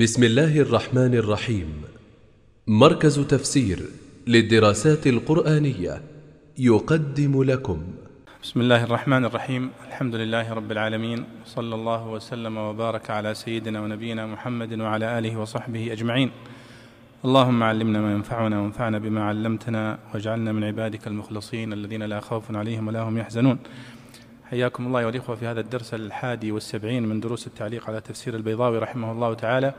بسم 0.00 0.22
الله 0.22 0.60
الرحمن 0.60 1.14
الرحيم. 1.14 1.68
مركز 2.66 3.20
تفسير 3.20 3.78
للدراسات 4.26 5.06
القرآنية 5.06 6.02
يقدم 6.58 7.42
لكم. 7.42 7.82
بسم 8.42 8.60
الله 8.60 8.84
الرحمن 8.84 9.24
الرحيم. 9.24 9.70
الحمد 9.88 10.14
لله 10.14 10.52
رب 10.52 10.72
العالمين. 10.72 11.24
صلى 11.46 11.74
الله 11.74 12.08
وسلم 12.08 12.56
وبارك 12.56 13.10
على 13.10 13.34
سيدنا 13.34 13.80
ونبينا 13.80 14.26
محمد 14.26 14.80
وعلى 14.80 15.18
آله 15.18 15.36
وصحبه 15.36 15.92
أجمعين. 15.92 16.30
اللهم 17.24 17.62
علمنا 17.62 18.00
ما 18.00 18.12
ينفعنا 18.12 18.60
وانفعنا 18.60 18.98
بما 18.98 19.22
علمتنا 19.24 19.98
واجعلنا 20.14 20.52
من 20.52 20.64
عبادك 20.64 21.06
المخلصين 21.06 21.72
الذين 21.72 22.02
لا 22.02 22.20
خوف 22.20 22.56
عليهم 22.56 22.88
ولا 22.88 23.00
هم 23.00 23.18
يحزنون. 23.18 23.58
حياكم 24.52 24.86
الله 24.86 25.06
والإخوة 25.06 25.36
في 25.36 25.46
هذا 25.46 25.60
الدرس 25.60 25.94
الحادي 25.94 26.52
والسبعين 26.52 27.06
من 27.06 27.20
دروس 27.20 27.46
التعليق 27.46 27.90
على 27.90 28.00
تفسير 28.00 28.34
البيضاوي 28.36 28.78
رحمه 28.78 29.12
الله 29.12 29.34
تعالى. 29.34 29.74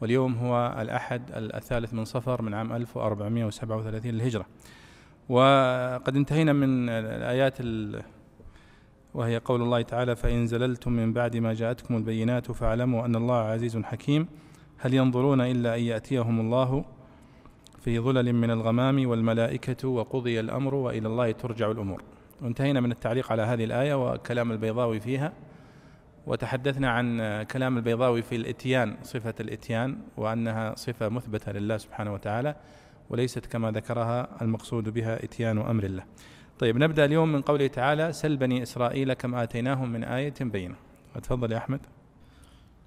واليوم 0.00 0.34
هو 0.34 0.76
الأحد 0.80 1.22
الثالث 1.34 1.94
من 1.94 2.04
صفر 2.04 2.42
من 2.42 2.54
عام 2.54 2.72
1437 2.72 4.10
للهجرة. 4.10 4.46
وقد 5.28 6.16
انتهينا 6.16 6.52
من 6.52 6.88
الآيات 6.88 7.58
وهي 9.14 9.38
قول 9.38 9.62
الله 9.62 9.82
تعالى 9.82 10.16
فإن 10.16 10.46
زللتم 10.46 10.92
من 10.92 11.12
بعد 11.12 11.36
ما 11.36 11.54
جاءتكم 11.54 11.96
البينات 11.96 12.52
فاعلموا 12.52 13.06
أن 13.06 13.16
الله 13.16 13.36
عزيز 13.36 13.78
حكيم. 13.78 14.26
هل 14.78 14.94
ينظرون 14.94 15.40
إلا 15.40 15.74
أن 15.74 15.80
يأتيهم 15.80 16.40
الله 16.40 16.84
في 17.80 17.98
ظلل 17.98 18.32
من 18.32 18.50
الغمام 18.50 19.08
والملائكة 19.08 19.88
وقضي 19.88 20.40
الأمر 20.40 20.74
وإلى 20.74 21.08
الله 21.08 21.32
ترجع 21.32 21.70
الأمور. 21.70 22.02
وانتهينا 22.44 22.80
من 22.80 22.92
التعليق 22.92 23.32
على 23.32 23.42
هذه 23.42 23.64
الآية 23.64 23.94
وكلام 23.94 24.52
البيضاوي 24.52 25.00
فيها 25.00 25.32
وتحدثنا 26.26 26.90
عن 26.90 27.42
كلام 27.42 27.76
البيضاوي 27.76 28.22
في 28.22 28.36
الإتيان 28.36 28.96
صفة 29.02 29.34
الإتيان 29.40 29.98
وأنها 30.16 30.74
صفة 30.74 31.08
مثبتة 31.08 31.52
لله 31.52 31.76
سبحانه 31.76 32.12
وتعالى 32.12 32.56
وليست 33.10 33.46
كما 33.46 33.70
ذكرها 33.70 34.42
المقصود 34.42 34.88
بها 34.88 35.24
إتيان 35.24 35.58
أمر 35.58 35.84
الله. 35.84 36.04
طيب 36.58 36.78
نبدأ 36.78 37.04
اليوم 37.04 37.32
من 37.32 37.42
قوله 37.42 37.66
تعالى 37.66 38.12
سل 38.12 38.36
بني 38.36 38.62
إسرائيل 38.62 39.12
كم 39.12 39.34
آتيناهم 39.34 39.92
من 39.92 40.04
آية 40.04 40.34
بينة. 40.40 40.74
تفضل 41.22 41.52
يا 41.52 41.58
أحمد. 41.58 41.80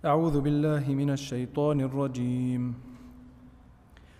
أعوذ 0.05 0.41
بالله 0.41 0.89
من 0.89 1.09
الشيطان 1.09 1.81
الرجيم. 1.81 2.73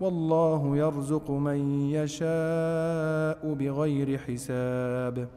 والله 0.00 0.76
يرزق 0.76 1.30
من 1.30 1.90
يشاء 1.90 3.54
بغير 3.54 4.18
حساب. 4.18 5.28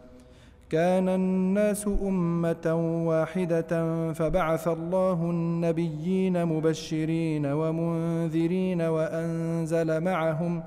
كان 0.70 1.10
الناس 1.10 1.88
أمة 1.88 2.76
واحدة 3.08 4.14
فبعث 4.14 4.68
الله 4.68 5.24
النبيين 5.24 6.46
مبشرين 6.46 7.46
ومنذرين 7.46 8.82
وأنزل 8.82 10.02
معهم 10.02 10.64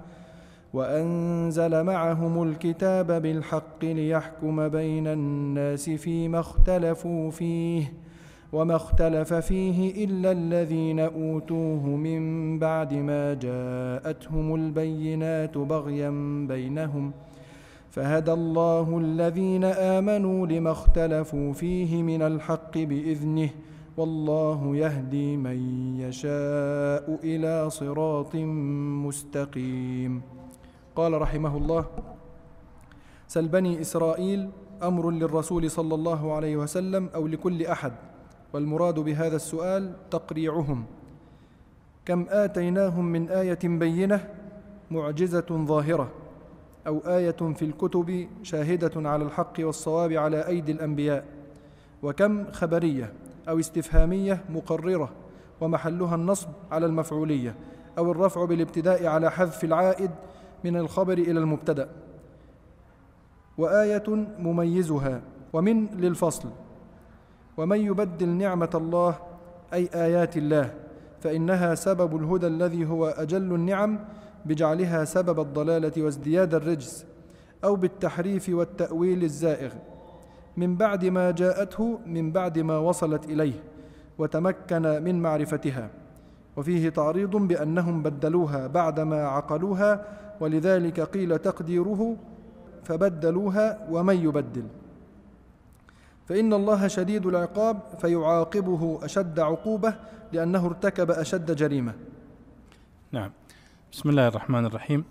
وأنزل 0.75 1.83
معهم 1.83 2.43
الكتاب 2.43 3.23
بالحق 3.23 3.85
ليحكم 3.85 4.69
بين 4.69 5.07
الناس 5.07 5.91
فيما 5.91 6.41
اختلفوا 6.41 7.31
فيه. 7.31 8.04
وما 8.55 8.77
اختلف 8.77 9.35
فيه 9.35 10.05
إلا 10.05 10.33
الذين 10.33 11.01
أوتوه 11.01 11.87
من 11.87 12.23
بعد 12.59 12.95
ما 12.95 13.35
جاءتهم 13.35 14.55
البينات 14.55 15.59
بغيا 15.59 16.11
بينهم 16.49 17.13
فهدى 17.91 18.33
الله 18.33 18.99
الذين 18.99 19.65
آمنوا 19.65 20.47
لما 20.47 20.71
اختلفوا 20.71 21.53
فيه 21.53 22.03
من 22.03 22.23
الحق 22.23 22.79
بإذنه 22.79 23.51
والله 23.97 24.77
يهدي 24.77 25.37
من 25.37 25.59
يشاء 26.01 27.19
إلى 27.25 27.71
صراط 27.71 28.35
مستقيم. 29.07 30.23
قال 30.97 31.21
رحمه 31.23 31.57
الله 31.57 31.85
سل 33.29 33.49
بني 33.49 33.81
إسرائيل 33.81 34.51
أمر 34.83 35.11
للرسول 35.11 35.71
صلى 35.71 35.95
الله 35.95 36.33
عليه 36.33 36.57
وسلم 36.57 37.11
أو 37.15 37.27
لكل 37.27 37.67
أحد 37.67 37.93
والمراد 38.55 38.99
بهذا 38.99 39.37
السؤال 39.37 39.93
تقريعهم. 40.11 40.85
كم 42.07 42.27
آتيناهم 42.29 43.05
من 43.05 43.29
آية 43.29 43.59
بينة 43.65 44.29
معجزة 44.91 45.47
ظاهرة 45.51 46.11
أو 46.87 46.99
آية 46.99 47.31
في 47.31 47.65
الكتب 47.65 48.29
شاهدة 48.43 49.09
على 49.09 49.25
الحق 49.25 49.53
والصواب 49.59 50.13
على 50.13 50.47
أيدي 50.47 50.73
الأنبياء 50.73 51.25
وكم 52.03 52.53
خبرية 52.53 53.13
أو 53.49 53.59
استفهامية 53.59 54.45
مقررة 54.49 55.11
ومحلها 55.61 56.15
النصب 56.15 56.49
على 56.71 56.87
المفعولية 56.87 57.55
أو 57.99 58.13
الرفع 58.13 58.45
بالابتداء 58.45 59.07
على 59.07 59.31
حذف 59.31 59.65
العائد 59.65 60.11
من 60.65 60.77
الخبر 60.77 61.19
إلى 61.19 61.41
المبتدأ. 61.41 61.89
وآية 63.59 64.27
مميزها 64.39 65.21
ومن 65.53 65.87
للفصل 65.87 66.49
ومن 67.57 67.81
يبدل 67.81 68.29
نعمة 68.29 68.71
الله 68.75 69.15
أي 69.73 69.89
آيات 69.95 70.37
الله 70.37 70.75
فإنها 71.21 71.75
سبب 71.75 72.17
الهدى 72.17 72.47
الذي 72.47 72.87
هو 72.87 73.07
أجل 73.07 73.55
النعم 73.55 73.99
بجعلها 74.47 75.05
سبب 75.05 75.41
الضلالة 75.41 75.93
وازدياد 76.03 76.55
الرجس 76.55 77.07
أو 77.65 77.77
بالتحريف 77.77 78.49
والتأويل 78.49 79.25
الزائغ. 79.25 79.73
من 80.57 80.77
بعد 80.77 81.05
ما 81.05 81.31
جاءته 81.31 81.99
من 82.07 82.33
بعد 82.33 82.59
ما 82.59 82.79
وصلت 82.79 83.25
إليه 83.25 83.63
وتمكن 84.19 84.83
من 84.83 85.23
معرفتها. 85.23 85.91
وفيه 86.57 86.89
تعريض 86.89 87.37
بأنهم 87.37 88.03
بدلوها 88.03 88.67
بعدما 88.67 89.27
عقلوها 89.27 90.05
ولذلك 90.41 91.01
قيل 91.01 91.39
تقديره 91.39 92.17
فبدلوها 92.83 93.89
ومن 93.91 94.17
يبدل. 94.17 94.65
فإن 96.29 96.53
الله 96.53 96.89
شديد 96.89 97.27
العقاب 97.27 97.81
فيعاقبه 98.01 98.99
أشد 99.03 99.41
عقوبة 99.41 99.95
لأنه 100.33 100.67
ارتكب 100.67 101.11
أشد 101.11 101.57
جريمة. 101.57 101.95
نعم. 103.13 103.31
بسم 103.93 104.11
الله 104.11 104.29
الرحمن 104.29 104.67
الرحيم. 104.67 105.05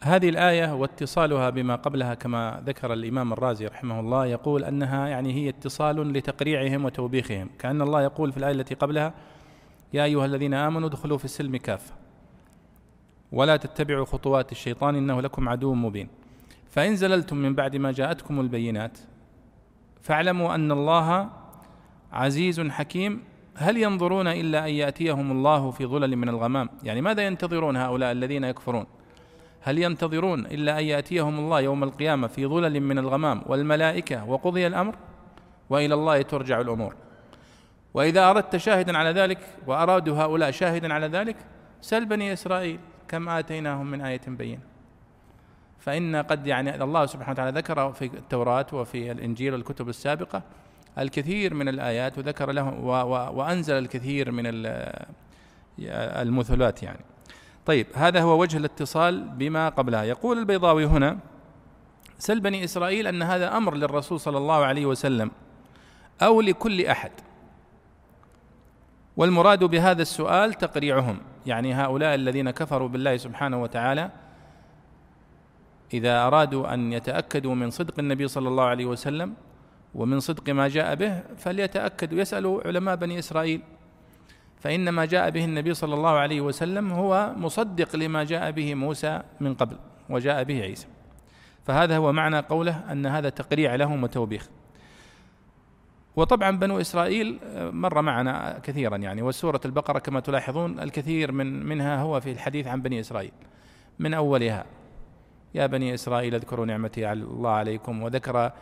هذه 0.00 0.28
الآية 0.28 0.74
واتصالها 0.74 1.50
بما 1.50 1.76
قبلها 1.76 2.14
كما 2.14 2.62
ذكر 2.66 2.92
الإمام 2.92 3.32
الرازي 3.32 3.66
رحمه 3.66 4.00
الله 4.00 4.26
يقول 4.26 4.64
أنها 4.64 5.08
يعني 5.08 5.32
هي 5.34 5.48
اتصال 5.48 6.12
لتقريعهم 6.12 6.84
وتوبيخهم. 6.84 7.50
كأن 7.58 7.82
الله 7.82 8.02
يقول 8.02 8.32
في 8.32 8.38
الآية 8.38 8.52
التي 8.52 8.74
قبلها 8.74 9.14
يا 9.92 10.04
أيها 10.04 10.24
الذين 10.26 10.54
آمنوا 10.54 10.88
ادخلوا 10.88 11.18
في 11.18 11.24
السلم 11.24 11.56
كافة. 11.56 11.94
ولا 13.32 13.56
تتبعوا 13.56 14.04
خطوات 14.04 14.52
الشيطان 14.52 14.96
إنه 14.96 15.20
لكم 15.20 15.48
عدو 15.48 15.74
مبين. 15.74 16.08
فإن 16.70 16.96
زللتم 16.96 17.36
من 17.36 17.54
بعد 17.54 17.76
ما 17.76 17.92
جاءتكم 17.92 18.40
البينات 18.40 18.98
فاعلموا 20.02 20.54
أن 20.54 20.72
الله 20.72 21.30
عزيز 22.12 22.60
حكيم. 22.60 23.22
هل 23.56 23.76
ينظرون 23.76 24.26
إلا 24.26 24.66
أن 24.66 24.70
يأتيهم 24.70 25.30
الله 25.30 25.70
في 25.70 25.86
ظلل 25.86 26.16
من 26.16 26.28
الغمام؟ 26.28 26.68
يعني 26.82 27.00
ماذا 27.00 27.26
ينتظرون 27.26 27.76
هؤلاء 27.76 28.12
الذين 28.12 28.44
يكفرون؟ 28.44 28.86
هل 29.60 29.78
ينتظرون 29.78 30.46
إلا 30.46 30.78
أن 30.78 30.84
يأتيهم 30.84 31.38
الله 31.38 31.60
يوم 31.60 31.84
القيامة 31.84 32.26
في 32.26 32.46
ظلل 32.46 32.80
من 32.80 32.98
الغمام 32.98 33.42
والملائكة 33.46 34.30
وقضي 34.30 34.66
الأمر؟ 34.66 34.94
وإلى 35.70 35.94
الله 35.94 36.22
ترجع 36.22 36.60
الأمور. 36.60 36.94
وإذا 37.94 38.30
أردت 38.30 38.56
شاهدا 38.56 38.98
على 38.98 39.10
ذلك 39.10 39.38
وأرادوا 39.66 40.16
هؤلاء 40.16 40.50
شاهدا 40.50 40.94
على 40.94 41.06
ذلك 41.06 41.36
سل 41.80 42.04
بني 42.04 42.32
إسرائيل 42.32 42.78
كم 43.08 43.28
آتيناهم 43.28 43.86
من 43.90 44.00
آية 44.00 44.20
بينة. 44.26 44.71
فإن 45.82 46.16
قد 46.16 46.46
يعني 46.46 46.82
الله 46.82 47.06
سبحانه 47.06 47.32
وتعالى 47.32 47.58
ذكر 47.58 47.92
في 47.92 48.04
التوراة 48.04 48.66
وفي 48.72 49.12
الإنجيل 49.12 49.52
والكتب 49.52 49.88
السابقة 49.88 50.42
الكثير 50.98 51.54
من 51.54 51.68
الآيات 51.68 52.18
وذكر 52.18 52.52
له 52.52 52.74
وأنزل 53.34 53.78
الكثير 53.78 54.30
من 54.30 54.44
المثلات 55.78 56.82
يعني. 56.82 57.00
طيب 57.66 57.86
هذا 57.94 58.20
هو 58.22 58.40
وجه 58.40 58.56
الاتصال 58.56 59.28
بما 59.28 59.68
قبلها. 59.68 60.02
يقول 60.02 60.38
البيضاوي 60.38 60.84
هنا 60.84 61.18
سل 62.18 62.40
بني 62.40 62.64
إسرائيل 62.64 63.06
أن 63.06 63.22
هذا 63.22 63.56
أمر 63.56 63.74
للرسول 63.74 64.20
صلى 64.20 64.38
الله 64.38 64.64
عليه 64.64 64.86
وسلم 64.86 65.30
أو 66.22 66.40
لكل 66.40 66.86
أحد. 66.86 67.10
والمراد 69.16 69.64
بهذا 69.64 70.02
السؤال 70.02 70.54
تقريعهم 70.54 71.18
يعني 71.46 71.74
هؤلاء 71.74 72.14
الذين 72.14 72.50
كفروا 72.50 72.88
بالله 72.88 73.16
سبحانه 73.16 73.62
وتعالى 73.62 74.10
إذا 75.94 76.26
أرادوا 76.26 76.74
أن 76.74 76.92
يتأكدوا 76.92 77.54
من 77.54 77.70
صدق 77.70 77.98
النبي 77.98 78.28
صلى 78.28 78.48
الله 78.48 78.64
عليه 78.64 78.86
وسلم 78.86 79.34
ومن 79.94 80.20
صدق 80.20 80.50
ما 80.50 80.68
جاء 80.68 80.94
به 80.94 81.22
فليتأكدوا 81.36 82.18
يسألوا 82.18 82.66
علماء 82.66 82.96
بني 82.96 83.18
إسرائيل. 83.18 83.60
فإن 84.60 84.88
ما 84.88 85.04
جاء 85.04 85.30
به 85.30 85.44
النبي 85.44 85.74
صلى 85.74 85.94
الله 85.94 86.10
عليه 86.10 86.40
وسلم 86.40 86.92
هو 86.92 87.32
مصدق 87.36 87.96
لما 87.96 88.24
جاء 88.24 88.50
به 88.50 88.74
موسى 88.74 89.22
من 89.40 89.54
قبل 89.54 89.76
وجاء 90.10 90.44
به 90.44 90.62
عيسى. 90.62 90.86
فهذا 91.64 91.96
هو 91.96 92.12
معنى 92.12 92.38
قوله 92.38 92.92
أن 92.92 93.06
هذا 93.06 93.28
تقريع 93.28 93.74
لهم 93.74 94.02
وتوبيخ. 94.02 94.48
وطبعا 96.16 96.50
بنو 96.58 96.80
إسرائيل 96.80 97.38
مر 97.54 98.02
معنا 98.02 98.58
كثيرا 98.62 98.96
يعني 98.96 99.22
وسورة 99.22 99.60
البقرة 99.64 99.98
كما 99.98 100.20
تلاحظون 100.20 100.80
الكثير 100.80 101.32
من 101.32 101.66
منها 101.66 102.02
هو 102.02 102.20
في 102.20 102.32
الحديث 102.32 102.66
عن 102.66 102.82
بني 102.82 103.00
إسرائيل. 103.00 103.32
من 103.98 104.14
أولها 104.14 104.64
يا 105.54 105.66
بني 105.66 105.94
إسرائيل 105.94 106.34
اذكروا 106.34 106.66
نعمتي 106.66 107.06
على 107.06 107.22
الله 107.22 107.50
عليكم. 107.50 108.02
وذكر 108.02 108.52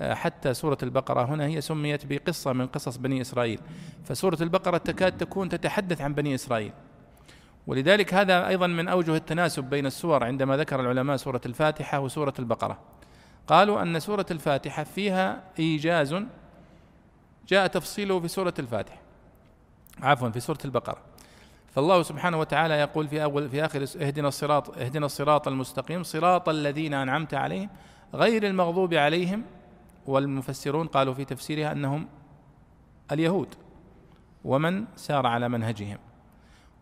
آه، 0.00 0.14
حتى 0.14 0.54
سورة 0.54 0.78
البقرة 0.82 1.24
هنا 1.24 1.46
هي 1.46 1.60
سميت 1.60 2.06
بقصة 2.06 2.52
من 2.52 2.66
قصص 2.66 2.96
بني 2.96 3.20
إسرائيل. 3.20 3.60
فسورة 4.04 4.38
البقرة 4.40 4.76
تكاد 4.76 5.18
تكون 5.18 5.48
تتحدث 5.48 6.00
عن 6.00 6.14
بني 6.14 6.34
إسرائيل. 6.34 6.72
ولذلك 7.66 8.14
هذا 8.14 8.48
أيضا 8.48 8.66
من 8.66 8.88
أوجه 8.88 9.16
التناسب 9.16 9.64
بين 9.64 9.86
السور 9.86 10.24
عندما 10.24 10.56
ذكر 10.56 10.80
العلماء 10.80 11.16
سورة 11.16 11.40
الفاتحة 11.46 12.00
وسورة 12.00 12.34
البقرة. 12.38 12.78
قالوا 13.46 13.82
أن 13.82 14.00
سورة 14.00 14.26
الفاتحة 14.30 14.84
فيها 14.84 15.42
إيجاز 15.58 16.16
جاء 17.48 17.66
تفصيله 17.66 18.20
في 18.20 18.28
سورة 18.28 18.54
الفاتحة. 18.58 18.98
عفوا 20.02 20.30
في 20.30 20.40
سورة 20.40 20.58
البقرة. 20.64 21.09
فالله 21.70 22.02
سبحانه 22.02 22.38
وتعالى 22.40 22.74
يقول 22.74 23.08
في 23.08 23.22
أول 23.22 23.48
في 23.48 23.64
آخر 23.64 23.82
اهدنا 23.82 24.28
الصراط 24.28 24.78
اهدنا 24.78 25.06
الصراط 25.06 25.48
المستقيم 25.48 26.02
صراط 26.02 26.48
الذين 26.48 26.94
أنعمت 26.94 27.34
عليهم 27.34 27.68
غير 28.14 28.46
المغضوب 28.46 28.94
عليهم 28.94 29.44
والمفسرون 30.06 30.86
قالوا 30.86 31.14
في 31.14 31.24
تفسيرها 31.24 31.72
أنهم 31.72 32.08
اليهود 33.12 33.54
ومن 34.44 34.84
سار 34.96 35.26
على 35.26 35.48
منهجهم 35.48 35.98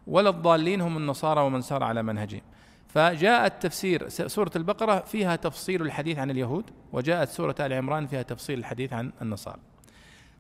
ولا 0.07 0.31
الضالين 0.31 0.81
هم 0.81 0.97
النصارى 0.97 1.41
ومن 1.41 1.61
سار 1.61 1.83
على 1.83 2.03
منهجهم. 2.03 2.41
فجاء 2.89 3.47
التفسير 3.47 4.09
سورة 4.09 4.51
البقرة 4.57 4.99
فيها 5.01 5.37
تفصيل 5.37 5.83
الحديث 5.83 6.19
عن 6.19 6.31
اليهود 6.31 6.65
وجاءت 6.93 7.29
سورة 7.29 7.55
آل 7.61 7.73
عمران 7.73 8.07
فيها 8.07 8.23
تفصيل 8.23 8.59
الحديث 8.59 8.93
عن 8.93 9.13
النصارى. 9.23 9.59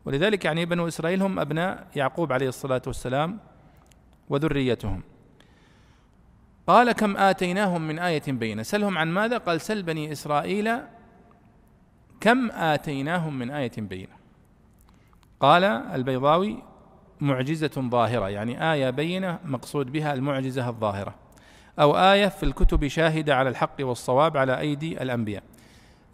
ولذلك 0.04 0.44
يعني 0.44 0.66
بنو 0.66 0.88
إسرائيل 0.88 1.22
هم 1.22 1.38
أبناء 1.38 1.86
يعقوب 1.96 2.32
عليه 2.32 2.48
الصلاة 2.48 2.82
والسلام 2.86 3.38
وذريتهم. 4.30 5.02
قال 6.66 6.92
كم 6.92 7.16
آتيناهم 7.16 7.88
من 7.88 7.98
آية 7.98 8.22
بينة. 8.28 8.62
سلهم 8.62 8.98
عن 8.98 9.08
ماذا؟ 9.08 9.38
قال 9.38 9.60
سل 9.60 9.82
بني 9.82 10.12
إسرائيل 10.12 10.70
كم 12.20 12.50
آتيناهم 12.50 13.38
من 13.38 13.50
آية 13.50 13.72
بينة. 13.78 14.12
قال 15.40 15.64
البيضاوي 15.64 16.62
معجزة 17.20 17.70
ظاهرة. 17.78 18.28
يعني 18.28 18.72
آية 18.72 18.90
بينة 18.90 19.38
مقصود 19.44 19.92
بها 19.92 20.14
المعجزة 20.14 20.68
الظاهرة. 20.68 21.14
أو 21.80 21.96
آية 21.96 22.28
في 22.28 22.42
الكتب 22.42 22.86
شاهدة 22.86 23.36
على 23.36 23.48
الحق 23.48 23.76
والصواب 23.80 24.36
على 24.36 24.60
أيدي 24.60 25.02
الأنبياء. 25.02 25.42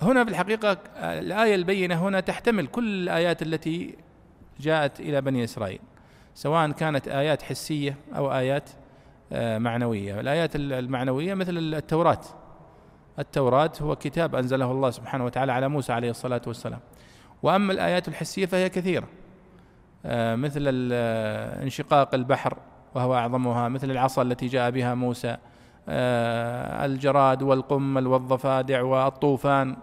هنا 0.03 0.25
في 0.25 0.31
الحقيقة 0.31 0.79
الآية 0.97 1.55
البينة 1.55 2.09
هنا 2.09 2.21
تحتمل 2.21 2.67
كل 2.67 3.03
الآيات 3.03 3.43
التي 3.43 3.95
جاءت 4.61 5.01
إلى 5.01 5.21
بني 5.21 5.45
إسرائيل. 5.45 5.81
سواء 6.35 6.71
كانت 6.71 7.09
آيات 7.09 7.43
حسية 7.43 7.97
أو 8.17 8.33
آيات 8.33 8.71
آه، 9.33 9.59
معنوية. 9.59 10.21
الآيات 10.21 10.51
المعنوية 10.57 11.35
مثل 11.35 11.59
التوراة. 11.59 12.21
التوراة 13.19 13.71
هو 13.83 13.97
كتاب 13.97 14.35
أنزله 14.35 14.71
الله 14.71 14.91
سبحانه 14.91 15.25
وتعالى 15.25 15.53
على 15.53 15.69
موسى 15.69 15.93
عليه 15.93 16.11
الصلاة 16.11 16.43
والسلام. 16.47 16.81
وأما 17.43 17.73
الآيات 17.73 18.09
الحسية 18.09 18.47
فهي 18.47 18.69
كثيرة. 18.69 19.09
آه، 20.05 20.37
مثل 20.37 20.91
آه، 20.93 21.63
انشقاق 21.63 22.15
البحر 22.15 22.57
وهو 22.95 23.15
أعظمها 23.15 23.69
مثل 23.69 23.91
العصا 23.91 24.23
التي 24.23 24.47
جاء 24.47 24.71
بها 24.71 24.95
موسى. 24.95 25.37
الجراد 25.89 27.43
والقمل 27.43 28.07
والضفادع 28.07 28.83
والطوفان. 28.83 29.77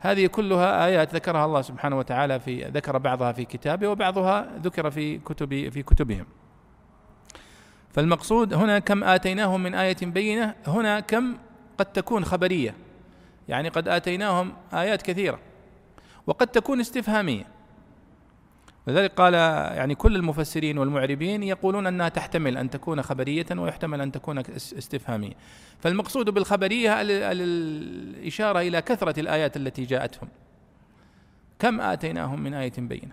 هذه 0.00 0.26
كلها 0.26 0.86
آيات 0.86 1.14
ذكرها 1.14 1.44
الله 1.44 1.62
سبحانه 1.62 1.98
وتعالى 1.98 2.40
في 2.40 2.64
ذكر 2.64 2.98
بعضها 2.98 3.32
في 3.32 3.44
كتابه 3.44 3.88
وبعضها 3.88 4.48
ذكر 4.62 4.90
في 4.90 5.18
كتب 5.18 5.68
في 5.68 5.82
كتبهم. 5.82 6.26
فالمقصود 7.92 8.54
هنا 8.54 8.78
كم 8.78 9.04
آتيناهم 9.04 9.62
من 9.62 9.74
آية 9.74 9.96
بينة 10.02 10.54
هنا 10.66 11.00
كم 11.00 11.34
قد 11.78 11.86
تكون 11.86 12.24
خبرية. 12.24 12.74
يعني 13.48 13.68
قد 13.68 13.88
آتيناهم 13.88 14.52
آيات 14.72 15.02
كثيرة. 15.02 15.38
وقد 16.26 16.46
تكون 16.46 16.80
استفهامية. 16.80 17.55
لذلك 18.86 19.12
قال 19.12 19.34
يعني 19.76 19.94
كل 19.94 20.16
المفسرين 20.16 20.78
والمعربين 20.78 21.42
يقولون 21.42 21.86
أنها 21.86 22.08
تحتمل 22.08 22.56
أن 22.56 22.70
تكون 22.70 23.02
خبرية 23.02 23.46
ويحتمل 23.50 24.00
أن 24.00 24.12
تكون 24.12 24.38
استفهامية. 24.38 25.32
فالمقصود 25.78 26.30
بالخبرية 26.30 27.02
الإشارة 27.02 28.60
إلى 28.60 28.82
كثرة 28.82 29.20
الآيات 29.20 29.56
التي 29.56 29.84
جاءتهم. 29.84 30.28
كم 31.58 31.80
آتيناهم 31.80 32.42
من 32.42 32.54
آية 32.54 32.72
بينة؟ 32.78 33.12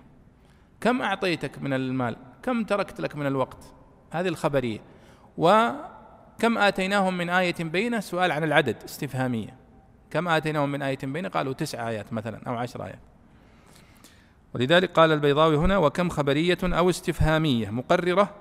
كم 0.81 1.01
أعطيتك 1.01 1.61
من 1.61 1.73
المال؟ 1.73 2.15
كم 2.43 2.63
تركت 2.63 3.01
لك 3.01 3.15
من 3.15 3.27
الوقت؟ 3.27 3.63
هذه 4.11 4.27
الخبرية. 4.27 4.79
وكم 5.37 6.57
آتيناهم 6.57 7.17
من 7.17 7.29
آية 7.29 7.55
بينة؟ 7.59 7.99
سؤال 7.99 8.31
عن 8.31 8.43
العدد 8.43 8.83
استفهامية. 8.85 9.57
كم 10.09 10.27
آتيناهم 10.27 10.71
من 10.71 10.81
آية 10.81 10.99
بينة؟ 11.03 11.29
قالوا 11.29 11.53
تسع 11.53 11.89
آيات 11.89 12.13
مثلا 12.13 12.41
أو 12.47 12.55
عشر 12.55 12.85
آيات. 12.85 12.99
ولذلك 14.55 14.91
قال 14.91 15.11
البيضاوي 15.11 15.55
هنا 15.55 15.77
وكم 15.77 16.09
خبرية 16.09 16.57
أو 16.63 16.89
استفهامية 16.89 17.69
مقررة 17.69 18.35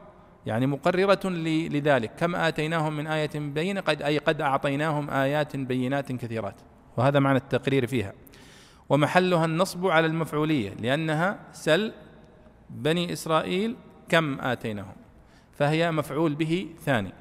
يعني 0.46 0.66
مقررة 0.66 1.28
لذلك. 1.68 2.12
كم 2.18 2.36
آتيناهم 2.36 2.96
من 2.96 3.06
آية 3.06 3.30
بينة 3.34 3.80
قد 3.80 4.02
أي 4.02 4.18
قد 4.18 4.40
أعطيناهم 4.40 5.10
آيات 5.10 5.56
بينات 5.56 6.12
كثيرات. 6.12 6.54
وهذا 6.96 7.18
معنى 7.18 7.38
التقرير 7.38 7.86
فيها. 7.86 8.12
ومحلها 8.88 9.44
النصب 9.44 9.86
على 9.86 10.06
المفعولية 10.06 10.74
لأنها 10.74 11.38
سل 11.52 11.92
بني 12.70 13.12
إسرائيل 13.12 13.76
كم 14.08 14.40
آتيناهم 14.40 14.94
فهي 15.52 15.90
مفعول 15.90 16.34
به 16.34 16.66
ثاني. 16.84 17.12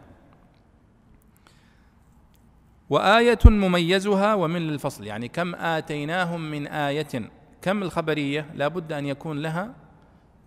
وآية 2.90 3.40
مميزها 3.46 4.34
ومن 4.34 4.70
الفصل 4.70 5.06
يعني 5.06 5.28
كم 5.28 5.56
آتيناهم 5.56 6.52
من 6.52 6.68
آية 6.68 7.32
كم 7.62 7.84
الخبرية 7.84 8.46
لا 8.56 8.68
بد 8.68 8.92
أن 8.92 9.06
يكون 9.06 9.40
لها 9.40 9.74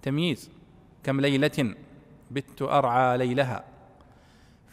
تمييز؟ 0.03 0.51
كم 1.03 1.21
ليلة 1.21 1.75
بت 2.31 2.63
أرعى 2.63 3.19
ليلها؟ 3.19 3.65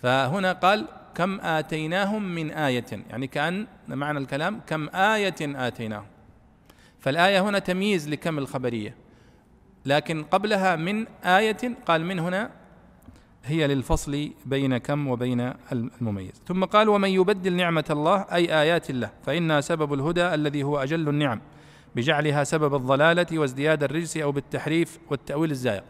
فهنا 0.01 0.53
قال 0.53 0.87
كم 1.15 1.39
آتيناهم 1.41 2.35
من 2.35 2.51
آية 2.51 2.85
يعني 3.09 3.27
كأن 3.27 3.67
معنى 3.87 4.19
الكلام 4.19 4.61
كم 4.67 4.89
آية 4.89 5.35
آتيناهم. 5.41 6.05
فالآية 6.99 7.39
هنا 7.41 7.59
تمييز 7.59 8.09
لكم 8.09 8.37
الخبرية. 8.37 8.95
لكن 9.85 10.23
قبلها 10.23 10.75
من 10.75 11.05
آية 11.23 11.77
قال 11.85 12.05
من 12.05 12.19
هنا 12.19 12.51
هي 13.45 13.67
للفصل 13.67 14.31
بين 14.45 14.77
كم 14.77 15.07
وبين 15.07 15.53
المميز. 15.71 16.41
ثم 16.47 16.65
قال 16.65 16.89
ومن 16.89 17.09
يبدل 17.09 17.53
نعمة 17.53 17.85
الله 17.89 18.25
أي 18.31 18.61
آيات 18.61 18.89
الله 18.89 19.09
فإنها 19.23 19.61
سبب 19.61 19.93
الهدى 19.93 20.33
الذي 20.33 20.63
هو 20.63 20.77
أجل 20.83 21.09
النعم. 21.09 21.41
بجعلها 21.95 22.43
سبب 22.43 22.75
الضلالة 22.75 23.39
وازدياد 23.39 23.83
الرجس 23.83 24.17
أو 24.17 24.31
بالتحريف 24.31 24.99
والتأويل 25.09 25.51
الزائغ. 25.51 25.81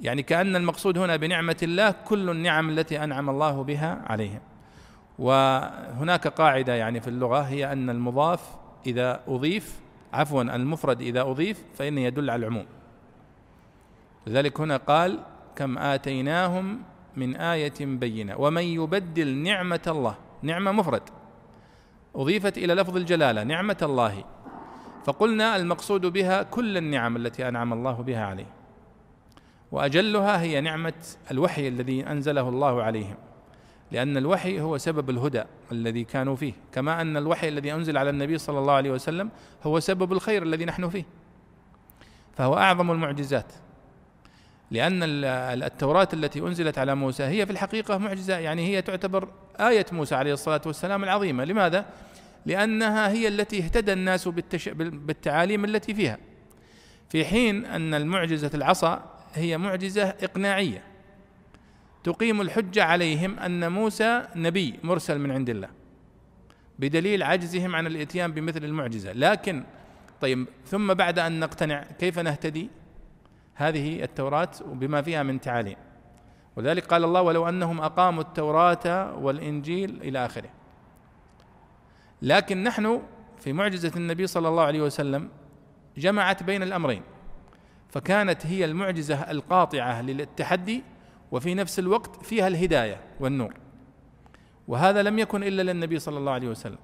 يعني 0.00 0.22
كأن 0.22 0.56
المقصود 0.56 0.98
هنا 0.98 1.16
بنعمة 1.16 1.56
الله 1.62 1.90
كل 1.90 2.30
النعم 2.30 2.70
التي 2.70 3.04
أنعم 3.04 3.30
الله 3.30 3.62
بها 3.62 4.02
عليهم 4.06 4.40
وهناك 5.18 6.28
قاعدة 6.28 6.74
يعني 6.74 7.00
في 7.00 7.08
اللغة 7.08 7.40
هي 7.40 7.72
أن 7.72 7.90
المضاف 7.90 8.40
إذا 8.86 9.20
أضيف 9.28 9.80
عفوا 10.12 10.42
المفرد 10.42 11.00
إذا 11.00 11.20
أضيف 11.20 11.64
فإنه 11.74 12.00
يدل 12.00 12.30
على 12.30 12.40
العموم. 12.40 12.66
لذلك 14.26 14.60
هنا 14.60 14.76
قال 14.76 15.18
كم 15.56 15.78
آتيناهم 15.78 16.82
من 17.16 17.36
آية 17.36 17.74
بينة. 17.80 18.36
ومن 18.36 18.62
يبدل 18.62 19.36
نعمة 19.36 19.80
الله 19.86 20.14
نعمة 20.42 20.72
مفرد. 20.72 21.02
أضيفت 22.14 22.58
إلى 22.58 22.74
لفظ 22.74 22.96
الجلالة 22.96 23.42
نعمة 23.42 23.76
الله. 23.82 24.24
فقلنا 25.04 25.56
المقصود 25.56 26.06
بها 26.06 26.42
كل 26.42 26.76
النعم 26.76 27.16
التي 27.16 27.48
أنعم 27.48 27.72
الله 27.72 27.92
بها 27.92 28.24
عليه. 28.24 28.46
وأجلها 29.72 30.40
هي 30.40 30.60
نعمة 30.60 30.92
الوحي 31.30 31.68
الذي 31.68 32.06
أنزله 32.06 32.48
الله 32.48 32.82
عليهم 32.82 33.14
لأن 33.92 34.16
الوحي 34.16 34.60
هو 34.60 34.78
سبب 34.78 35.10
الهدى 35.10 35.42
الذي 35.72 36.04
كانوا 36.04 36.36
فيه 36.36 36.52
كما 36.72 37.00
أن 37.00 37.16
الوحي 37.16 37.48
الذي 37.48 37.72
أنزل 37.74 37.96
على 37.96 38.10
النبي 38.10 38.38
صلى 38.38 38.58
الله 38.58 38.72
عليه 38.72 38.90
وسلم 38.90 39.30
هو 39.62 39.80
سبب 39.80 40.12
الخير 40.12 40.42
الذي 40.42 40.64
نحن 40.64 40.88
فيه. 40.88 41.04
فهو 42.36 42.58
أعظم 42.58 42.90
المعجزات 42.90 43.52
لأن 44.70 45.02
التوراة 45.62 46.08
التي 46.12 46.40
أنزلت 46.40 46.78
على 46.78 46.94
موسى 46.94 47.22
هي 47.22 47.46
في 47.46 47.52
الحقيقة 47.52 47.98
معجزة 47.98 48.38
يعني 48.38 48.66
هي 48.66 48.82
تعتبر 48.82 49.28
آية 49.60 49.86
موسى 49.92 50.14
عليه 50.14 50.32
الصلاة 50.32 50.60
والسلام 50.66 51.04
العظيمة. 51.04 51.44
لماذا؟ 51.44 51.84
لأنها 52.46 53.08
هي 53.08 53.28
التي 53.28 53.58
اهتدى 53.58 53.92
الناس 53.92 54.28
بالتش... 54.28 54.68
بالتعاليم 54.68 55.64
التي 55.64 55.94
فيها. 55.94 56.18
في 57.08 57.24
حين 57.24 57.64
أن 57.64 57.94
المعجزة 57.94 58.50
العصا 58.54 59.20
هي 59.34 59.58
معجزة 59.58 60.08
إقناعية. 60.08 60.82
تقيم 62.04 62.40
الحجة 62.40 62.84
عليهم 62.84 63.38
أن 63.38 63.72
موسى 63.72 64.26
نبي 64.36 64.74
مرسل 64.82 65.18
من 65.18 65.30
عند 65.30 65.50
الله 65.50 65.68
بدليل 66.78 67.22
عجزهم 67.22 67.76
عن 67.76 67.86
الإتيان 67.86 68.32
بمثل 68.32 68.64
المعجزة. 68.64 69.12
لكن 69.12 69.64
طيب 70.20 70.46
ثم 70.66 70.94
بعد 70.94 71.18
أن 71.18 71.40
نقتنع 71.40 71.84
كيف 71.98 72.18
نهتدي؟ 72.18 72.70
هذه 73.54 74.02
التوراة 74.02 74.50
بما 74.66 75.02
فيها 75.02 75.22
من 75.22 75.40
تعاليم. 75.40 75.76
ولذلك 76.56 76.86
قال 76.86 77.04
الله 77.04 77.22
ولو 77.22 77.48
أنهم 77.48 77.80
أقاموا 77.80 78.22
التوراة 78.22 79.16
والإنجيل 79.16 80.02
إلى 80.02 80.26
آخره. 80.26 80.50
لكن 82.22 82.64
نحن 82.64 83.02
في 83.38 83.52
معجزة 83.52 83.92
النبي 83.96 84.26
صلى 84.26 84.48
الله 84.48 84.62
عليه 84.62 84.82
وسلم 84.82 85.28
جمعت 85.96 86.42
بين 86.42 86.62
الأمرين 86.62 87.02
فكانت 87.88 88.46
هي 88.46 88.64
المعجزة 88.64 89.30
القاطعة 89.30 90.02
للتحدي 90.02 90.82
وفي 91.32 91.54
نفس 91.54 91.78
الوقت 91.78 92.24
فيها 92.24 92.48
الهداية 92.48 93.00
والنور 93.20 93.54
وهذا 94.68 95.02
لم 95.02 95.18
يكن 95.18 95.42
إلا 95.42 95.62
للنبي 95.72 95.98
صلى 95.98 96.18
الله 96.18 96.32
عليه 96.32 96.48
وسلم. 96.48 96.78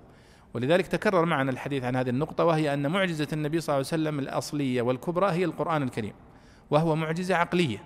ولذلك 0.55 0.87
تكرر 0.87 1.25
معنا 1.25 1.51
الحديث 1.51 1.85
عن 1.85 1.97
هذه 1.97 2.09
النقطة 2.09 2.45
وهي 2.45 2.75
أن 2.75 2.91
معجزة 2.91 3.29
النبي 3.33 3.61
صلى 3.61 3.75
الله 3.75 3.87
عليه 3.93 4.03
وسلم 4.03 4.19
الأصلية 4.19 4.83
والكبرى 4.83 5.31
هي 5.31 5.45
القرآن 5.45 5.83
الكريم 5.83 6.13
وهو 6.71 6.97
معجزة 6.97 7.35
عقلية. 7.35 7.79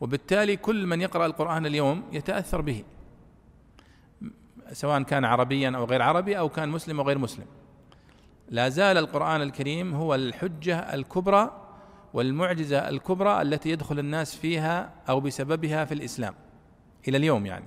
وبالتالي 0.00 0.56
كل 0.56 0.86
من 0.86 1.00
يقرأ 1.00 1.26
القرآن 1.26 1.66
اليوم 1.66 2.02
يتأثر 2.12 2.60
به. 2.60 2.84
سواء 4.72 5.02
كان 5.02 5.24
عربيا 5.24 5.76
أو 5.76 5.84
غير 5.84 6.02
عربي 6.02 6.38
أو 6.38 6.48
كان 6.48 6.68
مسلم 6.68 7.00
أو 7.00 7.06
غير 7.06 7.18
مسلم. 7.18 7.46
لا 8.48 8.68
زال 8.68 8.98
القرآن 8.98 9.42
الكريم 9.42 9.94
هو 9.94 10.14
الحجة 10.14 10.78
الكبرى 10.78 11.60
والمعجزة 12.14 12.88
الكبرى 12.88 13.42
التي 13.42 13.70
يدخل 13.70 13.98
الناس 13.98 14.36
فيها 14.36 14.92
أو 15.08 15.20
بسببها 15.20 15.84
في 15.84 15.94
الإسلام 15.94 16.34
إلى 17.08 17.16
اليوم 17.16 17.46
يعني. 17.46 17.64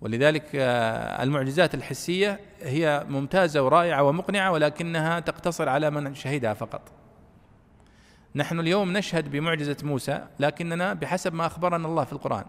ولذلك 0.00 0.50
آه، 0.54 1.22
المعجزات 1.22 1.74
الحسية 1.74 2.40
هي 2.62 3.06
ممتازة 3.08 3.62
ورائعة 3.62 4.02
ومقنعة 4.02 4.52
ولكنها 4.52 5.20
تقتصر 5.20 5.68
على 5.68 5.90
من 5.90 6.14
شهدها 6.14 6.54
فقط. 6.54 6.92
نحن 8.34 8.60
اليوم 8.60 8.92
نشهد 8.92 9.30
بمعجزة 9.30 9.76
موسى 9.82 10.26
لكننا 10.40 10.94
بحسب 10.94 11.34
ما 11.34 11.46
أخبرنا 11.46 11.88
الله 11.88 12.04
في 12.04 12.12
القرآن. 12.12 12.44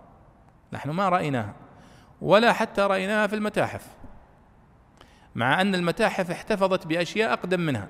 نحن 0.74 0.90
ما 0.90 1.10
رأيناها. 1.10 1.54
ولا 2.22 2.54
حتى 2.54 2.82
رأيناها 2.82 3.28
في 3.28 3.36
المتاحف. 3.36 3.88
مع 5.36 5.62
أن 5.62 5.76
المتاحف 5.76 6.32
احتفظت 6.32 6.88
بأشياء 6.88 7.34
أقدم 7.34 7.60
منها 7.60 7.88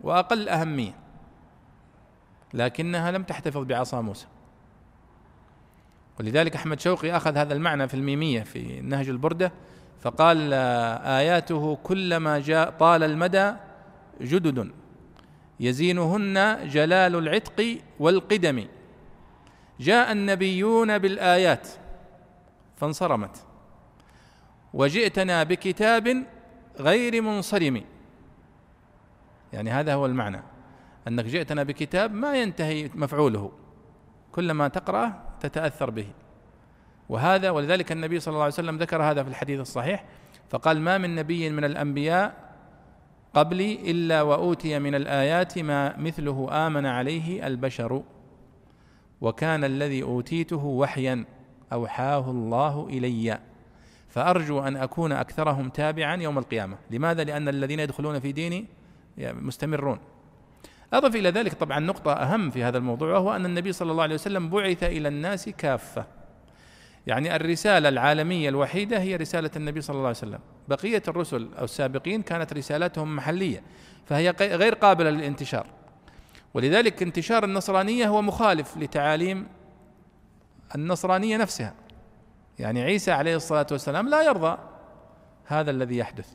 وأقل 0.00 0.48
أهمية 0.48 0.94
لكنها 2.54 3.10
لم 3.10 3.22
تحتفظ 3.22 3.62
بعصا 3.62 4.00
موسى. 4.00 4.26
ولذلك 6.20 6.56
أحمد 6.56 6.80
شوقي 6.80 7.16
أخذ 7.16 7.36
هذا 7.36 7.54
المعنى 7.54 7.88
في 7.88 7.94
الميمية 7.94 8.42
في 8.42 8.80
نهج 8.80 9.08
البردة 9.08 9.52
فقال 10.00 10.52
آياته 11.04 11.78
كلما 11.82 12.38
جاء 12.38 12.70
طال 12.70 13.02
المدى 13.02 13.52
جدد 14.20 14.70
يزينهن 15.60 16.68
جلال 16.68 17.16
العتق 17.16 17.78
والقدم. 18.00 18.66
جاء 19.80 20.12
النبيون 20.12 20.98
بالآيات 20.98 21.68
فانصرمت. 22.76 23.47
وجئتنا 24.74 25.42
بكتاب 25.42 26.26
غير 26.80 27.22
منصرم. 27.22 27.84
يعني 29.52 29.70
هذا 29.70 29.94
هو 29.94 30.06
المعنى. 30.06 30.42
أنك 31.08 31.24
جئتنا 31.24 31.62
بكتاب 31.62 32.14
ما 32.14 32.36
ينتهي 32.42 32.90
مفعوله. 32.94 33.52
كلما 34.32 34.68
تقرأه 34.68 35.12
تتأثر 35.40 35.90
به. 35.90 36.06
وهذا 37.08 37.50
ولذلك 37.50 37.92
النبي 37.92 38.20
صلى 38.20 38.32
الله 38.32 38.44
عليه 38.44 38.54
وسلم 38.54 38.76
ذكر 38.76 39.02
هذا 39.02 39.22
في 39.22 39.28
الحديث 39.28 39.60
الصحيح. 39.60 40.04
فقال 40.48 40.80
ما 40.80 40.98
من 40.98 41.14
نبي 41.14 41.50
من 41.50 41.64
الأنبياء 41.64 42.48
قبلي 43.34 43.90
إلا 43.90 44.22
وأوتي 44.22 44.78
من 44.78 44.94
الآيات 44.94 45.58
ما 45.58 45.96
مثله 45.96 46.66
آمن 46.66 46.86
عليه 46.86 47.46
البشر. 47.46 48.02
وكان 49.20 49.64
الذي 49.64 50.02
أوتيته 50.02 50.64
وحيا 50.64 51.24
أوحاه 51.72 52.30
الله 52.30 52.86
إلي. 52.90 53.38
فأرجو 54.08 54.60
أن 54.60 54.76
أكون 54.76 55.12
أكثرهم 55.12 55.68
تابعا 55.68 56.16
يوم 56.16 56.38
القيامة. 56.38 56.76
لماذا؟ 56.90 57.24
لأن 57.24 57.48
الذين 57.48 57.80
يدخلون 57.80 58.20
في 58.20 58.32
ديني 58.32 58.66
مستمرون. 59.18 59.98
أضف 60.92 61.16
إلى 61.16 61.30
ذلك 61.30 61.54
طبعا 61.54 61.80
نقطة 61.80 62.12
أهم 62.12 62.50
في 62.50 62.64
هذا 62.64 62.78
الموضوع 62.78 63.12
وهو 63.12 63.36
أن 63.36 63.46
النبي 63.46 63.72
صلى 63.72 63.92
الله 63.92 64.02
عليه 64.02 64.14
وسلم 64.14 64.50
بعث 64.50 64.82
إلى 64.82 65.08
الناس 65.08 65.48
كافة. 65.48 66.06
يعني 67.06 67.36
الرسالة 67.36 67.88
العالمية 67.88 68.48
الوحيدة 68.48 69.00
هي 69.00 69.16
رسالة 69.16 69.50
النبي 69.56 69.80
صلى 69.80 69.94
الله 69.94 70.06
عليه 70.06 70.18
وسلم. 70.18 70.38
بقية 70.68 71.02
الرسل 71.08 71.48
أو 71.58 71.64
السابقين 71.64 72.22
كانت 72.22 72.52
رسالتهم 72.52 73.16
محلية 73.16 73.62
فهي 74.06 74.30
غير 74.40 74.74
قابلة 74.74 75.10
للانتشار. 75.10 75.66
ولذلك 76.54 77.02
انتشار 77.02 77.44
النصرانية 77.44 78.08
هو 78.08 78.22
مخالف 78.22 78.76
لتعاليم 78.76 79.46
النصرانية 80.74 81.36
نفسها. 81.36 81.74
يعني 82.58 82.82
عيسى 82.82 83.12
عليه 83.12 83.36
الصلاة 83.36 83.66
والسلام 83.70 84.08
لا 84.08 84.22
يرضى 84.22 84.58
هذا 85.44 85.70
الذي 85.70 85.96
يحدث. 85.96 86.28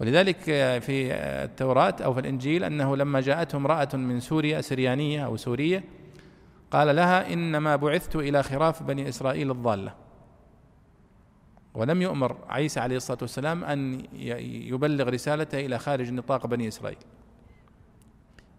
ولذلك 0.00 0.38
في 0.82 1.14
التوراة 1.44 1.94
أو 2.04 2.14
في 2.14 2.20
الإنجيل 2.20 2.64
أنه 2.64 2.96
لما 2.96 3.20
جاءته 3.20 3.56
امرأة 3.56 3.88
من 3.94 4.20
سوريا 4.20 4.60
سريانية 4.60 5.24
أو 5.24 5.36
سورية 5.36 5.84
قال 6.70 6.96
لها 6.96 7.32
إنما 7.32 7.76
بعثت 7.76 8.16
إلى 8.16 8.42
خراف 8.42 8.82
بني 8.82 9.08
إسرائيل 9.08 9.50
الضالة. 9.50 9.94
ولم 11.74 12.02
يؤمر 12.02 12.36
عيسى 12.48 12.80
عليه 12.80 12.96
الصلاة 12.96 13.18
والسلام 13.22 13.64
أن 13.64 14.06
يبلغ 14.72 15.08
رسالته 15.08 15.66
إلى 15.66 15.78
خارج 15.78 16.12
نطاق 16.12 16.46
بني 16.46 16.68
إسرائيل. 16.68 16.98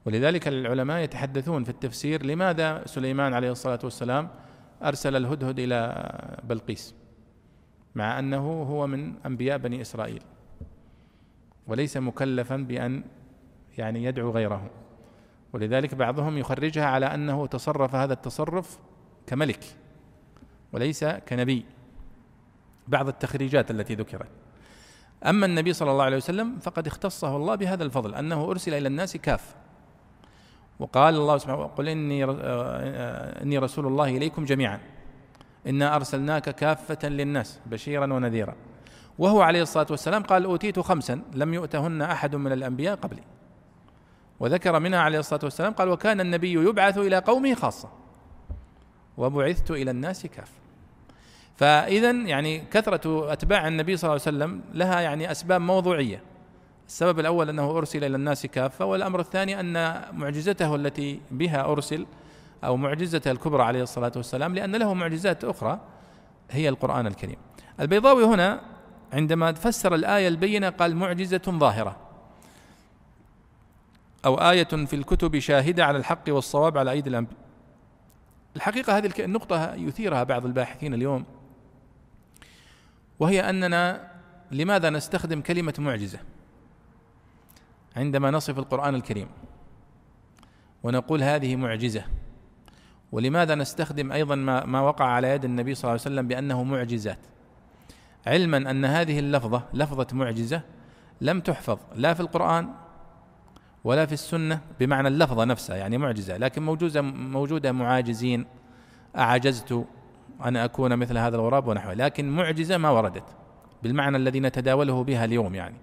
ولذلك 0.06 0.48
العلماء 0.48 1.04
يتحدثون 1.04 1.64
في 1.64 1.70
التفسير 1.70 2.26
لماذا 2.26 2.82
سليمان 2.86 3.34
عليه 3.34 3.52
الصلاة 3.52 3.80
والسلام 3.84 4.30
أرسل 4.84 5.16
الهدهد 5.16 5.60
إلى 5.60 6.10
بلقيس 6.44 6.96
مع 7.96 8.20
أنه 8.20 8.64
هو 8.64 8.88
من 8.88 9.14
أنبياء 9.26 9.58
بني 9.58 9.82
إسرائيل 9.82 10.22
وليس 11.68 11.98
مكلفا 11.98 12.56
بأن 12.56 13.04
يعني 13.78 14.04
يدعو 14.04 14.32
غيره. 14.32 14.70
ولذلك 15.54 15.96
بعضهم 15.96 16.38
يخرجها 16.38 16.86
على 16.86 17.06
أنه 17.06 17.46
تصرف 17.48 17.96
هذا 17.96 18.14
التصرف 18.14 18.80
كملك 19.28 19.64
وليس 20.72 21.06
كنبي. 21.06 21.66
بعض 22.88 23.08
التخريجات 23.08 23.72
التي 23.72 23.96
ذكرت. 23.96 24.30
أما 25.26 25.46
النبي 25.46 25.74
صلى 25.74 25.92
الله 25.92 26.04
عليه 26.04 26.18
وسلم 26.18 26.60
فقد 26.60 26.88
اختصه 26.88 27.36
الله 27.36 27.56
بهذا 27.56 27.84
الفضل 27.84 28.16
أنه 28.16 28.52
أرسل 28.52 28.74
إلى 28.74 28.88
الناس 28.88 29.18
كافة 29.18 29.63
وقال 30.80 31.16
الله 31.16 31.38
سبحانه 31.38 31.64
قل 31.64 31.90
إني 31.90 32.24
إني 33.44 33.58
رسول 33.58 33.88
الله 33.88 34.10
إليكم 34.18 34.46
جميعا. 34.46 34.80
إنا 35.68 35.96
أرسلناك 35.96 36.50
كافة 36.50 37.10
للناس 37.10 37.60
بشيرا 37.66 38.14
ونذيرا. 38.14 38.56
وهو 39.20 39.42
عليه 39.42 39.62
الصلاة 39.62 39.88
والسلام 39.90 40.24
قال 40.24 40.46
أوتيت 40.46 40.80
خمسا 40.80 41.22
لم 41.34 41.54
يؤتهن 41.54 42.02
أحد 42.02 42.36
من 42.36 42.52
الأنبياء 42.52 42.96
قبلي. 42.96 43.24
وذكر 44.40 44.80
منها 44.80 45.00
عليه 45.00 45.20
الصلاة 45.20 45.40
والسلام 45.44 45.74
قال 45.74 45.90
وكان 45.90 46.22
النبي 46.22 46.54
يبعث 46.54 46.98
إلى 46.98 47.18
قومه 47.18 47.54
خاصة. 47.54 47.90
وبعثت 49.18 49.72
إلى 49.72 49.92
الناس 49.92 50.26
كافة. 50.26 50.52
فاذا 51.56 52.12
يعني 52.12 52.60
كثرة 52.72 53.34
أتباع 53.34 53.68
النبي 53.68 53.98
صلى 53.98 54.10
الله 54.12 54.22
عليه 54.28 54.38
وسلم 54.38 54.62
لها 54.74 55.02
يعني 55.02 55.32
أسباب 55.32 55.62
موضوعية. 55.62 56.22
السبب 56.94 57.20
الأول 57.20 57.50
أنه 57.50 57.78
أرسل 57.78 58.04
إلى 58.04 58.16
الناس 58.16 58.46
كافة 58.46 58.86
والأمر 58.86 59.20
الثاني 59.20 59.60
أن 59.60 60.02
معجزته 60.18 60.76
التي 60.76 61.22
بها 61.32 61.66
أرسل 61.72 62.06
أو 62.64 62.78
معجزته 62.78 63.32
الكبرى 63.32 63.64
عليه 63.64 63.84
الصلاة 63.84 64.12
والسلام 64.16 64.56
لأن 64.56 64.76
له 64.76 64.94
معجزات 64.94 65.44
أخرى 65.44 65.80
هي 66.52 66.70
القرآن 66.70 67.08
الكريم. 67.08 67.36
البيضاوي 67.80 68.24
هنا 68.24 68.62
عندما 69.14 69.52
فسر 69.52 69.96
الآية 69.96 70.28
البينة 70.28 70.70
قال 70.70 70.96
معجزة 70.96 71.42
ظاهرة. 71.50 71.98
أو 74.26 74.36
آية 74.36 74.64
في 74.64 74.96
الكتب 74.96 75.40
شاهدة 75.40 75.86
على 75.86 75.98
الحق 75.98 76.24
والصواب 76.28 76.78
على 76.78 76.92
أيدي 76.92 77.10
الأنبياء. 77.10 77.40
الحقيقة 78.56 78.98
هذه 78.98 79.12
النقطة 79.20 79.74
يثيرها 79.74 80.24
بعض 80.24 80.46
الباحثين 80.46 80.94
اليوم. 80.94 81.26
وهي 83.20 83.50
أننا 83.50 84.12
لماذا 84.52 84.90
نستخدم 84.90 85.42
كلمة 85.42 85.74
معجزة؟ 85.80 86.20
عندما 87.96 88.32
نصف 88.32 88.60
القرآن 88.60 88.96
الكريم 88.96 89.28
ونقول 90.84 91.24
هذه 91.24 91.56
معجزة 91.56 92.04
ولماذا 93.12 93.56
نستخدم 93.56 94.12
أيضا 94.12 94.36
ما, 94.36 94.66
ما 94.66 94.82
وقع 94.82 95.06
على 95.06 95.30
يد 95.30 95.46
النبي 95.46 95.76
صلى 95.76 95.82
الله 95.84 95.92
عليه 95.92 96.02
وسلم 96.02 96.28
بأنه 96.28 96.64
معجزات؟ 96.64 97.20
علما 98.28 98.58
أن 98.58 98.86
هذه 98.86 99.20
اللفظة 99.20 99.64
لفظة 99.74 100.08
معجزة 100.14 100.62
لم 101.22 101.40
تحفظ 101.40 101.80
لا 101.96 102.14
في 102.14 102.20
القرآن 102.20 102.70
ولا 103.84 104.06
في 104.06 104.14
السنة 104.14 104.62
بمعنى 104.80 105.08
اللفظة 105.08 105.44
نفسها 105.44 105.76
يعني 105.76 105.98
معجزة 105.98 106.38
لكن 106.38 106.64
موجودة 106.64 107.02
موجودة 107.02 107.72
معاجزين 107.72 108.46
أعجزت 109.18 109.86
أن 110.46 110.58
أكون 110.58 110.96
مثل 110.98 111.18
هذا 111.18 111.36
الغراب 111.36 111.68
ونحوه 111.68 111.94
لكن 111.94 112.30
معجزة 112.30 112.78
ما 112.78 112.90
وردت 112.90 113.24
بالمعنى 113.84 114.18
الذي 114.18 114.40
نتداوله 114.40 115.04
بها 115.04 115.26
اليوم 115.26 115.56
يعني 115.56 115.76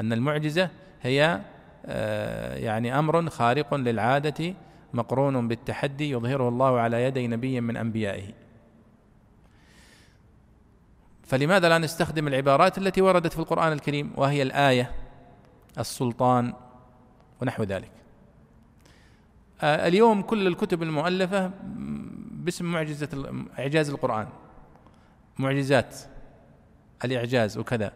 أن 0.00 0.12
المعجزة 0.12 0.70
هي 1.02 1.40
آه، 1.86 2.56
يعني 2.56 2.98
أمر 2.98 3.30
خارق 3.30 3.74
للعادة 3.74 4.54
مقرون 4.92 5.48
بالتحدي 5.48 6.10
يظهره 6.10 6.48
الله 6.48 6.80
على 6.80 7.04
يدي 7.04 7.26
نبي 7.26 7.60
من 7.60 7.76
أنبيائه. 7.76 8.32
فلماذا 11.22 11.68
لا 11.68 11.78
نستخدم 11.78 12.28
العبارات 12.28 12.78
التي 12.78 13.02
وردت 13.02 13.32
في 13.32 13.38
القرآن 13.38 13.72
الكريم 13.72 14.12
وهي 14.16 14.42
الآية 14.42 14.90
السلطان 15.78 16.54
ونحو 17.42 17.62
ذلك؟ 17.62 17.90
آه، 19.62 19.88
اليوم 19.88 20.22
كل 20.22 20.46
الكتب 20.46 20.82
المؤلفة 20.82 21.50
باسم 22.30 22.64
معجزة 22.72 23.08
إعجاز 23.58 23.90
القرآن 23.90 24.28
معجزات 25.38 25.96
الإعجاز 27.04 27.58
وكذا. 27.58 27.92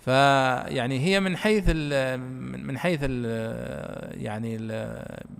فيعني 0.00 0.98
هي 0.98 1.20
من 1.20 1.36
حيث 1.36 1.64
ال 1.68 2.20
من 2.66 2.78
حيث 2.78 3.00
ال 3.02 3.24
يعني 4.22 4.56
ال 4.56 4.70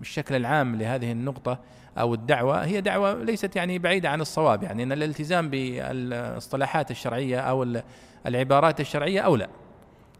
الشكل 0.00 0.36
العام 0.36 0.76
لهذه 0.76 1.12
النقطة 1.12 1.58
أو 1.98 2.14
الدعوة 2.14 2.64
هي 2.64 2.80
دعوة 2.80 3.24
ليست 3.24 3.56
يعني 3.56 3.78
بعيدة 3.78 4.08
عن 4.08 4.20
الصواب 4.20 4.62
يعني 4.62 4.82
أن 4.82 4.92
الالتزام 4.92 5.50
بالإصطلاحات 5.50 6.90
الشرعية 6.90 7.40
أو 7.40 7.80
العبارات 8.26 8.80
الشرعية 8.80 9.20
أولى 9.20 9.48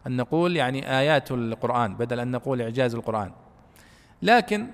أن 0.07 0.17
نقول 0.17 0.57
يعني 0.57 0.99
آيات 0.99 1.31
القرآن 1.31 1.97
بدل 1.97 2.21
أن 2.21 2.31
نقول 2.31 2.63
إعجاز 2.63 2.95
القرآن. 2.95 3.33
لكن 4.23 4.67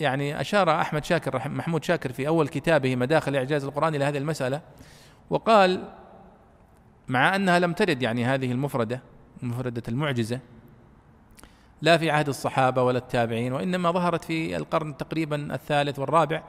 يعني 0.00 0.40
أشار 0.40 0.80
أحمد 0.80 1.04
شاكر 1.04 1.48
محمود 1.48 1.84
شاكر 1.84 2.12
في 2.12 2.28
أول 2.28 2.48
كتابه 2.48 2.96
مداخل 2.96 3.36
إعجاز 3.36 3.64
القرآن 3.64 3.94
إلى 3.94 4.04
هذه 4.04 4.18
المسألة 4.18 4.60
وقال 5.30 5.82
مع 7.08 7.36
أنها 7.36 7.58
لم 7.58 7.72
ترد 7.72 8.02
يعني 8.02 8.24
هذه 8.24 8.52
المفردة 8.52 9.00
مفردة 9.42 9.82
المعجزة 9.88 10.40
لا 11.82 11.96
في 11.96 12.10
عهد 12.10 12.28
الصحابة 12.28 12.82
ولا 12.82 12.98
التابعين 12.98 13.52
وإنما 13.52 13.90
ظهرت 13.90 14.24
في 14.24 14.56
القرن 14.56 14.96
تقريبا 14.96 15.54
الثالث 15.54 15.98
والرابع 15.98 16.42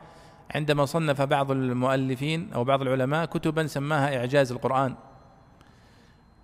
عندما 0.56 0.86
صنف 0.86 1.22
بعض 1.22 1.52
المؤلفين 1.52 2.54
أو 2.54 2.64
بعض 2.64 2.82
العلماء 2.82 3.26
كتبا 3.26 3.68
سماها 3.68 4.18
إعجاز 4.18 4.52
القرآن. 4.52 4.96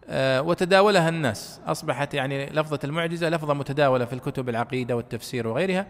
آه، 0.08 0.42
وتداولها 0.42 1.10
الناس. 1.10 1.62
أصبحت 1.66 2.14
يعني 2.14 2.46
لفظة 2.46 2.80
المعجزة 2.84 3.30
لفظة 3.30 3.54
متداولة 3.54 4.06
في 4.06 4.14
الكتب 4.14 4.50
العقيدة 4.50 4.96
والتفسير 4.96 5.48
وغيرها. 5.48 5.88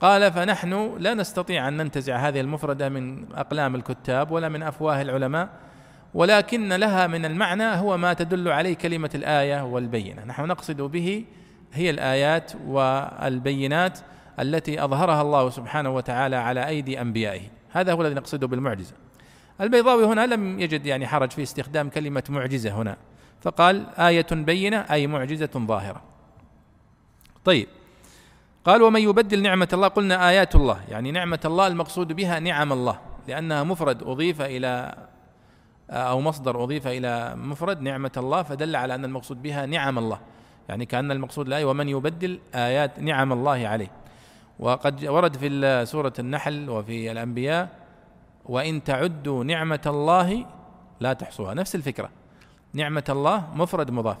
قال 0.00 0.32
فنحن 0.32 0.96
لا 0.98 1.14
نستطيع 1.14 1.68
أن 1.68 1.76
ننتزع 1.76 2.16
هذه 2.16 2.40
المفردة 2.40 2.88
من 2.88 3.32
أقلام 3.34 3.74
الكتاب 3.74 4.30
ولا 4.30 4.48
من 4.48 4.62
أفواه 4.62 5.02
العلماء 5.02 5.48
ولكن 6.14 6.72
لها 6.72 7.06
من 7.06 7.24
المعنى 7.24 7.64
هو 7.64 7.96
ما 7.96 8.12
تدل 8.12 8.48
عليه 8.48 8.74
كلمة 8.74 9.10
الآية 9.14 9.64
والبينة. 9.64 10.24
نحن 10.24 10.44
نقصد 10.44 10.80
به 10.80 11.24
هي 11.72 11.90
الآيات 11.90 12.52
والبينات 12.66 13.98
التي 14.40 14.84
أظهرها 14.84 15.22
الله 15.22 15.50
سبحانه 15.50 15.90
وتعالى 15.90 16.36
على 16.36 16.68
أيدي 16.68 17.00
أنبيائه. 17.00 17.42
هذا 17.70 17.92
هو 17.92 18.02
الذي 18.02 18.14
نقصده 18.14 18.46
بالمعجزة. 18.46 18.94
البيضاوي 19.60 20.04
هنا 20.04 20.26
لم 20.26 20.60
يجد 20.60 20.86
يعني 20.86 21.06
حرج 21.06 21.30
في 21.30 21.42
استخدام 21.42 21.88
كلمة 21.88 22.24
معجزة 22.28 22.70
هنا. 22.70 22.96
فقال 23.40 23.86
آية 23.98 24.26
بينة 24.32 24.76
أي 24.76 25.06
معجزة 25.06 25.50
ظاهرة. 25.56 26.02
طيب. 27.44 27.68
قال 28.64 28.82
ومن 28.82 29.00
يبدل 29.00 29.42
نعمة 29.42 29.68
الله؟ 29.72 29.88
قلنا 29.88 30.28
آيات 30.28 30.54
الله. 30.54 30.80
يعني 30.88 31.12
نعمة 31.12 31.40
الله 31.44 31.66
المقصود 31.66 32.12
بها 32.12 32.38
نعم 32.40 32.72
الله 32.72 32.98
لأنها 33.28 33.62
مفرد 33.62 34.02
أضيف 34.02 34.40
إلى 34.40 34.94
أو 35.92 36.20
مصدر 36.20 36.64
أضيف 36.64 36.86
إلى 36.86 37.36
مفرد 37.36 37.80
نعمة 37.80 38.12
الله 38.16 38.42
فدل 38.42 38.76
على 38.76 38.94
أن 38.94 39.04
المقصود 39.04 39.42
بها 39.42 39.66
نعم 39.66 39.98
الله. 39.98 40.18
يعني 40.68 40.86
كأن 40.86 41.10
المقصود 41.10 41.46
الآية 41.46 41.64
ومن 41.64 41.88
يبدل 41.88 42.40
آيات 42.54 43.00
نعم 43.00 43.32
الله 43.32 43.68
عليه. 43.68 43.90
وقد 44.58 45.04
ورد 45.04 45.36
في 45.36 45.86
سورة 45.86 46.12
النحل 46.18 46.70
وفي 46.70 47.12
الأنبياء 47.12 47.68
وإن 48.44 48.84
تعدوا 48.84 49.44
نعمة 49.44 49.80
الله 49.86 50.46
لا 51.00 51.12
تحصوها. 51.12 51.54
نفس 51.54 51.74
الفكرة. 51.74 52.10
نعمة 52.74 53.04
الله 53.08 53.44
مفرد 53.54 53.90
مضاف 53.90 54.16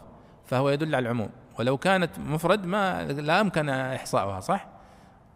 فهو 0.46 0.70
يدل 0.70 0.94
على 0.94 1.02
العموم. 1.02 1.30
ولو 1.58 1.76
كانت 1.76 2.18
مفرد 2.18 2.66
ما 2.66 3.04
لا 3.04 3.38
يمكن 3.38 3.68
إحصاؤها 3.68 4.40
صح؟ 4.40 4.66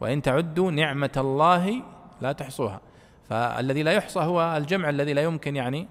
وإن 0.00 0.22
تعدوا 0.22 0.70
نعمة 0.70 1.12
الله 1.16 1.82
لا 2.20 2.32
تحصوها. 2.32 2.80
فالذي 3.28 3.82
لا 3.82 3.92
يحصى 3.92 4.20
هو 4.20 4.56
الجمع 4.56 4.88
الذي 4.88 5.12
لا 5.12 5.22
يمكن 5.22 5.56
يعني 5.56 5.88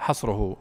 حصره. 0.00 0.56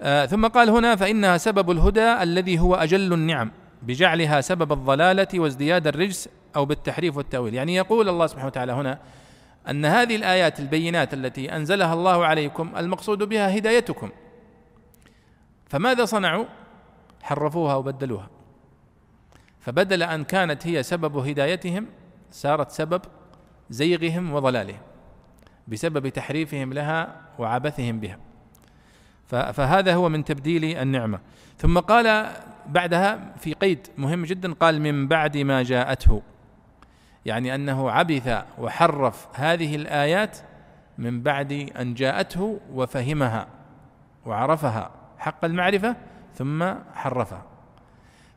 آه 0.00 0.26
ثم 0.26 0.46
قال 0.46 0.70
هنا 0.70 0.96
فإنها 0.96 1.36
سبب 1.36 1.70
الهدى 1.70 2.22
الذي 2.22 2.58
هو 2.58 2.74
أجل 2.74 3.12
النعم 3.12 3.50
بجعلها 3.82 4.40
سبب 4.40 4.72
الضلالة 4.72 5.28
وازدياد 5.34 5.86
الرجس 5.86 6.28
أو 6.56 6.64
بالتحريف 6.64 7.16
والتأويل. 7.16 7.54
يعني 7.54 7.74
يقول 7.74 8.08
الله 8.08 8.26
سبحانه 8.26 8.46
وتعالى 8.46 8.72
هنا 8.72 8.98
أن 9.70 9.84
هذه 9.84 10.16
الآيات 10.16 10.60
البينات 10.60 11.14
التي 11.14 11.56
أنزلها 11.56 11.94
الله 11.94 12.26
عليكم 12.26 12.72
المقصود 12.76 13.22
بها 13.22 13.58
هدايتكم. 13.58 14.10
فماذا 15.66 16.04
صنعوا؟ 16.04 16.44
حرفوها 17.22 17.74
وبدلوها. 17.74 18.28
فبدل 19.60 20.02
أن 20.02 20.24
كانت 20.24 20.66
هي 20.66 20.82
سبب 20.82 21.16
هدايتهم 21.16 21.86
صارت 22.30 22.70
سبب 22.70 23.02
زيغهم 23.70 24.32
وضلالهم 24.32 24.80
بسبب 25.68 26.08
تحريفهم 26.08 26.72
لها 26.72 27.20
وعبثهم 27.38 28.00
بها. 28.00 28.27
فهذا 29.28 29.94
هو 29.94 30.08
من 30.08 30.24
تبديل 30.24 30.64
النعمة. 30.64 31.18
ثم 31.58 31.78
قال 31.78 32.26
بعدها 32.66 33.34
في 33.38 33.52
قيد 33.52 33.86
مهم 33.98 34.24
جدا 34.24 34.52
قال 34.52 34.80
من 34.80 35.08
بعد 35.08 35.36
ما 35.36 35.62
جاءته 35.62 36.22
يعني 37.26 37.54
أنه 37.54 37.90
عبث 37.90 38.44
وحرف 38.58 39.28
هذه 39.34 39.76
الآيات 39.76 40.38
من 40.98 41.22
بعد 41.22 41.52
أن 41.52 41.94
جاءته 41.94 42.60
وفهمها 42.72 43.46
وعرفها 44.26 44.90
حق 45.18 45.44
المعرفة 45.44 45.96
ثم 46.34 46.74
حرفها. 46.94 47.42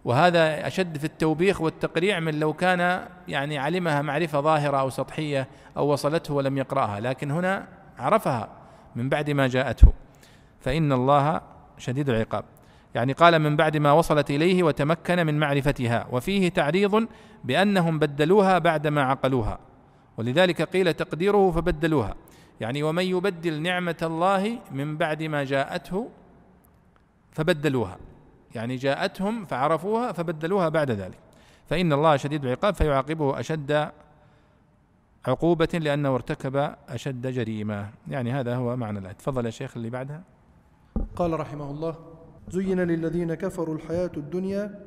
وهذا 0.05 0.67
أشد 0.67 0.97
في 0.97 1.03
التوبيخ 1.03 1.61
والتقريع 1.61 2.19
من 2.19 2.39
لو 2.39 2.53
كان 2.53 3.07
يعني 3.27 3.57
علمها 3.57 4.01
معرفة 4.01 4.41
ظاهرة 4.41 4.77
أو 4.77 4.89
سطحية 4.89 5.47
أو 5.77 5.87
وصلته 5.87 6.33
ولم 6.33 6.57
يقرأها 6.57 6.99
لكن 6.99 7.31
هنا 7.31 7.67
عرفها 7.99 8.49
من 8.95 9.09
بعد 9.09 9.29
ما 9.29 9.47
جاءته. 9.47 9.93
فإن 10.61 10.91
الله 10.91 11.41
شديد 11.77 12.09
العقاب. 12.09 12.43
يعني 12.95 13.13
قال 13.13 13.39
من 13.39 13.55
بعد 13.55 13.77
ما 13.77 13.91
وصلت 13.91 14.31
إليه 14.31 14.63
وتمكن 14.63 15.25
من 15.25 15.39
معرفتها 15.39 16.07
وفيه 16.11 16.49
تعريض 16.49 17.07
بأنهم 17.43 17.99
بدلوها 17.99 18.59
بعدما 18.59 19.01
عقلوها. 19.03 19.59
ولذلك 20.17 20.61
قيل 20.61 20.93
تقديره 20.93 21.51
فبدلوها. 21.51 22.15
يعني 22.61 22.83
ومن 22.83 23.03
يبدل 23.03 23.61
نعمة 23.61 23.97
الله 24.01 24.59
من 24.71 24.97
بعد 24.97 25.23
ما 25.23 25.43
جاءته 25.43 26.09
فبدلوها. 27.31 27.97
يعني 28.55 28.75
جاءتهم 28.75 29.45
فعرفوها 29.45 30.11
فبدلوها 30.11 30.69
بعد 30.69 30.91
ذلك. 30.91 31.17
فإن 31.69 31.93
الله 31.93 32.17
شديد 32.17 32.45
العقاب 32.45 32.75
فيعاقبه 32.75 33.39
أشد 33.39 33.91
عقوبة 35.27 35.69
لأنه 35.73 36.15
ارتكب 36.15 36.75
أشد 36.89 37.27
جريمة. 37.27 37.89
يعني 38.07 38.31
هذا 38.31 38.55
هو 38.55 38.75
معنى 38.75 38.99
الآية. 38.99 39.13
تفضل 39.13 39.45
يا 39.45 39.51
شيخ 39.51 39.77
اللي 39.77 39.89
بعدها. 39.89 40.21
قال 41.15 41.39
رحمه 41.39 41.71
الله 41.71 41.95
زين 42.49 42.79
للذين 42.79 43.33
كفروا 43.33 43.75
الحياة 43.75 44.11
الدنيا 44.17 44.85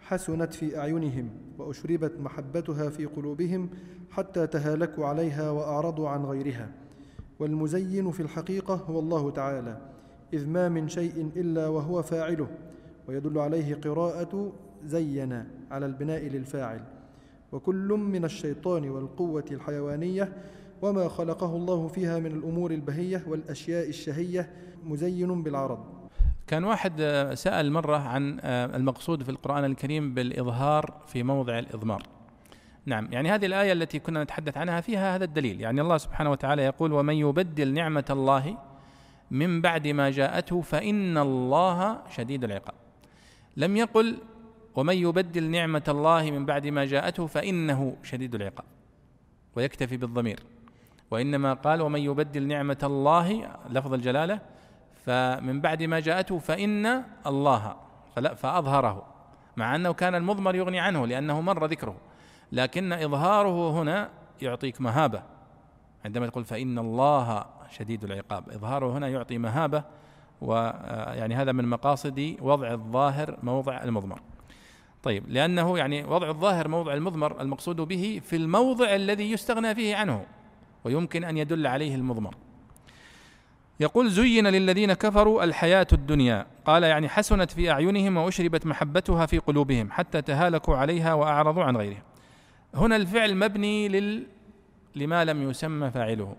حسنت 0.00 0.54
في 0.54 0.78
أعينهم 0.78 1.30
وأشربت 1.58 2.12
محبتها 2.20 2.90
في 2.90 3.06
قلوبهم 3.06 3.70
حتى 4.10 4.46
تهالكوا 4.46 5.06
عليها 5.06 5.50
وأعرضوا 5.50 6.08
عن 6.08 6.24
غيرها. 6.24 6.68
والمزين 7.38 8.10
في 8.10 8.20
الحقيقة 8.20 8.74
هو 8.74 8.98
الله 8.98 9.30
تعالى 9.30 9.80
إذ 10.32 10.48
ما 10.48 10.68
من 10.68 10.88
شيء 10.88 11.30
إلا 11.36 11.68
وهو 11.68 12.02
فاعله 12.02 12.48
ويدل 13.08 13.38
عليه 13.38 13.74
قراءة 13.74 14.52
زين 14.84 15.44
على 15.70 15.86
البناء 15.86 16.26
للفاعل. 16.26 16.80
وكل 17.52 17.88
من 17.88 18.24
الشيطان 18.24 18.90
والقوة 18.90 19.44
الحيوانية 19.50 20.32
وما 20.82 21.08
خلقه 21.08 21.56
الله 21.56 21.88
فيها 21.88 22.18
من 22.18 22.26
الأمور 22.26 22.70
البهية 22.70 23.24
والأشياء 23.26 23.88
الشهية 23.88 24.50
مزين 24.84 25.42
بالعرض. 25.42 25.78
كان 26.46 26.64
واحد 26.64 27.02
سأل 27.34 27.72
مرة 27.72 27.96
عن 27.96 28.40
المقصود 28.44 29.22
في 29.22 29.28
القرآن 29.28 29.64
الكريم 29.64 30.14
بالإظهار 30.14 30.94
في 31.06 31.22
موضع 31.22 31.58
الإضمار. 31.58 32.02
نعم 32.86 33.08
يعني 33.12 33.30
هذه 33.30 33.46
الآية 33.46 33.72
التي 33.72 33.98
كنا 33.98 34.22
نتحدث 34.24 34.56
عنها 34.56 34.80
فيها 34.80 35.16
هذا 35.16 35.24
الدليل. 35.24 35.60
يعني 35.60 35.80
الله 35.80 35.98
سبحانه 35.98 36.30
وتعالى 36.30 36.62
يقول 36.62 36.92
ومن 36.92 37.14
يبدل 37.14 37.72
نعمة 37.72 38.04
الله 38.10 38.56
من 39.30 39.60
بعد 39.60 39.88
ما 39.88 40.10
جاءته 40.10 40.60
فإن 40.60 41.18
الله 41.18 41.98
شديد 42.10 42.44
العقاب. 42.44 42.74
لم 43.56 43.76
يقل 43.76 44.18
ومن 44.76 44.96
يبدل 44.96 45.50
نعمة 45.50 45.84
الله 45.88 46.30
من 46.30 46.46
بعد 46.46 46.66
ما 46.66 46.84
جاءته 46.84 47.26
فإنه 47.26 47.96
شديد 48.02 48.34
العقاب. 48.34 48.66
ويكتفي 49.56 49.96
بالضمير. 49.96 50.40
وإنما 51.10 51.54
قال 51.54 51.82
ومن 51.82 52.00
يبدل 52.00 52.46
نعمة 52.46 52.78
الله 52.82 53.48
لفظ 53.70 53.94
الجلالة 53.94 54.40
فمن 55.04 55.60
بعد 55.60 55.82
ما 55.82 56.00
جاءته 56.00 56.38
فإن 56.38 57.04
الله 57.26 57.76
فأظهره 58.36 59.06
مع 59.56 59.76
أنه 59.76 59.92
كان 59.92 60.14
المضمر 60.14 60.54
يغني 60.54 60.80
عنه 60.80 61.06
لأنه 61.06 61.40
مر 61.40 61.66
ذكره. 61.66 61.96
لكن 62.52 62.92
إظهاره 62.92 63.82
هنا 63.82 64.10
يعطيك 64.42 64.80
مهابة. 64.80 65.22
عندما 66.04 66.26
تقول 66.26 66.44
فإن 66.44 66.78
الله 66.78 67.44
شديد 67.70 68.04
العقاب 68.04 68.50
إظهاره 68.50 68.98
هنا 68.98 69.08
يعطي 69.08 69.38
مهابة 69.38 69.84
ويعني 70.40 71.34
هذا 71.34 71.52
من 71.52 71.68
مقاصد 71.68 72.36
وضع 72.40 72.72
الظاهر 72.72 73.36
موضع 73.42 73.82
المضمر. 73.82 74.20
طيب 75.02 75.24
لأنه 75.28 75.78
يعني 75.78 76.04
وضع 76.04 76.28
الظاهر 76.28 76.68
موضع 76.68 76.94
المضمر 76.94 77.40
المقصود 77.40 77.76
به 77.76 78.20
في 78.24 78.36
الموضع 78.36 78.94
الذي 78.94 79.32
يستغنى 79.32 79.74
فيه 79.74 79.96
عنه. 79.96 80.26
ويمكن 80.84 81.24
أن 81.24 81.36
يدل 81.36 81.66
عليه 81.66 81.94
المضمر. 81.94 82.34
يقول 83.80 84.10
زين 84.10 84.46
للذين 84.46 84.92
كفروا 84.92 85.44
الحياة 85.44 85.86
الدنيا. 85.92 86.46
قال 86.64 86.82
يعني 86.82 87.08
حسنت 87.08 87.50
في 87.50 87.70
أعينهم 87.70 88.16
وأشربت 88.16 88.66
محبتها 88.66 89.26
في 89.26 89.38
قلوبهم 89.38 89.90
حتى 89.90 90.22
تهالكوا 90.22 90.76
عليها 90.76 91.14
وأعرضوا 91.14 91.64
عن 91.64 91.76
غيرها. 91.76 92.02
هنا 92.74 92.96
الفعل 92.96 93.36
مبني 93.36 93.88
لل 93.88 94.26
لما 94.96 95.24
لم 95.24 95.50
يسمى 95.50 95.90
فاعله. 95.90 96.36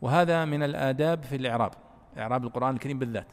وهذا 0.00 0.44
من 0.44 0.62
الآداب 0.62 1.22
في 1.22 1.36
الإعراب 1.36 1.72
إعراب 2.18 2.44
القرآن 2.44 2.74
الكريم 2.74 2.98
بالذات. 2.98 3.26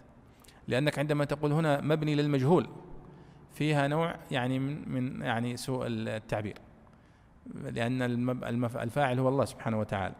لأنك 0.68 1.00
عندما 1.00 1.26
تقول 1.26 1.52
هنا 1.52 1.82
مبني 1.82 2.16
للمجهول 2.16 2.68
فيها 3.54 3.88
نوع 3.88 4.16
يعني 4.32 4.60
من 4.60 4.90
من 4.90 5.22
يعني 5.22 5.58
سوء 5.58 5.88
التعبير. 5.88 6.58
لأن 7.54 8.02
الفاعل 8.76 9.20
هو 9.20 9.30
الله 9.30 9.46
سبحانه 9.46 9.80
وتعالى. 9.80 10.16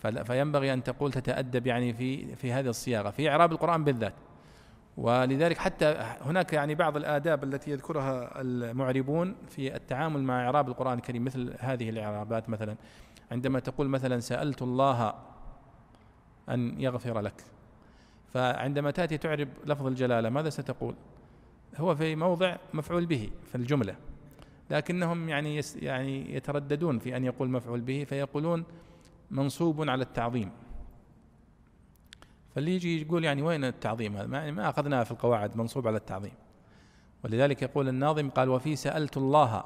فينبغي 0.00 0.72
أن 0.72 0.82
تقول 0.82 1.12
تتأدب 1.12 1.66
يعني 1.66 1.92
في 1.92 2.36
في 2.36 2.52
هذه 2.52 2.68
الصياغة 2.68 3.10
في 3.10 3.30
إعراب 3.30 3.52
القرآن 3.52 3.84
بالذات. 3.84 4.14
ولذلك 4.96 5.58
حتى 5.58 5.96
هناك 6.20 6.52
يعني 6.52 6.74
بعض 6.74 6.96
الآداب 6.96 7.44
التي 7.44 7.70
يذكرها 7.70 8.40
المعربون 8.40 9.34
في 9.48 9.76
التعامل 9.76 10.22
مع 10.22 10.44
إعراب 10.44 10.68
القرآن 10.68 10.98
الكريم 10.98 11.24
مثل 11.24 11.54
هذه 11.58 11.90
الإعرابات 11.90 12.48
مثلا. 12.48 12.76
عندما 13.30 13.60
تقول 13.60 13.88
مثلا 13.88 14.20
سألت 14.20 14.62
الله 14.62 15.14
أن 16.48 16.80
يغفر 16.80 17.20
لك 17.20 17.44
فعندما 18.34 18.90
تأتي 18.90 19.18
تعرب 19.18 19.48
لفظ 19.64 19.86
الجلالة 19.86 20.28
ماذا 20.28 20.50
ستقول؟ 20.50 20.94
هو 21.76 21.94
في 21.94 22.16
موضع 22.16 22.56
مفعول 22.74 23.06
به 23.06 23.30
في 23.48 23.54
الجملة. 23.54 23.96
لكنهم 24.70 25.28
يعني 25.28 25.60
يعني 25.76 26.34
يترددون 26.34 26.98
في 26.98 27.16
أن 27.16 27.24
يقول 27.24 27.50
مفعول 27.50 27.80
به 27.80 28.04
فيقولون 28.04 28.64
منصوب 29.30 29.90
على 29.90 30.02
التعظيم. 30.02 30.50
فاللي 32.54 32.74
يجي 32.74 33.02
يقول 33.02 33.24
يعني 33.24 33.42
وين 33.42 33.64
التعظيم 33.64 34.16
هذا؟ 34.16 34.26
ما, 34.26 34.50
ما 34.50 34.70
أخذناه 34.70 35.02
في 35.02 35.10
القواعد 35.10 35.56
منصوب 35.56 35.86
على 35.86 35.96
التعظيم. 35.96 36.32
ولذلك 37.24 37.62
يقول 37.62 37.88
الناظم 37.88 38.30
قال 38.30 38.48
وفي 38.48 38.76
سألت 38.76 39.16
الله 39.16 39.64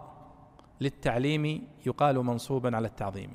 للتعليم 0.80 1.68
يقال 1.86 2.18
منصوبا 2.18 2.76
على 2.76 2.86
التعظيم. 2.86 3.30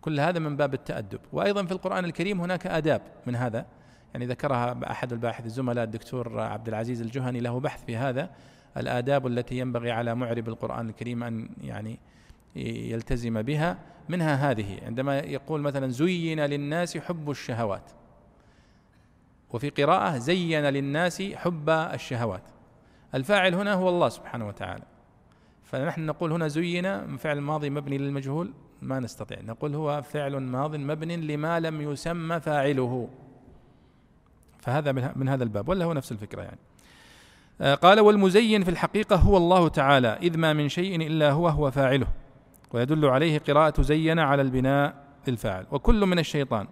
كل 0.00 0.20
هذا 0.20 0.38
من 0.38 0.56
باب 0.56 0.74
التأدب. 0.74 1.20
وأيضا 1.32 1.64
في 1.64 1.72
القرآن 1.72 2.04
الكريم 2.04 2.40
هناك 2.40 2.66
آداب 2.66 3.02
من 3.26 3.36
هذا. 3.36 3.66
يعني 4.14 4.26
ذكرها 4.26 4.90
أحد 4.90 5.12
الباحث 5.12 5.46
الزملاء 5.46 5.84
الدكتور 5.84 6.40
عبد 6.40 6.68
العزيز 6.68 7.00
الجهني 7.00 7.40
له 7.40 7.60
بحث 7.60 7.84
في 7.84 7.96
هذا. 7.96 8.30
الآداب 8.76 9.26
التي 9.26 9.58
ينبغي 9.58 9.90
على 9.90 10.14
معرب 10.14 10.48
القرآن 10.48 10.88
الكريم 10.88 11.22
أن 11.22 11.48
يعني 11.60 11.98
يلتزم 12.56 13.42
بها 13.42 13.78
منها 14.08 14.50
هذه 14.50 14.78
عندما 14.86 15.18
يقول 15.18 15.60
مثلا 15.60 15.88
زين 15.88 16.40
للناس 16.40 16.98
حب 16.98 17.30
الشهوات. 17.30 17.90
وفي 19.50 19.68
قراءة 19.68 20.18
زين 20.18 20.64
للناس 20.64 21.22
حب 21.22 21.70
الشهوات. 21.70 22.42
الفاعل 23.14 23.54
هنا 23.54 23.72
هو 23.72 23.88
الله 23.88 24.08
سبحانه 24.08 24.48
وتعالى. 24.48 24.84
فنحن 25.64 26.06
نقول 26.06 26.32
هنا 26.32 26.48
زين 26.48 27.16
فعل 27.16 27.40
ماضي 27.40 27.70
مبني 27.70 27.98
للمجهول؟ 27.98 28.52
ما 28.82 29.00
نستطيع. 29.00 29.40
نقول 29.40 29.74
هو 29.74 30.02
فعل 30.02 30.36
ماض 30.36 30.76
مبني 30.76 31.16
لما 31.16 31.60
لم 31.60 31.80
يسمى 31.80 32.40
فاعله. 32.40 33.08
فهذا 34.58 34.92
من 34.92 35.28
هذا 35.28 35.44
الباب 35.44 35.68
ولا 35.68 35.84
هو 35.84 35.92
نفس 35.92 36.12
الفكرة 36.12 36.42
يعني. 36.42 36.58
آه، 37.60 37.74
قال 37.74 38.00
والمزين 38.00 38.64
في 38.64 38.70
الحقيقة 38.70 39.16
هو 39.16 39.36
الله 39.36 39.68
تعالى 39.68 40.08
إذ 40.08 40.38
ما 40.38 40.52
من 40.52 40.68
شيء 40.68 41.06
إلا 41.06 41.30
هو 41.30 41.48
هو 41.48 41.70
فاعله. 41.70 42.06
ويدل 42.72 43.04
عليه 43.04 43.38
قراءة 43.38 43.82
زين 43.82 44.18
على 44.18 44.42
البناء 44.42 44.94
للفاعل 45.28 45.66
وكل 45.70 46.06
من 46.06 46.18
الشيطان 46.18 46.68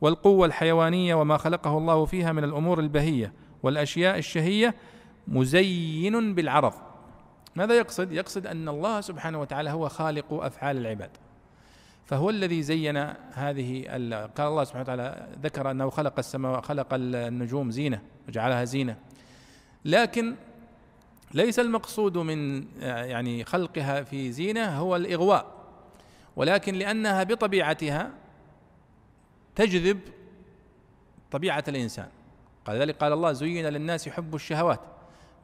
والقوة 0.00 0.46
الحيوانية 0.46 1.14
وما 1.14 1.36
خلقه 1.36 1.78
الله 1.78 2.04
فيها 2.04 2.32
من 2.32 2.44
الأمور 2.44 2.80
البهية 2.80 3.32
والأشياء 3.62 4.18
الشهية 4.18 4.74
مزين 5.28 6.34
بالعرض. 6.34 6.72
ماذا 7.56 7.74
يقصد؟ 7.74 8.12
يقصد 8.12 8.46
أن 8.46 8.68
الله 8.68 9.00
سبحانه 9.00 9.40
وتعالى 9.40 9.70
هو 9.70 9.88
خالق 9.88 10.32
أفعال 10.32 10.76
العباد. 10.76 11.10
فهو 12.04 12.30
الذي 12.30 12.62
زين 12.62 12.96
هذه 13.32 13.84
قال 14.36 14.46
الله 14.46 14.64
سبحانه 14.64 14.82
وتعالى 14.82 15.28
ذكر 15.42 15.70
أنه 15.70 15.90
خلق 15.90 16.14
السماء 16.18 16.60
خلق 16.60 16.86
النجوم 16.92 17.70
زينة 17.70 18.02
وجعلها 18.28 18.64
زينة. 18.64 18.96
لكن 19.84 20.34
ليس 21.34 21.58
المقصود 21.58 22.18
من 22.18 22.64
يعني 22.82 23.44
خلقها 23.44 24.02
في 24.02 24.32
زينة 24.32 24.78
هو 24.78 24.96
الإغواء 24.96 25.46
ولكن 26.36 26.74
لأنها 26.74 27.22
بطبيعتها 27.22 28.10
تجذب 29.54 30.00
طبيعة 31.30 31.64
الإنسان. 31.68 32.08
قال 32.64 32.80
ذلك 32.80 32.96
قال 32.96 33.12
الله 33.12 33.32
زين 33.32 33.66
للناس 33.66 34.08
حب 34.08 34.34
الشهوات 34.34 34.80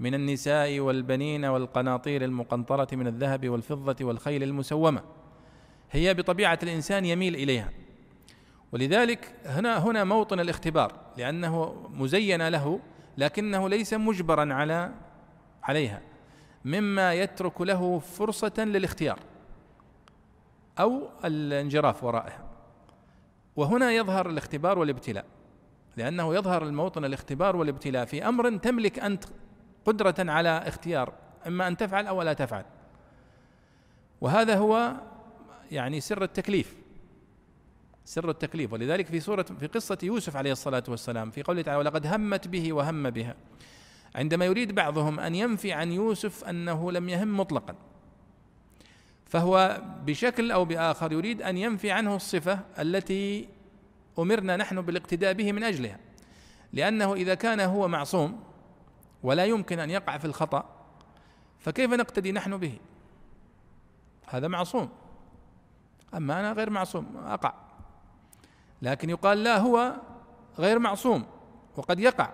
من 0.01 0.15
النساء 0.15 0.81
والبنين 0.81 1.45
والقناطير 1.45 2.25
المقنطرة 2.25 2.89
من 2.93 3.07
الذهب 3.07 3.49
والفضة 3.49 4.05
والخيل 4.05 4.43
المسومة. 4.43 5.03
هي 5.91 6.15
بطبيعة 6.15 6.59
الإنسان 6.63 7.05
يميل 7.05 7.35
إليها. 7.35 7.71
ولذلك 8.73 9.35
هنا 9.47 9.79
هنا 9.79 10.05
موطن 10.05 10.41
الاختبار 10.41 10.93
لأنه 11.17 11.75
مزين 11.91 12.49
له 12.49 12.81
لكنه 13.19 13.69
ليس 13.69 13.95
مجبرا 13.95 14.55
على 14.55 14.93
عليها 15.63 16.01
مما 16.65 17.15
يترك 17.15 17.61
له 17.61 17.99
فرصة 17.99 18.53
للاختيار 18.59 19.19
أو 20.79 21.09
الانجراف 21.25 22.05
ورائها. 22.05 22.45
وهنا 23.57 23.93
يظهر 23.93 24.31
الاختبار 24.31 24.79
والابتلاء 24.79 25.25
لأنه 25.97 26.35
يظهر 26.35 26.63
الموطن 26.63 27.05
الاختبار 27.05 27.57
والابتلاء 27.57 28.05
في 28.05 28.29
أمر 28.29 28.57
تملك 28.57 28.99
أنت 28.99 29.25
قدرة 29.85 30.15
على 30.19 30.49
اختيار 30.49 31.13
إما 31.47 31.69
أن 31.69 31.77
تفعل 31.77 32.07
أو 32.07 32.23
لا 32.23 32.33
تفعل. 32.33 32.65
وهذا 34.21 34.57
هو 34.57 34.93
يعني 35.71 36.01
سر 36.01 36.23
التكليف 36.23 36.77
سر 38.05 38.31
التكليف. 38.31 38.73
ولذلك 38.73 39.07
في 39.07 39.21
سورة 39.21 39.43
في 39.43 39.67
قصة 39.67 39.99
يوسف 40.03 40.37
عليه 40.37 40.53
الصلاة 40.53 40.85
والسلام 40.89 41.31
في 41.31 41.43
قوله 41.43 41.63
تعالى 41.63 41.79
ولقد 41.79 42.07
همت 42.07 42.49
به 42.49 42.73
وهم 42.73 43.11
بها. 43.11 43.37
عندما 44.15 44.45
يريد 44.45 44.75
بعضهم 44.75 45.21
أن 45.21 45.35
ينفي 45.35 45.73
عن 45.73 45.93
يوسف 45.93 46.45
أنه 46.45 46.93
لم 46.93 47.09
يهم 47.09 47.37
مطلقا. 47.37 47.75
فهو 49.27 49.83
بشكل 50.07 50.53
أو 50.53 50.65
بآخر 50.65 51.13
يريد 51.13 51.43
أن 51.43 51.59
ينفي 51.59 51.91
عنه 51.91 52.17
الصفة 52.17 52.61
التي 52.79 53.49
أمرنا 54.19 54.57
نحن 54.57 54.81
بالاقتداء 54.81 55.33
به 55.33 55.53
من 55.53 55.65
أجلها. 55.65 55.99
لأنه 56.73 57.15
إذا 57.15 57.35
كان 57.35 57.61
هو 57.61 57.89
معصوم 57.89 58.41
ولا 59.23 59.45
يمكن 59.45 59.79
أن 59.79 59.91
يقع 59.91 60.19
في 60.19 60.25
الخطأ 60.25 60.65
فكيف 61.59 61.93
نقتدي 61.93 62.33
نحن 62.33 62.57
به؟ 62.57 62.79
هذا 64.27 64.49
معصوم. 64.49 64.89
أما 66.15 66.41
أنا 66.41 66.53
غير 66.53 66.71
معصوم 66.71 67.17
أقع. 67.27 67.55
لكن 68.83 69.11
يقال 69.11 69.45
لا 69.45 69.59
هو 69.59 69.97
غير 70.59 70.79
معصوم 70.79 71.27
وقد 71.77 72.01
يقع. 72.01 72.31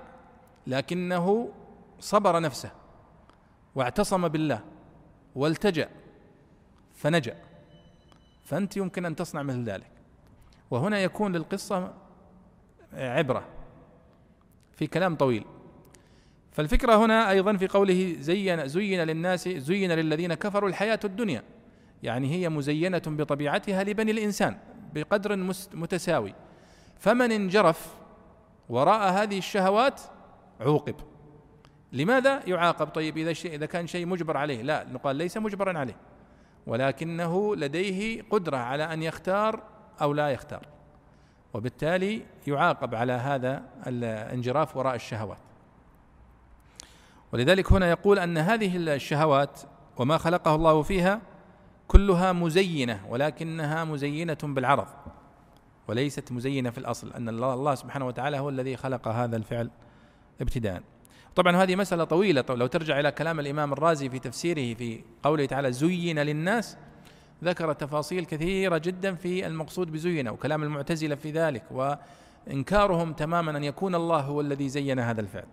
لكنه 0.66 1.52
صبر 2.00 2.40
نفسه 2.40 2.70
واعتصم 3.74 4.28
بالله 4.28 4.60
والتجأ 5.34 5.88
فنجأ. 6.94 7.36
فأنت 8.44 8.76
يمكن 8.76 9.04
أن 9.04 9.16
تصنع 9.16 9.42
مثل 9.42 9.64
ذلك. 9.64 9.90
وهنا 10.70 10.98
يكون 10.98 11.36
للقصة 11.36 11.94
عبرة 12.92 13.44
في 14.72 14.86
كلام 14.86 15.16
طويل. 15.16 15.44
فالفكرة 16.52 17.04
هنا 17.04 17.30
أيضا 17.30 17.56
في 17.56 17.68
قوله 17.68 18.16
زين 18.20 18.68
زين 18.68 19.00
للناس 19.00 19.48
زين 19.48 19.92
للذين 19.92 20.34
كفروا 20.34 20.68
الحياة 20.68 21.00
الدنيا. 21.04 21.42
يعني 22.02 22.30
هي 22.30 22.48
مزينة 22.48 23.02
بطبيعتها 23.06 23.84
لبني 23.84 24.10
الإنسان 24.10 24.58
بقدر 24.94 25.36
متساوي. 25.74 26.34
فمن 26.98 27.32
انجرف 27.32 27.94
وراء 28.68 29.12
هذه 29.12 29.38
الشهوات 29.38 30.00
عوقب. 30.60 30.94
لماذا 31.92 32.42
يعاقب؟ 32.46 32.86
طيب 32.86 33.16
إذا 33.18 33.32
شيء 33.32 33.54
إذا 33.54 33.66
كان 33.66 33.86
شيء 33.86 34.06
مجبر 34.06 34.36
عليه. 34.36 34.62
لا 34.62 34.86
نقال 34.92 35.16
ليس 35.16 35.36
مجبرا 35.36 35.78
عليه. 35.78 35.96
ولكنه 36.66 37.56
لديه 37.56 38.22
قدرة 38.30 38.56
على 38.56 38.92
أن 38.92 39.02
يختار 39.02 39.62
أو 40.02 40.12
لا 40.12 40.30
يختار. 40.30 40.66
وبالتالي 41.54 42.22
يعاقب 42.46 42.94
على 42.94 43.12
هذا 43.12 43.62
الانجراف 43.86 44.76
وراء 44.76 44.94
الشهوات. 44.94 45.38
ولذلك 47.32 47.72
هنا 47.72 47.90
يقول 47.90 48.18
أن 48.18 48.38
هذه 48.38 48.76
الشهوات 48.76 49.60
وما 49.96 50.18
خلقه 50.18 50.54
الله 50.54 50.82
فيها 50.82 51.20
كلها 51.88 52.32
مزينة 52.32 53.06
ولكنها 53.08 53.84
مزينة 53.84 54.38
بالعرض 54.42 54.86
وليست 55.88 56.32
مزينة 56.32 56.70
في 56.70 56.78
الأصل 56.78 57.12
أن 57.12 57.28
الله 57.28 57.74
سبحانه 57.74 58.06
وتعالى 58.06 58.38
هو 58.38 58.48
الذي 58.48 58.76
خلق 58.76 59.08
هذا 59.08 59.36
الفعل 59.36 59.70
ابتداء. 60.40 60.82
طبعا 61.38 61.56
هذه 61.56 61.76
مسألة 61.76 62.04
طويلة. 62.04 62.44
لو 62.50 62.66
ترجع 62.66 63.00
إلى 63.00 63.10
كلام 63.10 63.40
الإمام 63.40 63.72
الرازي 63.72 64.10
في 64.10 64.18
تفسيره 64.18 64.74
في 64.74 65.00
قوله 65.22 65.46
تعالى 65.46 65.72
زين 65.72 66.18
للناس 66.18 66.76
ذكر 67.44 67.72
تفاصيل 67.72 68.24
كثيرة 68.24 68.78
جدا 68.78 69.14
في 69.14 69.46
المقصود 69.46 69.92
بزين 69.92 70.28
وكلام 70.28 70.62
المعتزلة 70.62 71.14
في 71.14 71.30
ذلك 71.30 71.62
وإنكارهم 71.70 73.12
تماما 73.12 73.56
أن 73.56 73.64
يكون 73.64 73.94
الله 73.94 74.20
هو 74.20 74.40
الذي 74.40 74.68
زين 74.68 74.98
هذا 74.98 75.20
الفعل. 75.20 75.46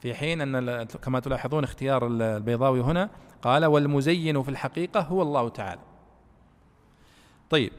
في 0.00 0.14
حين 0.14 0.40
أن 0.56 0.84
كما 0.84 1.20
تلاحظون 1.20 1.64
اختيار 1.64 2.06
البيضاوي 2.06 2.80
هنا 2.80 3.10
قال 3.42 3.64
والمزين 3.64 4.42
في 4.42 4.48
الحقيقة 4.48 5.00
هو 5.00 5.22
الله 5.22 5.48
تعالى. 5.48 5.80
طيب. 7.50 7.72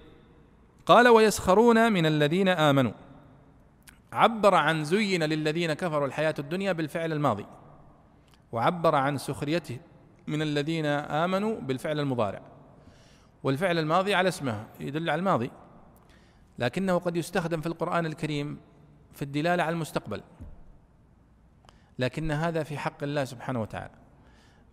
قال 0.86 1.08
ويسخرون 1.08 1.92
من 1.94 2.06
الذين 2.06 2.48
آمنوا. 2.48 2.92
عبر 4.14 4.56
عن 4.56 4.84
زين 4.84 5.24
للذين 5.24 5.74
كفروا 5.74 6.08
الحياة 6.08 6.36
الدنيا 6.40 6.72
بالفعل 6.72 7.14
الماضي 7.14 7.46
وعبر 8.52 8.96
عن 8.96 9.18
سخريته 9.18 9.80
من 10.28 10.42
الذين 10.42 10.86
آمنوا 10.86 11.60
بالفعل 11.60 12.00
المضارع 12.00 12.42
والفعل 13.44 13.78
الماضي 13.78 14.16
على 14.16 14.30
اسمه 14.30 14.68
يدل 14.80 15.10
على 15.10 15.20
الماضي 15.20 15.52
لكنه 16.60 16.98
قد 16.98 17.18
يستخدم 17.18 17.62
في 17.62 17.68
القرآن 17.68 18.06
الكريم 18.06 18.60
في 19.14 19.22
الدلالة 19.22 19.64
على 19.64 19.74
المستقبل 19.74 20.22
لكن 22.00 22.32
هذا 22.32 22.64
في 22.64 22.78
حق 22.78 23.04
الله 23.04 23.26
سبحانه 23.26 23.62
وتعالى 23.62 23.94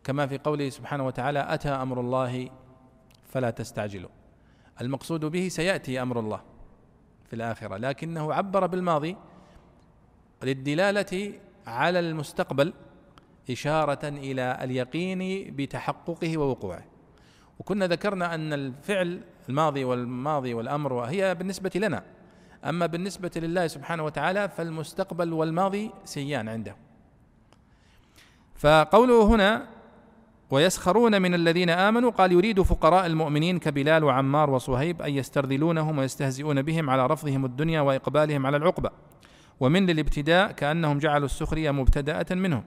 كما 0.05 0.27
في 0.27 0.39
قوله 0.39 0.69
سبحانه 0.69 1.07
وتعالى 1.07 1.55
أتى 1.55 1.69
أمر 1.69 2.01
الله 2.01 2.51
فلا 3.29 3.51
تستعجلوا. 3.51 4.11
المقصود 4.81 5.25
به 5.25 5.49
سيأتي 5.49 6.03
أمر 6.03 6.21
الله. 6.21 6.41
في 7.27 7.37
الآخرة 7.37 7.77
لكنه 7.77 8.35
عبر 8.35 8.67
بالماضي 8.67 9.17
للدلالة 10.43 11.33
على 11.67 11.99
المستقبل 11.99 12.73
إشارة 13.51 14.09
إلى 14.09 14.59
اليقين 14.63 15.53
بتحققه 15.57 16.39
ووقوعه. 16.39 16.85
وكنا 17.59 17.87
ذكرنا 17.87 18.35
أن 18.35 18.53
الفعل 18.53 19.21
الماضي 19.49 19.85
والماضي 19.85 20.55
والأمر 20.55 21.01
هي 21.01 21.35
بالنسبة 21.35 21.71
لنا 21.75 22.03
أما 22.65 22.87
بالنسبة 22.87 23.31
لله 23.37 23.67
سبحانه 23.67 24.05
وتعالى 24.05 24.49
فالمستقبل 24.49 25.33
والماضي 25.33 25.91
سيان 26.05 26.49
عنده. 26.49 26.77
فقوله 28.57 29.23
هنا 29.23 29.67
ويسخرون 30.51 31.23
من 31.23 31.35
الذين 31.35 31.71
آمنوا. 31.71 32.11
قال 32.11 32.33
يريد 32.33 32.63
فقراء 32.63 33.07
المؤمنين 33.07 33.59
كبلال 33.59 34.05
وعمار 34.05 34.51
وصهيب 34.51 35.03
أن 35.03 35.13
يسترذلونهم 35.13 35.99
ويستهزئون 35.99 36.63
بهم 36.63 36.91
على 36.91 37.07
رفضهم 37.07 37.45
الدنيا 37.45 37.81
وإقبالهم 37.81 38.47
على 38.47 38.57
العقبة. 38.57 38.91
ومن 39.61 39.87
للابتداء 39.87 40.53
كأنهم 40.53 40.99
جعلوا 40.99 41.27
السخرية 41.27 41.71
مبتدأة 41.71 42.27
منهم. 42.31 42.65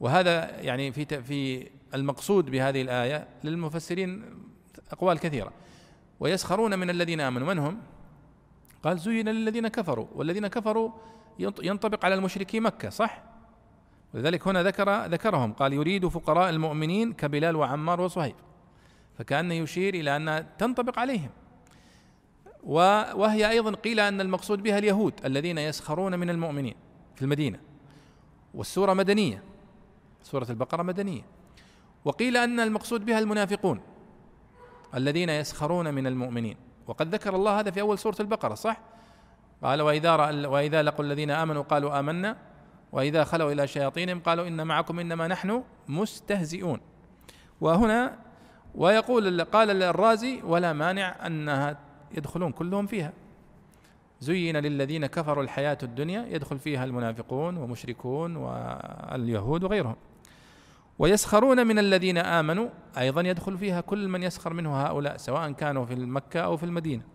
وهذا 0.00 0.60
يعني 0.60 0.92
في 0.92 1.22
في 1.22 1.68
المقصود 1.94 2.50
بهذه 2.50 2.82
الآية 2.82 3.28
للمفسرين 3.44 4.24
أقوال 4.92 5.18
كثيرة. 5.18 5.52
ويسخرون 6.20 6.78
من 6.78 6.90
الذين 6.90 7.20
آمنوا. 7.20 7.54
من 7.54 7.58
هم؟ 7.58 7.78
قال 8.82 8.98
زين 8.98 9.28
للذين 9.28 9.68
كفروا. 9.68 10.06
والذين 10.14 10.46
كفروا 10.46 10.90
ينطبق 11.38 12.04
على 12.04 12.14
المشركي 12.14 12.60
مكة 12.60 12.88
صح؟ 12.88 13.22
ولذلك 14.14 14.48
هنا 14.48 14.62
ذكر 14.62 15.06
ذكرهم 15.06 15.52
قال 15.52 15.72
يريد 15.72 16.08
فقراء 16.08 16.50
المؤمنين 16.50 17.12
كبلال 17.12 17.56
وعمار 17.56 18.00
وصهيب. 18.00 18.34
فكأنه 19.18 19.54
يشير 19.54 19.94
إلى 19.94 20.16
أنها 20.16 20.40
تنطبق 20.58 20.98
عليهم. 20.98 21.30
وهي 22.62 23.50
أيضا 23.50 23.74
قيل 23.74 24.00
أن 24.00 24.20
المقصود 24.20 24.62
بها 24.62 24.78
اليهود 24.78 25.14
الذين 25.24 25.58
يسخرون 25.58 26.18
من 26.18 26.30
المؤمنين 26.30 26.74
في 27.14 27.22
المدينة. 27.22 27.60
والسورة 28.54 28.92
مدنية 28.92 29.42
سورة 30.22 30.46
البقرة 30.50 30.82
مدنية. 30.82 31.22
وقيل 32.04 32.36
أن 32.36 32.60
المقصود 32.60 33.04
بها 33.04 33.18
المنافقون 33.18 33.80
الذين 34.94 35.28
يسخرون 35.28 35.94
من 35.94 36.06
المؤمنين. 36.06 36.56
وقد 36.86 37.14
ذكر 37.14 37.36
الله 37.36 37.60
هذا 37.60 37.70
في 37.70 37.80
أول 37.80 37.98
سورة 37.98 38.16
البقرة 38.20 38.54
صح؟ 38.54 38.80
قال 39.62 39.82
وإذا 39.82 40.14
وإذا 40.46 40.82
لقوا 40.82 41.04
الذين 41.04 41.30
آمنوا 41.30 41.62
قالوا 41.62 41.98
آمنا. 41.98 42.51
وإذا 42.92 43.24
خلوا 43.24 43.52
إلى 43.52 43.66
شياطينهم 43.66 44.20
قالوا 44.20 44.48
إن 44.48 44.66
معكم 44.66 44.98
إنما 44.98 45.28
نحن 45.28 45.62
مستهزئون. 45.88 46.80
وهنا 47.60 48.18
ويقول 48.74 49.44
قال 49.44 49.82
الرازي 49.82 50.42
ولا 50.42 50.72
مانع 50.72 51.26
أنها 51.26 51.78
يدخلون 52.16 52.52
كلهم 52.52 52.86
فيها. 52.86 53.12
زين 54.20 54.56
للذين 54.56 55.06
كفروا 55.06 55.44
الحياة 55.44 55.78
الدنيا 55.82 56.26
يدخل 56.26 56.58
فيها 56.58 56.84
المنافقون 56.84 57.56
ومشركون 57.56 58.36
واليهود 58.36 59.64
وغيرهم. 59.64 59.96
ويسخرون 60.98 61.66
من 61.66 61.78
الذين 61.78 62.18
آمنوا 62.18 62.68
أيضا 62.98 63.20
يدخل 63.20 63.58
فيها 63.58 63.80
كل 63.80 64.08
من 64.08 64.22
يسخر 64.22 64.52
منه 64.52 64.86
هؤلاء 64.86 65.16
سواء 65.16 65.52
كانوا 65.52 65.84
في 65.84 65.94
مكة 65.94 66.40
أو 66.40 66.56
في 66.56 66.66
المدينة. 66.66 67.11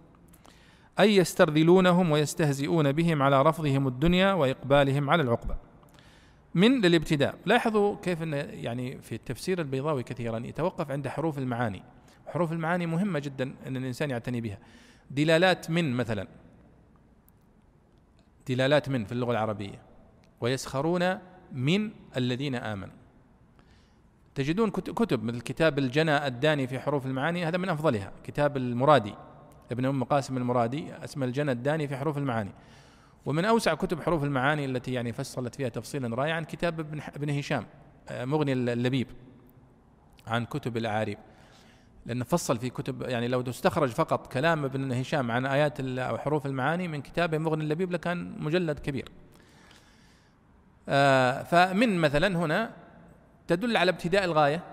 أي 1.00 1.16
يسترذلونهم 1.16 2.12
ويستهزئون 2.12 2.92
بهم 2.92 3.22
على 3.22 3.42
رفضهم 3.42 3.88
الدنيا 3.88 4.34
وإقبالهم 4.34 5.10
على 5.10 5.24
العقبة. 5.24 5.56
من 6.56 6.82
للابتداء. 6.82 7.36
لاحظوا 7.46 7.96
كيف 8.02 8.24
أن 8.24 8.34
يعني 8.34 9.02
في 9.02 9.16
التفسير 9.16 9.62
البيضاوي 9.62 10.04
كثيرا 10.04 10.40
يتوقف 10.40 10.92
عند 10.92 11.08
حروف 11.08 11.38
المعاني. 11.38 11.84
حروف 12.28 12.52
المعاني 12.52 12.86
مهمة 12.86 13.20
جدا 13.20 13.56
أن 13.68 13.78
الإنسان 13.78 14.10
يعتني 14.10 14.42
بها. 14.42 14.58
دلالات 15.12 15.70
من 15.70 15.94
مثلا. 15.94 16.28
دلالات 18.48 18.90
من 18.90 19.06
في 19.06 19.12
اللغة 19.12 19.32
العربية. 19.32 19.82
ويسخرون 20.42 21.18
من 21.52 21.92
الذين 22.18 22.56
آمنوا. 22.56 22.96
تجدون 24.36 24.70
كتب 24.70 25.24
مثل 25.24 25.42
كتاب 25.42 25.80
الجنى 25.80 26.28
الداني 26.28 26.68
في 26.68 26.80
حروف 26.80 27.06
المعاني 27.06 27.46
هذا 27.46 27.58
من 27.58 27.70
أفضلها. 27.70 28.12
كتاب 28.24 28.58
المرادي. 28.58 29.14
ابن 29.72 29.86
أم 29.86 30.04
قاسم 30.04 30.38
المرادي 30.38 30.94
اسمه 31.04 31.26
الجنى 31.26 31.52
الداني 31.52 31.88
في 31.88 31.98
حروف 31.98 32.18
المعاني. 32.18 32.52
ومن 33.26 33.46
أوسع 33.46 33.74
كتب 33.74 34.02
حروف 34.02 34.24
المعاني 34.24 34.66
التي 34.66 34.94
يعني 34.94 35.14
فصلت 35.14 35.56
فيها 35.56 35.70
تفصيلا 35.70 36.16
رائعا 36.16 36.42
كتاب 36.42 36.80
ابن 36.80 37.00
ابن 37.16 37.30
هشام 37.30 37.66
آه، 38.10 38.26
مغني 38.26 38.54
اللبيب 38.54 39.08
عن 40.28 40.46
كتب 40.46 40.78
الأعاريب. 40.78 41.18
لأنه 42.06 42.24
فصل 42.24 42.58
في 42.58 42.70
كتب 42.70 43.02
يعني 43.02 43.28
لو 43.28 43.42
تستخرج 43.42 43.90
فقط 43.90 44.34
كلام 44.34 44.66
ابن 44.66 44.92
هشام 44.92 45.32
عن 45.32 45.46
آيات 45.46 45.80
أو 45.80 46.18
حروف 46.18 46.46
المعاني 46.46 46.88
من 46.88 47.02
كتابه 47.02 47.38
مغني 47.38 47.64
اللبيب 47.64 47.92
لكان 47.92 48.36
مجلد 48.40 48.80
كبير. 48.80 49.10
آه 50.90 51.44
فمن 51.44 51.98
مثلا 51.98 52.38
هنا 52.38 52.72
تدل 53.48 53.78
على 53.78 53.92
ابتداء 53.92 54.26
الغاية 54.26 54.64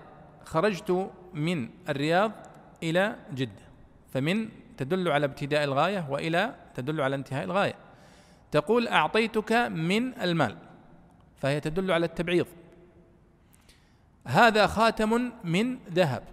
خرجت 0.45 1.11
من 1.33 1.69
الرياض 1.89 2.31
إلى 2.83 3.15
جدة. 3.33 3.65
فمن 4.13 4.49
تدل 4.77 5.11
على 5.11 5.25
ابتداء 5.25 5.63
الغاية 5.63 6.07
وإلى 6.09 6.55
تدل 6.75 7.01
على 7.01 7.15
انتهاء 7.15 7.43
الغاية. 7.43 7.75
تقول 8.51 8.87
أعطيتك 8.87 9.51
من 9.53 10.21
المال 10.21 10.57
فهي 11.35 11.59
تدل 11.59 11.91
على 11.91 12.05
التبعيض. 12.05 12.45
هذا 14.27 14.67
خاتم 14.67 15.31
من 15.43 15.77
ذهب. 15.93 16.23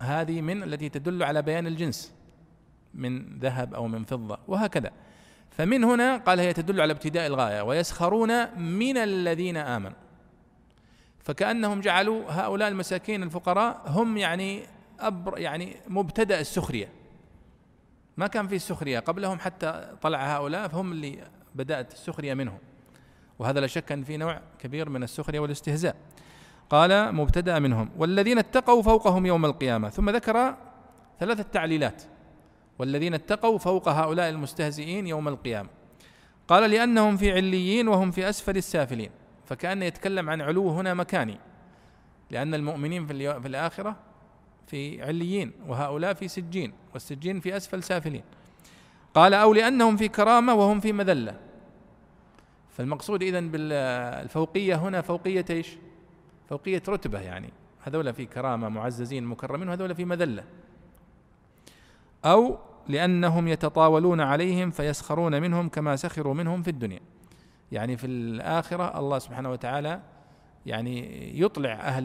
هذه 0.00 0.40
من 0.40 0.62
التي 0.62 0.88
تدل 0.88 1.22
على 1.22 1.42
بيان 1.42 1.66
الجنس 1.66 2.14
من 2.94 3.38
ذهب 3.38 3.74
أو 3.74 3.88
من 3.88 4.04
فضة 4.04 4.38
وهكذا. 4.48 4.90
فمن 5.50 5.84
هنا 5.84 6.16
قال 6.16 6.40
هي 6.40 6.52
تدل 6.52 6.80
على 6.80 6.92
ابتداء 6.92 7.26
الغاية 7.26 7.62
ويسخرون 7.62 8.58
من 8.60 8.96
الذين 8.96 9.56
آمنوا. 9.56 9.96
فكأنهم 11.18 11.80
جعلوا 11.80 12.24
هؤلاء 12.28 12.68
المساكين 12.68 13.22
الفقراء 13.22 13.82
هم 13.86 14.16
يعني 14.16 14.62
أبر 15.00 15.38
يعني 15.38 15.76
مبتدأ 15.88 16.40
السخرية. 16.40 16.88
ما 18.20 18.26
كان 18.26 18.48
في 18.48 18.54
السخرية 18.54 18.98
قبلهم 18.98 19.38
حتى 19.38 19.96
طلع 20.02 20.36
هؤلاء 20.36 20.68
فهم 20.68 20.92
اللي 20.92 21.18
بدأت 21.54 21.92
السخرية 21.92 22.34
منهم. 22.34 22.58
وهذا 23.38 23.60
لا 23.60 23.66
شك 23.66 23.92
أن 23.92 24.04
في 24.04 24.16
نوع 24.16 24.40
كبير 24.58 24.88
من 24.88 25.02
السخرية 25.02 25.40
والاستهزاء. 25.40 25.96
قال 26.70 27.14
مبتدأ 27.14 27.58
منهم 27.58 27.90
والذين 27.96 28.38
اتقوا 28.38 28.82
فوقهم 28.82 29.26
يوم 29.26 29.44
القيامة. 29.44 29.88
ثم 29.88 30.10
ذكر 30.10 30.54
ثلاثة 31.20 31.42
تعليلات. 31.42 32.02
والذين 32.78 33.14
اتقوا 33.14 33.58
فوق 33.58 33.88
هؤلاء 33.88 34.30
المستهزئين 34.30 35.06
يوم 35.06 35.28
القيامة. 35.28 35.68
قال 36.48 36.70
لأنهم 36.70 37.16
في 37.16 37.32
عليين 37.32 37.88
وهم 37.88 38.10
في 38.10 38.28
أسفل 38.28 38.56
السافلين. 38.56 39.10
فكأنه 39.44 39.84
يتكلم 39.84 40.30
عن 40.30 40.40
علو 40.40 40.70
هنا 40.70 40.94
مكاني. 40.94 41.38
لأن 42.30 42.54
المؤمنين 42.54 43.06
في, 43.06 43.40
في 43.40 43.48
الآخرة 43.48 43.96
في 44.70 45.02
عليين 45.02 45.52
وهؤلاء 45.66 46.14
في 46.14 46.28
سجين 46.28 46.72
والسجين 46.94 47.40
في 47.40 47.56
أسفل 47.56 47.82
سافلين. 47.82 48.22
قال 49.14 49.34
أو 49.34 49.54
لأنهم 49.54 49.96
في 49.96 50.08
كرامة 50.08 50.54
وهم 50.54 50.80
في 50.80 50.92
مذلة. 50.92 51.36
فالمقصود 52.70 53.22
إذن 53.22 53.50
بالفوقية 53.50 54.74
هنا 54.74 55.00
فوقية 55.00 55.44
إيش؟ 55.50 55.68
فوقية 56.48 56.82
رتبة 56.88 57.20
يعني. 57.20 57.52
هذول 57.82 58.14
في 58.14 58.26
كرامة 58.26 58.68
معززين 58.68 59.24
مكرمين 59.24 59.68
وهذول 59.68 59.94
في 59.94 60.04
مذلة. 60.04 60.44
أو 62.24 62.58
لأنهم 62.88 63.48
يتطاولون 63.48 64.20
عليهم 64.20 64.70
فيسخرون 64.70 65.42
منهم 65.42 65.68
كما 65.68 65.96
سخروا 65.96 66.34
منهم 66.34 66.62
في 66.62 66.70
الدنيا. 66.70 67.00
يعني 67.72 67.96
في 67.96 68.06
الآخرة 68.06 68.98
الله 68.98 69.18
سبحانه 69.18 69.50
وتعالى 69.50 70.00
يعني 70.66 71.40
يطلع 71.40 71.72
أهل 71.72 72.04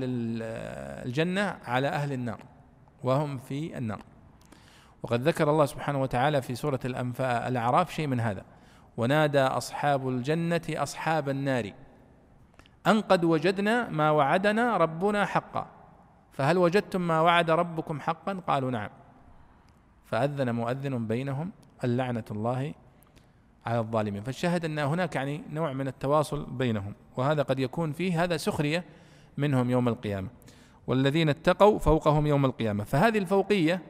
الجنة 1.05 1.57
على 1.65 1.87
أهل 1.87 2.13
النار. 2.13 2.54
وهم 3.05 3.37
في 3.37 3.77
النار. 3.77 4.01
وقد 5.03 5.21
ذكر 5.21 5.49
الله 5.49 5.65
سبحانه 5.65 6.01
وتعالى 6.01 6.41
في 6.41 6.55
سورة 6.55 6.79
الأعراف 7.19 7.93
شيء 7.93 8.07
من 8.07 8.19
هذا. 8.19 8.43
ونادى 8.97 9.41
أصحاب 9.41 10.09
الجنة 10.09 10.61
أصحاب 10.69 11.29
النار. 11.29 11.71
أن 12.87 13.01
قد 13.01 13.23
وجدنا 13.23 13.89
ما 13.89 14.11
وعدنا 14.11 14.77
ربنا 14.77 15.25
حقا. 15.25 15.67
فهل 16.31 16.57
وجدتم 16.57 17.01
ما 17.01 17.21
وعد 17.21 17.49
ربكم 17.49 17.99
حقا؟ 17.99 18.33
قالوا 18.47 18.71
نعم. 18.71 18.89
فأذن 20.05 20.55
مؤذن 20.55 21.07
بينهم 21.07 21.51
اللعنة 21.83 22.25
الله 22.31 22.73
على 23.65 23.79
الظالمين. 23.79 24.23
فالشاهد 24.23 24.65
أن 24.65 24.79
هناك 24.79 25.15
يعني 25.15 25.43
نوع 25.49 25.73
من 25.73 25.87
التواصل 25.87 26.45
بينهم. 26.45 26.93
وهذا 27.17 27.41
قد 27.41 27.59
يكون 27.59 27.91
فيه 27.91 28.23
هذا 28.23 28.37
سخرية 28.37 28.83
منهم 29.37 29.69
يوم 29.69 29.87
القيامة. 29.87 30.29
والذين 30.87 31.29
اتقوا 31.29 31.79
فوقهم 31.79 32.27
يوم 32.27 32.45
القيامة. 32.45 32.83
فهذه 32.83 33.17
الفوقية 33.17 33.81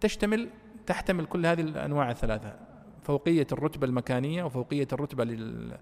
تشتمل 0.00 0.48
تحتمل 0.86 1.24
كل 1.26 1.46
هذه 1.46 1.60
الأنواع 1.60 2.10
الثلاثة. 2.10 2.56
فوقية 3.02 3.46
الرتبة 3.52 3.86
المكانية 3.86 4.44
وفوقية 4.44 4.88
الرتبة 4.92 5.24
لل 5.24 5.78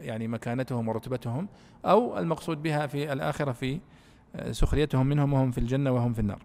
يعني 0.00 0.28
مكانتهم 0.28 0.88
ورتبتهم 0.88 1.48
أو 1.84 2.18
المقصود 2.18 2.62
بها 2.62 2.86
في 2.86 3.12
الآخرة 3.12 3.52
في 3.52 3.80
سخريتهم 4.50 5.06
منهم 5.06 5.32
وهم 5.32 5.50
في 5.50 5.58
الجنة 5.58 5.90
وهم 5.90 6.12
في 6.12 6.18
النار. 6.18 6.42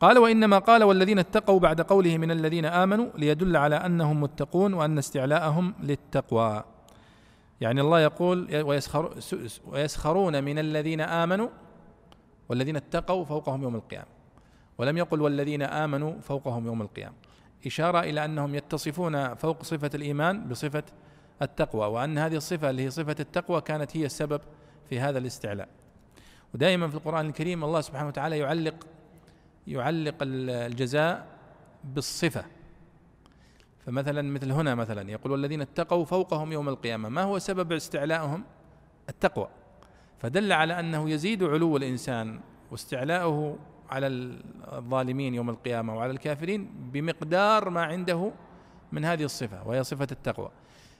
قال 0.00 0.18
وإنما 0.18 0.58
قال 0.58 0.84
والذين 0.84 1.18
اتقوا 1.18 1.60
بعد 1.60 1.80
قوله 1.80 2.18
من 2.18 2.30
الذين 2.30 2.64
آمنوا 2.64 3.06
ليدل 3.18 3.56
على 3.56 3.76
أنهم 3.76 4.20
متقون 4.20 4.74
وأن 4.74 4.98
استعلاءهم 4.98 5.74
للتقوى. 5.80 6.64
يعني 7.64 7.80
الله 7.80 8.00
يقول 8.00 8.62
ويسخر 8.62 9.14
ويسخرون 9.66 10.44
من 10.44 10.58
الذين 10.58 11.00
آمنوا 11.00 11.48
والذين 12.48 12.76
اتقوا 12.76 13.24
فوقهم 13.24 13.62
يوم 13.62 13.74
القيامة. 13.76 14.06
ولم 14.78 14.98
يقل 14.98 15.20
والذين 15.20 15.62
آمنوا 15.62 16.20
فوقهم 16.20 16.66
يوم 16.66 16.82
القيامة. 16.82 17.14
إشارة 17.66 18.00
إلى 18.00 18.24
أنهم 18.24 18.54
يتصفون 18.54 19.34
فوق 19.34 19.62
صفة 19.62 19.90
الإيمان 19.94 20.48
بصفة 20.48 20.82
التقوى 21.42 21.86
وأن 21.86 22.18
هذه 22.18 22.36
الصفة 22.36 22.70
اللي 22.70 22.82
هي 22.84 22.90
صفة 22.90 23.16
التقوى 23.20 23.60
كانت 23.60 23.96
هي 23.96 24.06
السبب 24.06 24.40
في 24.88 25.00
هذا 25.00 25.18
الاستعلاء. 25.18 25.68
ودائما 26.54 26.88
في 26.88 26.94
القرآن 26.94 27.26
الكريم 27.26 27.64
الله 27.64 27.80
سبحانه 27.80 28.08
وتعالى 28.08 28.38
يعلق 28.38 28.86
يعلق 29.66 30.14
الجزاء 30.22 31.26
بالصفة. 31.84 32.44
فمثلا 33.86 34.22
مثل 34.22 34.52
هنا 34.52 34.74
مثلا 34.74 35.10
يقول 35.10 35.32
والذين 35.32 35.60
اتقوا 35.60 36.04
فوقهم 36.04 36.52
يوم 36.52 36.68
القيامة 36.68 37.08
ما 37.08 37.22
هو 37.22 37.38
سبب 37.38 37.72
استعلائهم 37.72 38.44
التقوى. 39.08 39.48
فدل 40.18 40.52
على 40.52 40.80
أنه 40.80 41.10
يزيد 41.10 41.42
علو 41.42 41.76
الإنسان 41.76 42.40
واستعلاؤه 42.70 43.58
على 43.90 44.06
الظالمين 44.72 45.34
يوم 45.34 45.50
القيامة 45.50 45.96
وعلى 45.96 46.10
الكافرين 46.10 46.70
بمقدار 46.92 47.70
ما 47.70 47.82
عنده 47.82 48.32
من 48.92 49.04
هذه 49.04 49.24
الصفة 49.24 49.68
وهي 49.68 49.84
صفة 49.84 50.08
التقوى. 50.12 50.50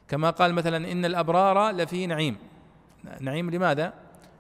كما 0.08 0.30
قال 0.30 0.54
مثلا 0.54 0.92
إن 0.92 1.04
الأبرار 1.04 1.70
لفي 1.70 2.06
نعيم. 2.06 2.36
نعيم 3.20 3.50
لماذا؟ 3.50 3.94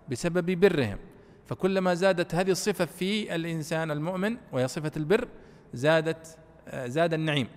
بسبب 0.08 0.60
برهم. 0.60 0.98
فكلما 1.46 1.94
زادت 1.94 2.34
هذه 2.34 2.50
الصفة 2.50 2.84
في 2.84 3.34
الإنسان 3.34 3.90
المؤمن 3.90 4.36
وهي 4.52 4.68
صفة 4.68 4.92
البر 4.96 5.28
زادت 5.74 6.38
زاد 6.74 7.14
النعيم. 7.14 7.48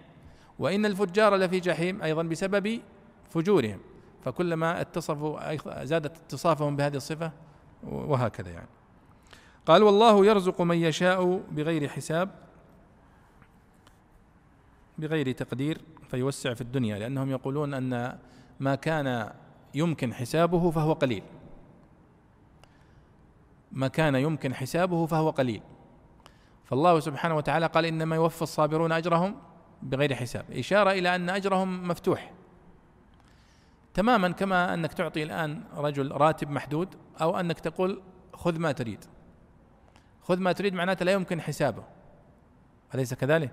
وإن 0.60 0.86
الفجار 0.86 1.36
لفي 1.36 1.60
جحيم 1.60 2.02
أيضا 2.02 2.24
بسبب 2.24 2.82
فجورهم. 3.30 3.80
فكلما 4.24 4.82
اتصفوا 4.82 5.56
زادت 5.84 6.18
اتصافهم 6.18 6.76
بهذه 6.76 6.96
الصفة 6.96 7.32
وهكذا 7.84 8.50
يعني. 8.50 8.68
قال 9.66 9.84
والله 9.84 10.26
يرزق 10.26 10.62
من 10.62 10.78
يشاء 10.78 11.42
بغير 11.52 11.88
حساب 11.88 12.30
بغير 14.98 15.32
تقدير 15.32 15.82
فيوسع 16.10 16.54
في 16.54 16.62
الدنيا. 16.62 17.00
لأنهم 17.00 17.32
يقولون 17.32 17.74
أن 17.74 18.20
ما 18.60 18.76
كان 18.76 19.32
يمكن 19.76 20.14
حسابه 20.14 20.72
فهو 20.72 20.94
قليل. 20.94 21.24
ما 23.72 23.88
كان 23.88 24.16
يمكن 24.16 24.54
حسابه 24.54 25.06
فهو 25.06 25.30
قليل. 25.30 25.62
فالله 26.66 27.00
سبحانه 27.00 27.36
وتعالى 27.36 27.66
قال 27.66 27.86
إنما 27.86 28.16
يوفى 28.16 28.42
الصابرون 28.42 28.92
أجرهم 28.92 29.36
بغير 29.82 30.16
حساب. 30.16 30.46
إشارة 30.52 30.92
إلى 30.92 31.16
أن 31.16 31.30
أجرهم 31.30 31.88
مفتوح. 31.88 32.32
تماما 33.94 34.30
كما 34.30 34.74
أنك 34.74 34.94
تعطي 34.94 35.24
الآن 35.24 35.64
رجل 35.76 36.12
راتب 36.12 36.50
محدود 36.50 36.96
أو 37.22 37.40
أنك 37.40 37.60
تقول 37.60 38.02
خذ 38.34 38.60
ما 38.60 38.72
تريد. 38.72 39.06
خذ 40.22 40.40
ما 40.40 40.52
تريد 40.52 40.74
معناته 40.74 41.06
لا 41.06 41.12
يمكن 41.12 41.42
حسابه. 41.42 41.84
أليس 42.96 43.14
كذلك؟ 43.14 43.52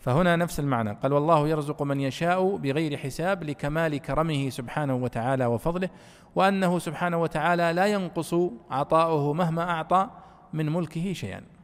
فهنا 0.00 0.36
نفس 0.36 0.60
المعنى. 0.60 0.92
قال 0.92 1.12
والله 1.12 1.48
يرزق 1.48 1.82
من 1.82 2.00
يشاء 2.00 2.56
بغير 2.56 2.96
حساب 2.96 3.44
لكمال 3.44 3.98
كرمه 3.98 4.50
سبحانه 4.50 4.94
وتعالى 4.94 5.46
وفضله 5.46 5.90
وأنه 6.34 6.78
سبحانه 6.78 7.22
وتعالى 7.22 7.72
لا 7.72 7.86
ينقص 7.86 8.34
عطاؤه 8.70 9.32
مهما 9.32 9.70
أعطى 9.70 10.10
من 10.52 10.72
ملكه 10.72 11.12
شيئا. 11.12 11.59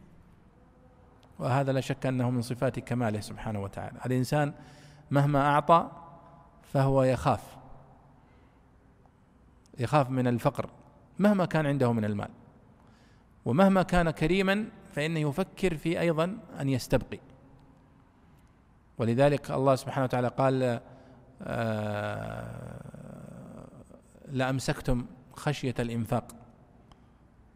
وهذا 1.38 1.72
لا 1.72 1.80
شك 1.80 2.06
أنه 2.06 2.30
من 2.30 2.42
صفات 2.42 2.78
كماله 2.78 3.20
سبحانه 3.20 3.62
وتعالى. 3.62 3.98
الإنسان 4.06 4.52
مهما 5.10 5.46
أعطى 5.46 5.90
فهو 6.62 7.02
يخاف. 7.02 7.56
يخاف 9.78 10.10
من 10.10 10.26
الفقر 10.26 10.70
مهما 11.18 11.44
كان 11.44 11.66
عنده 11.66 11.92
من 11.92 12.04
المال. 12.04 12.28
ومهما 13.44 13.82
كان 13.82 14.10
كريما 14.10 14.68
فإنه 14.94 15.20
يفكر 15.20 15.76
في 15.76 16.00
أيضا 16.00 16.38
أن 16.60 16.68
يستبقي. 16.68 17.18
ولذلك 18.98 19.50
الله 19.50 19.74
سبحانه 19.74 20.04
وتعالى 20.04 20.28
قال 20.28 20.80
آه، 21.42 22.86
لأمسكتم 24.32 25.06
خشية 25.32 25.74
الإنفاق. 25.78 26.24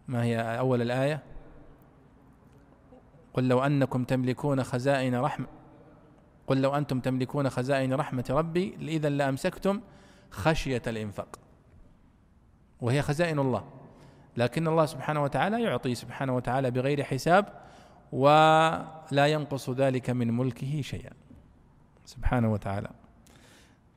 ما 0.09 0.23
هي 0.23 0.59
أول 0.59 0.83
الآية؟ 0.83 1.23
قل 3.35 3.49
لو 3.49 3.61
أنكم 3.61 4.05
تملكون 4.05 4.63
خزائن 4.63 5.15
رحمة 5.15 5.47
قل 6.47 6.63
لو 6.63 6.77
أنتم 6.77 7.01
تملكون 7.01 7.51
خزائن 7.51 7.95
رحمة 7.95 8.25
ربي 8.31 8.77
إذا 8.81 9.09
لأمسكتم 9.09 9.81
خشية 10.31 10.83
الإنفاق. 10.87 11.39
وهي 12.81 13.03
خزائن 13.03 13.39
الله. 13.39 13.65
لكن 14.37 14.69
الله 14.69 14.87
سبحانه 14.87 15.23
وتعالى 15.23 15.63
يعطي 15.63 15.95
سبحانه 15.95 16.37
وتعالى 16.37 16.71
بغير 16.71 17.05
حساب 17.05 17.47
ولا 18.13 19.27
ينقص 19.27 19.71
ذلك 19.71 20.11
من 20.11 20.37
ملكه 20.37 20.81
شيئا. 20.81 21.13
سبحانه 22.05 22.53
وتعالى. 22.53 22.91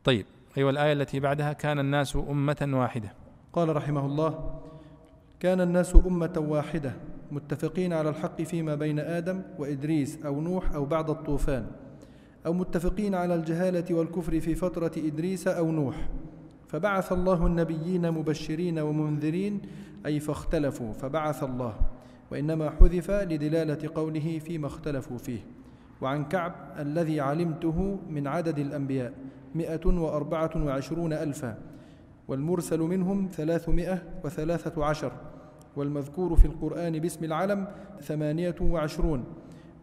طيب 0.04 0.26
أيوة 0.58 0.70
الآية 0.70 0.94
التي 0.94 1.20
بعدها 1.20 1.54
كان 1.54 1.80
الناس 1.80 2.16
أمة 2.16 2.70
واحدة. 2.74 3.14
قال 3.54 3.76
رحمه 3.76 4.06
الله 4.06 4.62
كان 5.40 5.62
الناس 5.62 5.96
أمة 5.96 6.34
واحدة. 6.38 6.94
متفقين 7.34 7.94
على 7.94 8.10
الحق 8.10 8.42
فيما 8.42 8.76
بين 8.76 9.00
آدم 9.00 9.42
وإدريس 9.60 10.20
أو 10.26 10.42
نوح 10.42 10.72
أو 10.72 10.86
بعد 10.86 11.10
الطوفان 11.10 11.66
أو 12.46 12.54
متفقين 12.54 13.16
على 13.16 13.36
الجهالة 13.36 13.96
والكفر 13.96 14.40
في 14.40 14.56
فترة 14.56 14.92
إدريس 14.98 15.48
أو 15.48 15.72
نوح 15.72 16.10
فبعث 16.68 17.12
الله 17.12 17.46
النبيين 17.46 18.12
مبشرين 18.12 18.80
ومنذرين 18.80 19.62
أي 20.06 20.20
فاختلفوا 20.20 20.94
فبعث 20.94 21.44
الله 21.44 21.76
وإنما 22.32 22.70
حذف 22.70 23.12
لدلالة 23.12 23.90
قوله 23.96 24.40
فيما 24.40 24.68
اختلفوا 24.68 25.18
فيه 25.18 25.40
وعن 26.02 26.26
كعب 26.26 26.56
الذي 26.80 27.20
علمته 27.20 28.00
من 28.10 28.28
عدد 28.28 28.60
الأنبياء 28.60 29.14
مئة 29.56 29.86
وأربعة 29.86 30.52
وعشرون 30.56 31.14
ألفا 31.14 31.58
والمرسل 32.28 32.80
منهم 32.80 33.30
ثلاثمائة 33.32 34.04
وثلاثة 34.24 34.86
عشر. 34.86 35.12
والمذكور 35.76 36.36
في 36.36 36.46
القرآن 36.46 37.00
باسم 37.00 37.26
العلم 37.26 37.68
ثمانية 38.02 38.56
وعشرون. 38.62 39.24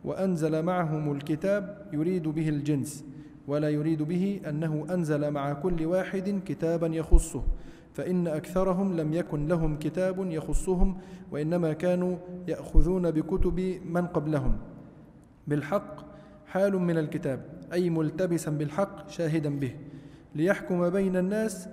وأنزل 0.05 0.63
معهم 0.63 1.13
الكتاب 1.13 1.87
يريد 1.93 2.29
به 2.29 2.49
الجنس 2.49 3.05
ولا 3.49 3.69
يريد 3.69 4.03
به 4.03 4.41
أنه 4.49 4.87
أنزل 4.91 5.31
مع 5.31 5.53
كل 5.53 5.87
واحد 5.87 6.41
كتابا 6.47 6.87
يخصه 6.87 7.43
فإن 7.93 8.27
أكثرهم 8.27 8.97
لم 8.97 9.13
يكن 9.13 9.49
لهم 9.49 9.79
كتاب 9.79 10.31
يخصهم 10.31 10.99
وإنما 11.33 11.73
كانوا 11.73 12.17
يأخذون 12.49 13.11
بكتب 13.11 13.81
من 13.85 14.07
قبلهم. 14.07 14.57
بالحق 15.47 15.97
حال 16.47 16.79
من 16.79 16.99
الكتاب 16.99 17.41
أي 17.73 17.91
ملتبسا 17.91 18.51
بالحق 18.51 19.09
شاهدا 19.09 19.59
به 19.59 19.73
ليحكم 20.35 20.91
بين 20.91 21.17
الناس 21.17 21.69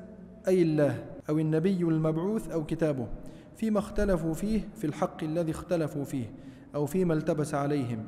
أي 0.48 0.62
الله 0.62 1.06
أو 1.30 1.40
النبي 1.40 1.82
المبعوث 1.82 2.52
أو 2.52 2.66
كتابه. 2.66 3.08
فيما 3.58 3.80
اختلفوا 3.80 4.34
فيه 4.34 4.62
في 4.76 4.88
الحق 4.88 5.24
الذي 5.24 5.52
اختلفوا 5.52 6.04
فيه 6.04 6.26
أو 6.76 6.86
فيما 6.86 7.14
التبس 7.14 7.54
عليهم 7.54 8.06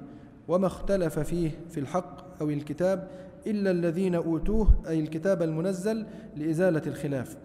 وما 0.48 0.68
اختلف 0.68 1.20
فيه 1.20 1.52
في 1.70 1.80
الحق 1.80 2.42
أو 2.42 2.50
الكتاب 2.50 3.08
إلا 3.48 3.72
الذين 3.72 4.16
أوتوه 4.16 4.68
أي 4.88 5.00
الكتاب 5.00 5.42
المنزل 5.42 6.06
لإزالة 6.36 6.82
الخلاف 6.88 7.38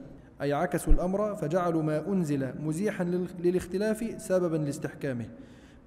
أي 0.43 0.53
عكسوا 0.53 0.93
الأمر 0.93 1.35
فجعلوا 1.35 1.83
ما 1.83 2.09
أنزل 2.09 2.49
مزيحا 2.61 3.05
للاختلاف 3.41 4.15
سببا 4.19 4.57
لاستحكامه. 4.57 5.27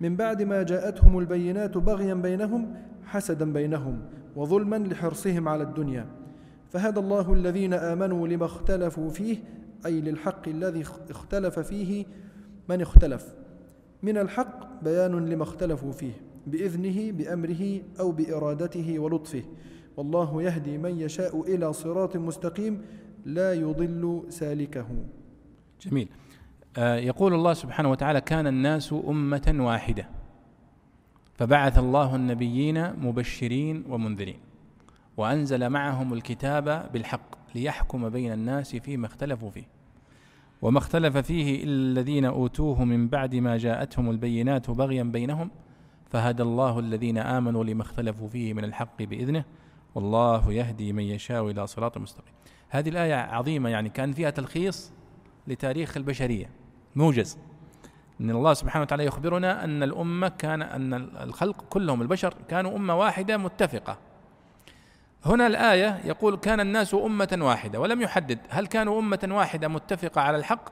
من 0.02 0.16
بعد 0.16 0.42
ما 0.42 0.64
جاءتهم 0.64 1.20
البينات 1.20 1.78
بغيا 1.78 2.14
بينهم 2.14 2.74
حسدا 3.06 3.54
بينهم 3.54 4.02
وظلما 4.36 4.76
لحرصهم 4.76 5.48
على 5.48 5.64
الدنيا. 5.64 6.06
فهدى 6.70 7.00
الله 7.00 7.34
الذين 7.34 7.74
آمنوا 7.74 8.28
لما 8.28 8.46
اختلفوا 8.46 9.10
فيه 9.10 9.38
أي 9.86 10.02
للحق 10.02 10.48
الذي 10.48 10.84
اختلف 11.10 11.60
فيه 11.60 12.06
من 12.70 12.82
اختلف. 12.82 13.36
من 14.04 14.18
الحق 14.18 14.84
بيان 14.84 15.30
لما 15.30 15.44
اختلفوا 15.44 15.92
فيه 15.92 16.14
بإذنه 16.48 17.12
بأمره 17.12 17.82
أو 18.00 18.12
بإرادته 18.12 19.00
ولطفه. 19.00 19.44
والله 19.98 20.44
يهدي 20.44 20.78
من 20.78 21.00
يشاء 21.00 21.56
إلى 21.56 21.74
صراط 21.74 22.18
مستقيم 22.18 22.82
لا 23.26 23.54
يضل 23.54 24.26
سالكه. 24.30 24.88
جميل. 25.82 26.10
آه 26.78 26.96
يقول 26.96 27.34
الله 27.34 27.54
سبحانه 27.54 27.92
وتعالى 27.92 28.22
كان 28.22 28.48
الناس 28.48 28.94
أمة 28.94 29.56
واحدة. 29.60 30.10
فبعث 31.34 31.78
الله 31.78 32.16
النبيين 32.16 32.94
مبشرين 32.94 33.84
ومنذرين 33.90 34.40
وأنزل 35.18 35.70
معهم 35.70 36.14
الكتاب 36.14 36.90
بالحق. 36.94 37.37
ليحكم 37.58 38.10
بين 38.10 38.34
الناس 38.34 38.76
فيما 38.76 39.06
اختلفوا 39.06 39.50
فيه. 39.50 39.68
وما 40.62 40.78
اختلف 40.78 41.18
فيه 41.18 41.64
إلا 41.64 41.72
الذين 41.72 42.26
أوتوه 42.26 42.84
من 42.86 43.08
بعد 43.08 43.36
ما 43.36 43.58
جاءتهم 43.58 44.10
البينات 44.10 44.72
بغيا 44.72 45.04
بينهم 45.04 45.52
فهدى 46.10 46.44
الله 46.44 46.80
الذين 46.80 47.18
آمنوا 47.18 47.64
لما 47.64 47.82
اختلفوا 47.82 48.28
فيه 48.28 48.54
من 48.54 48.64
الحق 48.64 49.04
بإذنه 49.04 49.46
والله 49.96 50.54
يهدي 50.54 50.94
من 50.94 51.04
يشاء 51.04 51.50
إلى 51.50 51.68
صراط 51.68 51.98
مستقيم. 51.98 52.34
هذه 52.70 52.90
الآية 52.90 53.16
عظيمة 53.16 53.70
يعني 53.70 53.90
كان 53.90 54.12
فيها 54.12 54.30
تلخيص 54.30 54.94
لتاريخ 55.48 55.98
البشرية 55.98 56.50
موجز. 56.96 57.38
إن 58.22 58.30
الله 58.30 58.54
سبحانه 58.54 58.84
وتعالى 58.84 59.06
يخبرنا 59.06 59.64
أن 59.64 59.84
الأمة 59.84 60.28
كان 60.28 60.62
أن 60.62 60.94
الخلق 60.94 61.62
كلهم 61.70 62.02
البشر 62.02 62.34
كانوا 62.50 62.76
أمة 62.76 62.96
واحدة 62.96 63.38
متفقة. 63.38 63.98
هنا 65.28 65.48
الآية 65.48 66.02
يقول 66.04 66.38
كان 66.38 66.60
الناس 66.60 66.94
أمة 66.94 67.38
واحدة 67.42 67.80
ولم 67.80 68.02
يحدد 68.02 68.40
هل 68.50 68.68
كانوا 68.68 69.00
أمة 69.00 69.30
واحدة 69.32 69.68
متفقة 69.68 70.22
على 70.22 70.38
الحق 70.38 70.70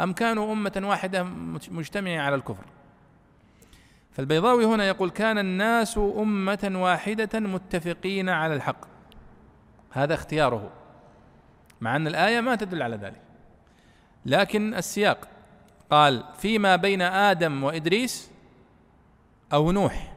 أم 0.00 0.12
كانوا 0.12 0.52
أمة 0.52 0.82
واحدة 0.84 1.22
مجتمعه 1.70 2.20
على 2.20 2.34
الكفر. 2.34 2.64
فالبيضاوي 4.12 4.64
هنا 4.64 4.84
يقول 4.84 5.10
كان 5.10 5.38
الناس 5.38 5.98
أمة 5.98 6.70
واحدة 6.74 7.40
متفقين 7.40 8.28
على 8.28 8.54
الحق. 8.54 8.84
هذا 9.90 10.14
اختياره 10.14 10.70
مع 11.80 11.96
أن 11.96 12.06
الآية 12.06 12.40
ما 12.40 12.54
تدل 12.54 12.82
على 12.82 12.96
ذلك. 12.96 13.20
لكن 14.26 14.74
السياق 14.74 15.28
قال 15.90 16.24
فيما 16.38 16.76
بين 16.76 17.02
آدم 17.02 17.64
وإدريس 17.64 18.30
أو 19.52 19.72
نوح 19.72 20.12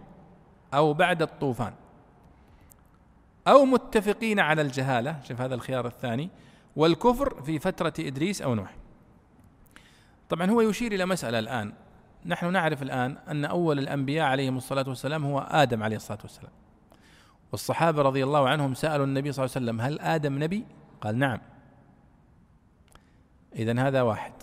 أو 0.74 0.94
بعد 0.94 1.22
الطوفان. 1.22 1.74
أو 3.48 3.66
متفقين 3.66 4.40
على 4.40 4.62
الجهالة. 4.62 5.22
شوف 5.24 5.42
هذا 5.42 5.56
الخيار 5.56 5.88
الثاني. 5.88 6.30
والكفر 6.76 7.42
في 7.42 7.60
فترة 7.60 7.94
إدريس 8.00 8.42
أو 8.42 8.56
نوح. 8.56 8.76
طبعا 10.30 10.52
هو 10.52 10.62
يشير 10.62 10.92
إلى 10.92 11.06
مسألة 11.06 11.40
الآن. 11.40 11.74
نحن 12.26 12.52
نعرف 12.52 12.82
الآن 12.82 13.18
أن 13.28 13.46
أول 13.46 13.80
الأنبياء 13.80 14.28
عليهم 14.28 14.58
الصلاة 14.58 14.86
والسلام 14.88 15.26
هو 15.26 15.40
آدم 15.40 15.84
عليه 15.84 15.96
الصلاة 15.96 16.20
والسلام. 16.22 16.52
والصحابة 17.52 18.02
رضي 18.02 18.24
الله 18.24 18.50
عنهم 18.50 18.74
سألوا 18.74 19.06
النبي 19.06 19.32
صلى 19.32 19.46
الله 19.46 19.56
عليه 19.56 19.66
وسلم 19.66 19.82
هل 19.82 20.00
آدم 20.00 20.44
نبي؟ 20.44 20.66
قال 21.02 21.18
نعم. 21.18 21.42
اذا 23.56 23.88
هذا 23.88 24.02
واحد. 24.02 24.34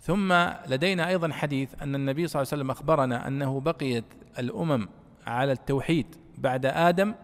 ثم 0.00 0.32
لدينا 0.68 1.08
أيضا 1.08 1.32
حديث 1.32 1.82
أن 1.82 1.94
النبي 1.94 2.26
صلى 2.26 2.42
الله 2.42 2.52
عليه 2.52 2.62
وسلم 2.62 2.70
أخبرنا 2.70 3.28
أنه 3.28 3.60
بقيت 3.60 4.04
الأمم 4.38 4.88
على 5.26 5.52
التوحيد 5.52 6.06
بعد 6.38 6.66
آدم 6.66 7.14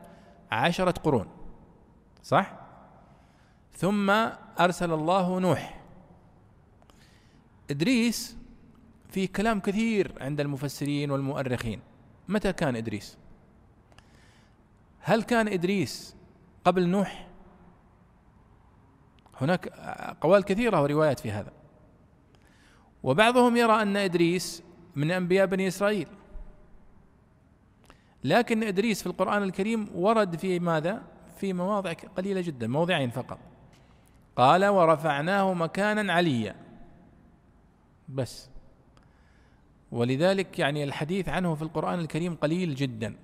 عشرة 0.52 0.90
قرون 0.90 1.28
صح؟ 2.22 2.52
ثم 3.72 4.10
أرسل 4.60 4.92
الله 4.92 5.38
نوح. 5.38 5.82
إدريس 7.70 8.36
في 9.08 9.26
كلام 9.26 9.60
كثير 9.60 10.14
عند 10.20 10.40
المفسرين 10.40 11.10
والمؤرخين. 11.10 11.80
متى 12.28 12.52
كان 12.52 12.76
إدريس؟ 12.76 13.18
هل 15.00 15.22
كان 15.22 15.48
إدريس 15.48 16.16
قبل 16.64 16.88
نوح؟ 16.88 17.28
هناك 19.40 19.68
اقوال 19.68 20.44
كثيرة 20.44 20.82
وروايات 20.82 21.20
في 21.20 21.30
هذا. 21.30 21.52
وبعضهم 23.02 23.56
يرى 23.56 23.82
أن 23.82 23.96
إدريس 23.96 24.62
من 24.96 25.10
أنبياء 25.10 25.46
بني 25.46 25.68
إسرائيل. 25.68 26.08
لكن 28.24 28.62
إدريس 28.62 29.02
في 29.02 29.06
القرآن 29.06 29.42
الكريم 29.42 29.88
ورد 29.94 30.36
في 30.36 30.58
ماذا؟ 30.58 31.02
في 31.36 31.52
مواضع 31.52 31.92
قليلة 31.92 32.40
جدا 32.40 32.66
موضعين 32.66 33.10
فقط. 33.10 33.38
قال 34.36 34.64
ورفعناه 34.64 35.54
مكانا 35.54 36.12
عليا. 36.12 36.54
بس. 38.08 38.50
ولذلك 39.92 40.58
يعني 40.58 40.84
الحديث 40.84 41.28
عنه 41.28 41.54
في 41.54 41.62
القرآن 41.62 41.98
الكريم 41.98 42.34
قليل 42.34 42.74
جدا. 42.74 43.16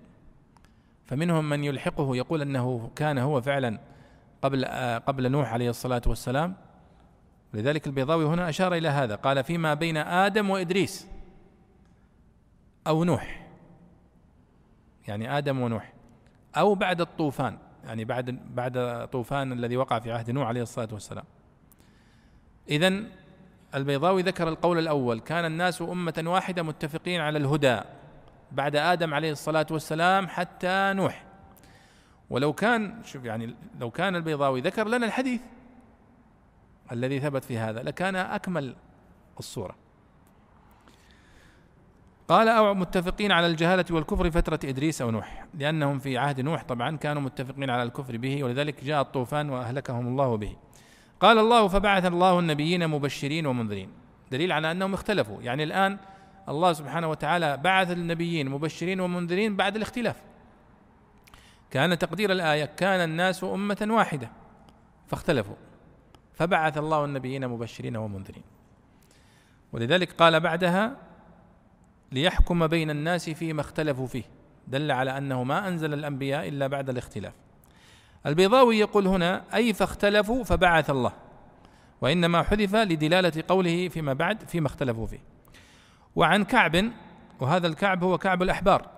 فمنهم 1.06 1.48
من 1.48 1.64
يلحقه 1.64 2.16
يقول 2.16 2.42
أنه 2.42 2.90
كان 2.96 3.18
هو 3.18 3.40
فعلا 3.40 3.80
قبل 4.42 4.64
قبل 5.06 5.30
نوح 5.30 5.52
عليه 5.52 5.70
الصلاة 5.70 6.02
والسلام. 6.06 6.56
لذلك 7.54 7.86
البيضاوي 7.86 8.24
هنا 8.24 8.48
أشار 8.48 8.74
إلى 8.74 8.88
هذا. 8.88 9.14
قال 9.14 9.44
فيما 9.44 9.74
بين 9.74 9.96
آدم 9.96 10.50
وإدريس 10.50 11.06
أو 12.86 13.04
نوح. 13.04 13.47
يعني 15.08 15.38
آدم 15.38 15.60
ونوح 15.60 15.92
أو 16.56 16.74
بعد 16.74 17.00
الطوفان 17.00 17.58
يعني 17.84 18.04
بعد 18.04 18.38
بعد 18.54 19.08
طوفان 19.12 19.52
الذي 19.52 19.76
وقع 19.76 19.98
في 19.98 20.12
عهد 20.12 20.30
نوح 20.30 20.48
عليه 20.48 20.62
الصلاة 20.62 20.88
والسلام. 20.92 21.24
اذا 22.68 23.02
البيضاوي 23.74 24.22
ذكر 24.22 24.48
القول 24.48 24.78
الأول 24.78 25.20
كان 25.20 25.44
الناس 25.44 25.82
أمة 25.82 26.24
واحدة 26.26 26.62
متفقين 26.62 27.20
على 27.20 27.38
الهدى 27.38 27.80
بعد 28.52 28.76
آدم 28.76 29.14
عليه 29.14 29.32
الصلاة 29.32 29.66
والسلام 29.70 30.28
حتى 30.28 30.92
نوح. 30.96 31.24
ولو 32.30 32.52
كان 32.52 33.04
شوف 33.04 33.24
يعني 33.24 33.54
لو 33.80 33.90
كان 33.90 34.16
البيضاوي 34.16 34.60
ذكر 34.60 34.88
لنا 34.88 35.06
الحديث 35.06 35.40
الذي 36.92 37.20
ثبت 37.20 37.44
في 37.44 37.58
هذا 37.58 37.82
لكان 37.82 38.16
أكمل 38.16 38.76
الصورة. 39.38 39.87
قال 42.28 42.48
أو 42.48 42.74
متفقين 42.74 43.32
على 43.32 43.46
الجهالة 43.46 43.84
والكفر 43.90 44.30
فترة 44.30 44.60
إدريس 44.64 45.02
أو 45.02 45.10
نوح 45.10 45.46
لأنهم 45.54 45.98
في 45.98 46.18
عهد 46.18 46.40
نوح 46.40 46.64
طبعا 46.64 46.96
كانوا 46.96 47.22
متفقين 47.22 47.70
على 47.70 47.82
الكفر 47.82 48.16
به 48.16 48.44
ولذلك 48.44 48.84
جاء 48.84 49.02
الطوفان 49.02 49.50
وأهلكهم 49.50 50.06
الله 50.06 50.36
به. 50.36 50.56
قال 51.20 51.38
الله 51.38 51.68
فبعث 51.68 52.04
الله 52.04 52.38
النبيين 52.38 52.88
مبشرين 52.88 53.46
ومنذرين. 53.46 53.90
دليل 54.30 54.52
على 54.52 54.70
أنهم 54.70 54.94
اختلفوا. 54.94 55.42
يعني 55.42 55.62
الآن 55.62 55.98
الله 56.48 56.72
سبحانه 56.72 57.08
وتعالى 57.08 57.56
بعث 57.56 57.90
النبيين 57.90 58.48
مبشرين 58.48 59.00
ومنذرين 59.00 59.56
بعد 59.56 59.76
الاختلاف. 59.76 60.16
كان 61.70 61.98
تقدير 61.98 62.32
الآية 62.32 62.64
كان 62.64 63.00
الناس 63.00 63.44
أمة 63.44 63.86
واحدة 63.90 64.30
فاختلفوا. 65.06 65.56
فبعث 66.34 66.78
الله 66.78 67.04
النبيين 67.04 67.48
مبشرين 67.48 67.96
ومنذرين. 67.96 68.44
ولذلك 69.72 70.12
قال 70.12 70.40
بعدها 70.40 71.07
ليحكم 72.12 72.66
بين 72.66 72.90
الناس 72.90 73.30
فيما 73.30 73.60
اختلفوا 73.60 74.06
فيه. 74.06 74.22
دل 74.68 74.90
على 74.90 75.18
أنه 75.18 75.44
ما 75.44 75.68
أنزل 75.68 75.94
الأنبياء 75.94 76.48
إلا 76.48 76.66
بعد 76.66 76.90
الاختلاف. 76.90 77.32
البيضاوي 78.26 78.78
يقول 78.78 79.06
هنا 79.06 79.44
أي 79.54 79.72
فاختلفوا 79.72 80.44
فبعث 80.44 80.90
الله. 80.90 81.12
وإنما 82.00 82.42
حذف 82.42 82.74
لدلالة 82.74 83.44
قوله 83.48 83.88
فيما 83.88 84.12
بعد 84.12 84.42
فيما 84.42 84.66
اختلفوا 84.66 85.06
فيه. 85.06 85.20
وعن 86.16 86.44
كعب 86.44 86.90
وهذا 87.40 87.66
الكعب 87.66 88.04
هو 88.04 88.18
كعب 88.18 88.42
الأحبار 88.42 88.90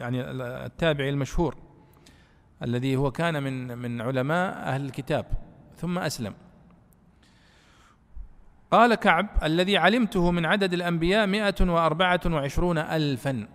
يعني 0.00 0.20
التابعي 0.66 1.08
المشهور 1.08 1.56
الذي 2.62 2.96
هو 2.96 3.10
كان 3.10 3.42
من 3.42 3.78
من 3.78 4.00
علماء 4.00 4.52
أهل 4.52 4.84
الكتاب 4.84 5.26
ثم 5.76 5.98
أسلم. 5.98 6.34
قال 8.70 8.94
كعب 8.94 9.28
الذي 9.42 9.76
علمته 9.76 10.30
من 10.30 10.46
عدد 10.46 10.72
الأنبياء 10.72 11.26
مئة 11.26 11.54
وأربعة 11.60 12.20
وعشرون 12.26 12.78
ألفا 12.78 13.48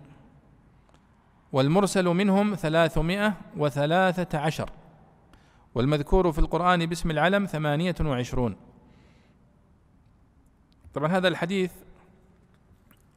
والمرسل 1.52 2.04
منهم 2.04 2.54
ثلاثمائة 2.54 3.34
وثلاثة 3.56 4.38
عشر 4.38 4.70
والمذكور 5.74 6.32
في 6.32 6.38
القرآن 6.38 6.86
باسم 6.86 7.10
العلم 7.10 7.46
ثمانية 7.46 7.94
وعشرون. 8.00 8.56
طبعا 10.94 11.08
هذا 11.08 11.28
الحديث 11.28 11.72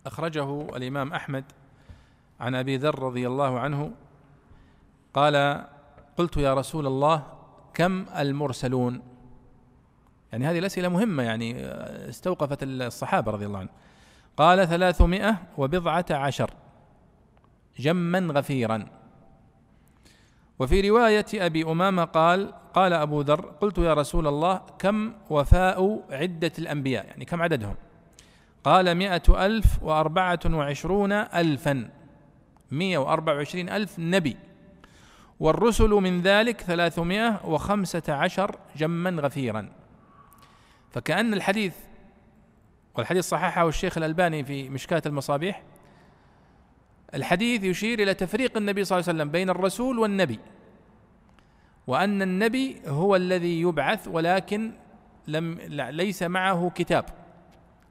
أخرجه 0.06 0.62
الإمام 0.62 1.14
أحمد 1.14 1.44
عن 2.40 2.56
أبي 2.56 2.78
ذر 2.78 3.00
رضي 3.00 3.28
الله 3.28 3.60
عنه 3.60 3.92
قال 5.14 5.66
قلت 6.18 6.38
يا 6.38 6.54
رسول 6.54 6.88
الله 6.88 7.24
كم 7.74 8.06
المرسلون؟ 8.18 9.15
يعني 10.36 10.48
هذه 10.48 10.60
الأسئلة 10.60 10.90
مهمة 10.90 11.24
يعني 11.24 11.66
استوقفت 12.10 12.64
الصحابة 12.64 13.32
رضي 13.32 13.46
الله 13.46 13.60
عنهم. 13.60 13.74
قال 14.38 14.68
ثلاثمائة 14.68 15.38
وبضعة 15.58 16.06
عشر. 16.12 16.52
جما 17.80 18.20
غفيرا. 18.20 18.86
وفي 20.60 20.90
رواية 20.90 21.26
أبي 21.34 21.64
أمامة 21.64 22.04
قال 22.04 22.54
قال 22.74 22.94
أبو 22.94 23.22
ذر 23.22 23.42
قلت 23.42 23.78
يا 23.78 23.94
رسول 23.94 24.28
الله 24.28 24.62
كم 24.80 25.14
وفاء 25.30 26.06
عدة 26.12 26.52
الأنبياء؟ 26.60 27.06
يعني 27.06 27.26
كم 27.26 27.42
عددهم؟ 27.42 27.76
قال 28.64 28.96
مئة 28.96 29.46
ألف 29.46 29.84
وأربعة 29.84 30.40
وعشرون 30.46 31.12
ألفا. 31.12 31.90
مئة 32.72 32.98
وأربعة 32.98 33.36
وعشرين 33.36 33.70
ألف 33.70 34.00
نبي. 34.00 34.38
والرسل 35.40 35.90
من 35.90 36.22
ذلك 36.22 36.62
ثلاثمائة 36.62 37.46
وخمسة 37.46 38.14
عشر 38.14 38.56
جما 38.76 39.10
غفيرا. 39.10 39.85
فكأن 40.96 41.34
الحديث 41.34 41.74
والحديث 42.96 43.26
صححه 43.26 43.68
الشيخ 43.68 43.98
الألباني 43.98 44.44
في 44.44 44.70
مشكاة 44.70 45.02
المصابيح 45.06 45.64
الحديث 47.14 47.64
يشير 47.64 48.00
إلى 48.00 48.14
تفريق 48.14 48.58
النبي 48.58 48.84
صلى 48.84 48.98
الله 48.98 49.10
عليه 49.10 49.18
وسلم 49.18 49.32
بين 49.32 49.50
الرسول 49.50 50.00
والنبي 50.00 50.40
وأن 51.88 52.22
النبي 52.22 52.82
هو 52.88 53.16
الذي 53.16 53.62
يبعث 53.62 54.08
ولكن 54.08 54.72
لم 55.28 55.58
ليس 55.70 56.24
معه 56.24 56.72
كتاب 56.76 57.06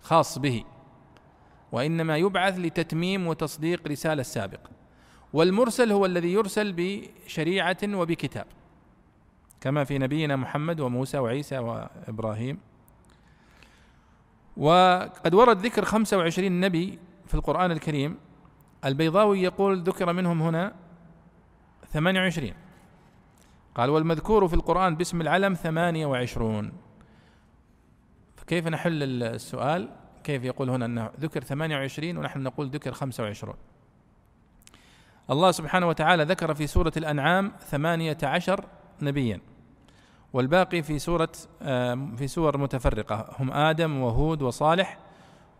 خاص 0.02 0.38
به 0.38 0.64
وإنما 1.72 2.16
يبعث 2.16 2.58
لتتميم 2.58 3.26
وتصديق 3.26 3.88
رسالة 3.88 4.22
سابقة 4.22 4.70
والمرسل 5.32 5.92
هو 5.92 6.06
الذي 6.06 6.32
يرسل 6.32 6.72
بشريعة 6.76 7.78
وبكتاب 7.84 8.46
كما 9.60 9.84
في 9.84 9.98
نبينا 9.98 10.36
محمد 10.36 10.80
وموسى 10.80 11.18
وعيسى 11.18 11.58
وإبراهيم. 11.58 12.73
وقد 14.56 15.34
ورد 15.34 15.58
ذكر 15.58 15.84
25 15.84 16.60
نبي 16.60 16.98
في 17.26 17.34
القرآن 17.34 17.70
الكريم. 17.70 18.18
البيضاوي 18.84 19.42
يقول 19.42 19.82
ذكر 19.82 20.12
منهم 20.12 20.42
هنا 20.42 20.72
28 21.92 22.52
قال 23.74 23.90
والمذكور 23.90 24.48
في 24.48 24.54
القرآن 24.54 24.96
باسم 24.96 25.20
العلم 25.20 25.54
28 25.54 26.72
فكيف 28.36 28.66
نحل 28.68 29.02
السؤال؟ 29.22 29.88
كيف 30.24 30.44
يقول 30.44 30.70
هنا 30.70 30.86
أنه 30.86 31.10
ذكر 31.20 31.40
28 31.40 32.16
ونحن 32.16 32.40
نقول 32.40 32.68
ذكر 32.68 32.92
25 32.92 33.54
الله 35.30 35.50
سبحانه 35.50 35.88
وتعالى 35.88 36.24
ذكر 36.24 36.54
في 36.54 36.66
سورة 36.66 36.92
الأنعام 36.96 37.52
ثمانية 37.60 38.18
عشر 38.22 38.64
نبيا. 39.02 39.40
والباقي 40.34 40.82
في 40.82 40.98
سورة 40.98 41.28
في 42.16 42.26
سور 42.26 42.58
متفرقة. 42.58 43.26
هم 43.38 43.50
آدم 43.52 44.02
وهود 44.02 44.42
وصالح 44.42 44.98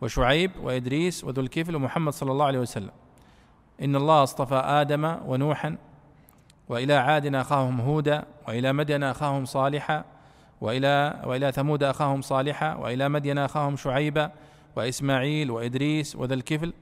وشعيب 0.00 0.50
وإدريس 0.62 1.24
وذو 1.24 1.42
الكفل 1.42 1.76
ومحمد 1.76 2.12
صلى 2.12 2.32
الله 2.32 2.44
عليه 2.44 2.58
وسلم. 2.58 2.90
إن 3.82 3.96
الله 3.96 4.22
اصطفى 4.22 4.54
آدم 4.54 5.16
ونوحا 5.26 5.76
وإلى 6.68 6.94
عاد 6.94 7.34
أخاهم 7.34 7.80
هودا 7.80 8.24
وإلى 8.48 8.72
مدين 8.72 9.02
أخاهم 9.02 9.44
صالحا 9.44 10.04
وإلى 10.60 11.22
وإلى 11.24 11.52
ثمود 11.52 11.82
أخاهم 11.82 12.22
صالحا 12.22 12.74
وإلى 12.74 13.08
مدين 13.08 13.38
أخاهم 13.38 13.76
شعيبا 13.76 14.30
وإسماعيل 14.76 15.50
وإدريس 15.50 16.16
وذا 16.16 16.34
الكفل. 16.34 16.72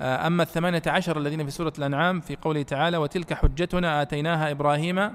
آه، 0.00 0.26
أما 0.26 0.42
الثمانية 0.42 0.82
عشر 0.86 1.18
الذين 1.18 1.44
في 1.44 1.50
سورة 1.50 1.72
الأنعام 1.78 2.20
في 2.20 2.36
قوله 2.36 2.62
تعالى 2.62 2.96
وتلك 2.96 3.34
حجتنا 3.34 4.02
آتيناها 4.02 4.50
إبراهيم 4.50 5.10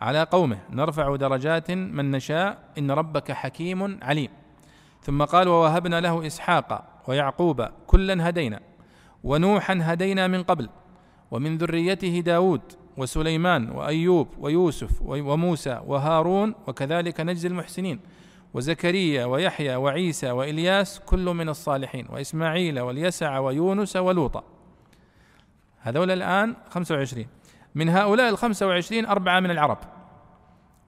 على 0.00 0.22
قومه 0.22 0.58
نرفع 0.70 1.16
درجات 1.16 1.70
من 1.70 2.10
نشاء 2.10 2.58
إن 2.78 2.90
ربك 2.90 3.32
حكيم 3.32 3.98
عليم. 4.02 4.28
ثم 5.02 5.24
قال 5.24 5.48
ووهبنا 5.48 6.00
له 6.00 6.26
إسحاق 6.26 7.00
ويعقوب 7.08 7.68
كلا 7.86 8.28
هدينا 8.28 8.60
ونوحا 9.24 9.78
هدينا 9.82 10.26
من 10.26 10.42
قبل 10.42 10.68
ومن 11.30 11.58
ذريته 11.58 12.20
داود 12.20 12.60
وسليمان 12.96 13.70
وأيوب 13.70 14.28
ويوسف 14.38 15.02
وموسى 15.02 15.80
وهارون 15.86 16.54
وكذلك 16.66 17.20
نجزي 17.20 17.48
المحسنين 17.48 18.00
وزكريا 18.54 19.24
ويحيى 19.24 19.76
وعيسى 19.76 20.30
وإلياس 20.30 21.00
كل 21.00 21.24
من 21.24 21.48
الصالحين 21.48 22.06
وإسماعيل 22.10 22.80
واليسع 22.80 23.38
ويونس 23.38 23.96
ولوطا. 23.96 24.44
هذول 25.80 26.10
الآن 26.10 26.56
25 26.70 27.26
من 27.78 27.88
هؤلاء 27.88 28.28
الخمسة 28.28 28.66
وعشرين 28.66 29.06
أربعة 29.06 29.40
من 29.40 29.50
العرب. 29.50 29.78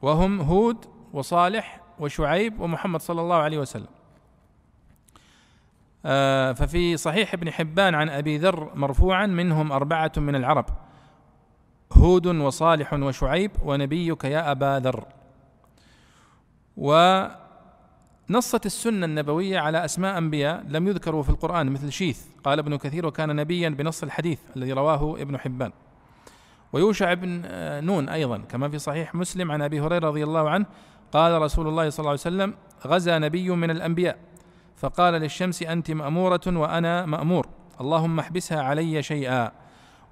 وهم 0.03 0.41
هود 0.41 0.77
وصالح 1.13 1.81
وشعيب 1.99 2.61
ومحمد 2.61 3.01
صلى 3.01 3.21
الله 3.21 3.37
عليه 3.37 3.59
وسلم. 3.59 3.87
آه 6.07 6.53
ففي 6.53 6.97
صحيح 6.97 7.35
ابن 7.35 7.51
حبان 7.51 7.95
عن 7.95 8.09
أبي 8.09 8.39
ذر 8.39 8.71
مرفوعا 8.75 9.27
منهم 9.27 9.73
أربعة 9.73 10.13
من 10.17 10.35
العرب. 10.35 10.67
هود 11.93 12.27
وصالح 12.27 12.93
وشعيب 12.93 13.51
ونبيك 13.65 14.25
يا 14.25 14.51
أبا 14.51 14.81
ذر. 14.85 15.05
ونصت 16.77 18.67
السنة 18.67 19.07
النبوية 19.07 19.59
على 19.59 19.85
أسماء 19.85 20.19
أنبياء 20.19 20.65
لم 20.69 20.89
يذكروا 20.89 21.23
في 21.23 21.29
القرآن 21.29 21.71
مثل 21.71 21.93
شيث. 21.93 22.27
قال 22.45 22.59
ابن 22.59 22.77
كثير 22.77 23.07
وكان 23.07 23.37
نبيا 23.37 23.69
بنص 23.69 24.03
الحديث 24.03 24.41
الذي 24.57 24.73
رواه 24.73 25.17
ابن 25.21 25.39
حبان. 25.39 25.73
ويوشع 26.73 27.15
بن 27.15 27.43
آه، 27.45 27.81
نون 27.81 28.09
أيضا 28.09 28.39
كما 28.39 28.69
في 28.69 28.79
صحيح 28.79 29.15
مسلم 29.15 29.53
عن 29.53 29.63
أبي 29.63 29.81
هريرة 29.81 30.09
رضي 30.09 30.25
الله 30.25 30.51
عنه 30.51 30.67
قال 31.13 31.43
رسول 31.43 31.69
الله 31.69 31.91
صلى 31.91 31.99
الله 31.99 32.11
عليه 32.11 32.21
وسلم 32.21 32.55
غزا 32.87 33.19
نبي 33.19 33.51
من 33.51 33.71
الأنبياء. 33.71 34.19
فقال 34.77 35.15
للشمس 35.15 35.63
أنت 35.63 35.91
مأمورة 35.91 36.41
وأنا 36.47 37.07
مأمور. 37.07 37.49
اللهم 37.81 38.19
احبسها 38.19 38.63
علي 38.63 39.03
شيئا. 39.03 39.53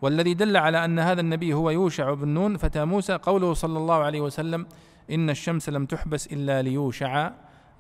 والذي 0.03 0.35
دل 0.35 0.57
على 0.57 0.85
أن 0.85 0.99
هذا 0.99 1.21
النبي 1.21 1.55
هو 1.55 1.71
يوشع 1.71 2.15
بن 2.15 2.29
نون 2.29 2.57
فتى 2.57 2.85
موسى 2.85 3.15
قوله 3.15 3.55
صلى 3.55 3.79
الله 3.79 3.95
عليه 3.95 4.21
وسلم 4.21 4.67
إن 5.11 5.31
الشمس 5.31 5.69
لم 5.69 5.87
تحبس 5.87 6.27
إلا 6.27 6.63
ليوشع 6.63 7.31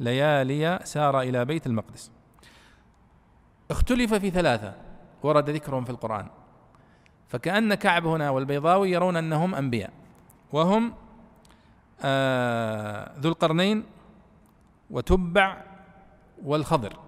ليالي 0.00 0.78
سار 0.84 1.20
إلى 1.20 1.44
بيت 1.44 1.66
المقدس. 1.66 2.10
اختلف 3.70 4.14
في 4.14 4.30
ثلاثة 4.30 4.74
ورد 5.22 5.50
ذكرهم 5.50 5.84
في 5.84 5.90
القرآن. 5.90 6.26
فكأن 7.28 7.74
كعب 7.74 8.06
هنا 8.06 8.30
والبيضاوي 8.30 8.90
يرون 8.90 9.16
أنهم 9.16 9.54
أنبياء. 9.54 9.90
وهم 10.52 10.92
آه 12.02 13.12
ذو 13.18 13.30
القرنين 13.30 13.84
وتبع 14.90 15.62
والخضر. 16.44 16.98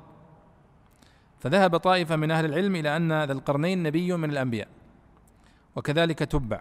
فذهب 1.39 1.77
طائفة 1.77 2.17
من 2.17 2.31
أهل 2.31 2.45
العلم 2.45 2.77
إلى 2.77 2.97
أن 2.97 3.25
ذا 3.25 3.33
القرنين 3.33 3.83
نبي 3.83 4.17
من 4.17 4.31
الأنبياء 4.31 4.69
وكذلك 5.77 6.19
تبع. 6.19 6.61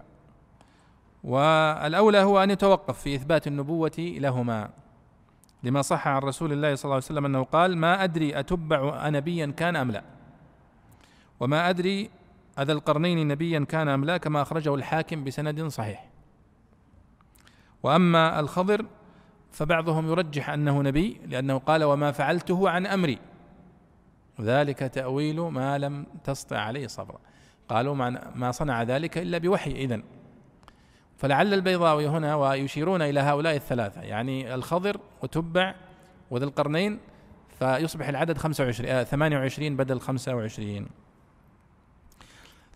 والأولى 1.24 2.18
هو 2.18 2.42
أن 2.42 2.50
يتوقف 2.50 3.00
في 3.00 3.14
إثبات 3.14 3.46
النبوة 3.46 3.92
لهما 3.98 4.70
لما 5.62 5.82
صح 5.82 6.08
عن 6.08 6.18
رسول 6.22 6.52
الله 6.52 6.74
صلى 6.74 6.84
الله 6.84 6.94
عليه 6.94 7.04
وسلم 7.04 7.24
أنه 7.24 7.42
قال 7.42 7.78
ما 7.78 8.04
أدري 8.04 8.38
أتبع 8.38 9.08
أنبيا 9.08 9.46
كان 9.46 9.76
أم 9.76 9.90
لا. 9.90 10.02
وما 11.40 11.70
أدري 11.70 12.10
أذا 12.60 12.72
القرنين 12.72 13.28
نبيا 13.28 13.66
كان 13.68 13.88
أم 13.88 14.04
لا 14.04 14.16
كما 14.16 14.42
أخرجه 14.42 14.74
الحاكم 14.74 15.24
بسند 15.24 15.66
صحيح. 15.66 16.10
وأما 17.82 18.40
الخضر 18.40 18.86
فبعضهم 19.50 20.08
يرجح 20.08 20.50
أنه 20.50 20.82
نبي 20.82 21.20
لأنه 21.26 21.58
قال 21.58 21.84
وما 21.84 22.12
فعلته 22.12 22.68
عن 22.68 22.86
أمري. 22.86 23.18
ذلك 24.40 24.78
تأويل 24.78 25.40
ما 25.40 25.78
لم 25.78 26.06
تسطع 26.24 26.58
عليه 26.58 26.86
صبرا 26.86 27.18
قالوا 27.68 27.94
ما 28.34 28.50
صنع 28.50 28.82
ذلك 28.82 29.18
إلا 29.18 29.38
بوحي 29.38 29.70
إذن. 29.70 30.02
فلعل 31.16 31.54
البيضاوي 31.54 32.08
هنا 32.08 32.34
ويشيرون 32.34 33.02
إلى 33.02 33.20
هؤلاء 33.20 33.56
الثلاثة. 33.56 34.00
يعني 34.00 34.54
الخضر 34.54 35.00
وتبع 35.22 35.74
وذي 36.30 36.44
القرنين 36.44 36.98
فيصبح 37.58 38.08
العدد 38.08 38.38
25 38.38 39.04
28 39.04 39.76
بدل 39.76 40.00
25 40.00 40.88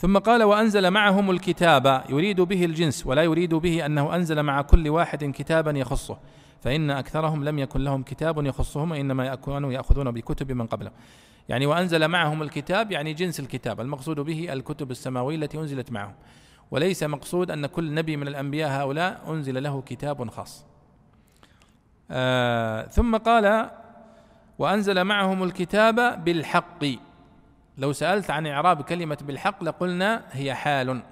ثم 0.05 0.18
قال 0.18 0.42
وأنزل 0.42 0.90
معهم 0.90 1.30
الكتاب 1.30 2.05
يريد 2.09 2.40
به 2.40 2.64
الجنس 2.64 3.07
ولا 3.07 3.22
يريد 3.22 3.55
به 3.55 3.86
أنه 3.86 4.14
أنزل 4.14 4.42
مع 4.42 4.62
كل 4.62 4.88
واحد 4.88 5.24
كتابا 5.24 5.70
يخصه. 5.70 6.18
فإن 6.61 6.90
أكثرهم 6.90 7.44
لم 7.44 7.59
يكن 7.59 7.80
لهم 7.80 8.02
كتاب 8.02 8.46
يخصهم 8.46 8.92
إنما 8.92 9.26
يكونوا 9.26 9.72
يأخذون 9.72 10.11
بكتب 10.11 10.52
من 10.52 10.66
قبلهم 10.66 10.92
يعني 11.48 11.66
وأنزل 11.66 12.09
معهم 12.09 12.42
الكتاب 12.42 12.92
يعني 12.92 13.12
جنس 13.12 13.40
الكتاب 13.40 13.80
المقصود 13.80 14.20
به 14.20 14.52
الكتب 14.52 14.90
السماوية 14.90 15.36
التي 15.36 15.59
أنزلت 15.59 15.92
معهم. 15.92 16.14
وليس 16.70 17.02
مقصود 17.02 17.50
أن 17.50 17.66
كل 17.66 17.94
نبي 17.94 18.16
من 18.16 18.28
الأنبياء 18.28 18.70
هؤلاء 18.70 19.22
أنزل 19.28 19.62
له 19.62 19.82
كتاب 19.82 20.30
خاص. 20.30 20.66
آه 22.11 22.86
ثم 22.86 23.16
قال 23.16 23.70
وأنزل 24.59 25.05
معهم 25.05 25.42
الكتاب 25.42 26.24
بالحق. 26.24 26.84
لو 27.78 27.92
سألت 27.92 28.30
عن 28.30 28.46
إعراب 28.46 28.82
كلمة 28.82 29.18
بالحق 29.22 29.64
لقلنا 29.64 30.24
هي 30.30 30.54
حال 30.54 31.02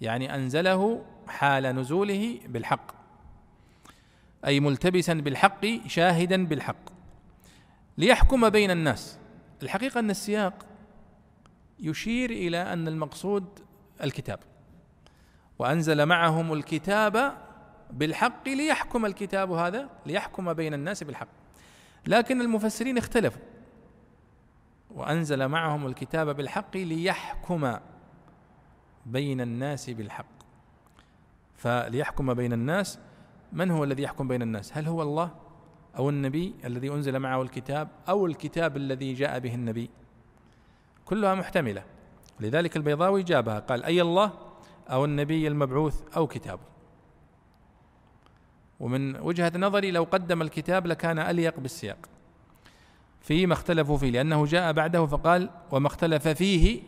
يعني 0.00 0.34
أنزله 0.34 1.04
حال 1.28 1.62
نزوله 1.62 2.38
بالحق 2.46 2.96
أي 4.46 4.60
ملتبسا 4.60 5.14
بالحق 5.14 5.66
شاهدا 5.86 6.46
بالحق. 6.46 6.76
ليحكم 7.98 8.48
بين 8.50 8.70
الناس. 8.70 9.18
الحقيقة 9.62 10.00
أن 10.00 10.10
السياق 10.10 10.66
يشير 11.80 12.30
إلى 12.30 12.72
أن 12.72 12.88
المقصود 12.88 13.44
الكتاب 14.02 14.38
وأنزل 15.58 16.06
معهم 16.06 16.52
الكتاب 16.52 17.32
بالحق 17.90 18.48
ليحكم 18.48 19.06
الكتاب 19.06 19.52
هذا 19.52 19.88
ليحكم 20.06 20.52
بين 20.52 20.74
الناس 20.74 21.02
بالحق. 21.02 21.28
لكن 22.06 22.40
المفسرين 22.40 22.98
اختلفوا. 22.98 23.42
وأنزل 24.96 25.48
معهم 25.48 25.86
الكتاب 25.86 26.36
بالحق 26.36 26.76
ليحكم 26.76 27.76
بين 29.06 29.40
الناس 29.40 29.90
بالحق. 29.90 30.26
فليحكم 31.54 32.34
بين 32.34 32.52
الناس 32.52 32.98
من 33.52 33.70
هو 33.70 33.84
الذي 33.84 34.02
يحكم 34.02 34.28
بين 34.28 34.42
الناس؟ 34.42 34.76
هل 34.76 34.86
هو 34.86 35.02
الله 35.02 35.30
أو 35.96 36.10
النبي 36.10 36.54
الذي 36.64 36.90
أنزل 36.90 37.18
معه 37.18 37.42
الكتاب 37.42 37.88
أو 38.08 38.26
الكتاب 38.26 38.76
الذي 38.76 39.14
جاء 39.14 39.38
به 39.38 39.54
النبي؟ 39.54 39.90
كلها 41.04 41.34
محتملة. 41.34 41.84
لذلك 42.40 42.76
البيضاوي 42.76 43.22
جابها 43.22 43.58
قال 43.58 43.84
أي 43.84 44.02
الله 44.02 44.32
أو 44.90 45.04
النبي 45.04 45.48
المبعوث 45.48 46.16
أو 46.16 46.26
كتابه 46.26 46.62
ومن 48.80 49.16
وجهة 49.16 49.52
نظري 49.56 49.90
لو 49.90 50.04
قدم 50.04 50.42
الكتاب 50.42 50.86
لكان 50.86 51.18
أليق 51.18 51.60
بالسياق. 51.60 51.98
فيما 53.26 53.52
اختلفوا 53.52 53.96
فيه 53.96 54.10
لأنه 54.10 54.46
جاء 54.46 54.72
بعده 54.72 55.06
فقال 55.06 55.50
وما 55.70 55.86
اختلف 55.86 56.28
فيه 56.28 56.82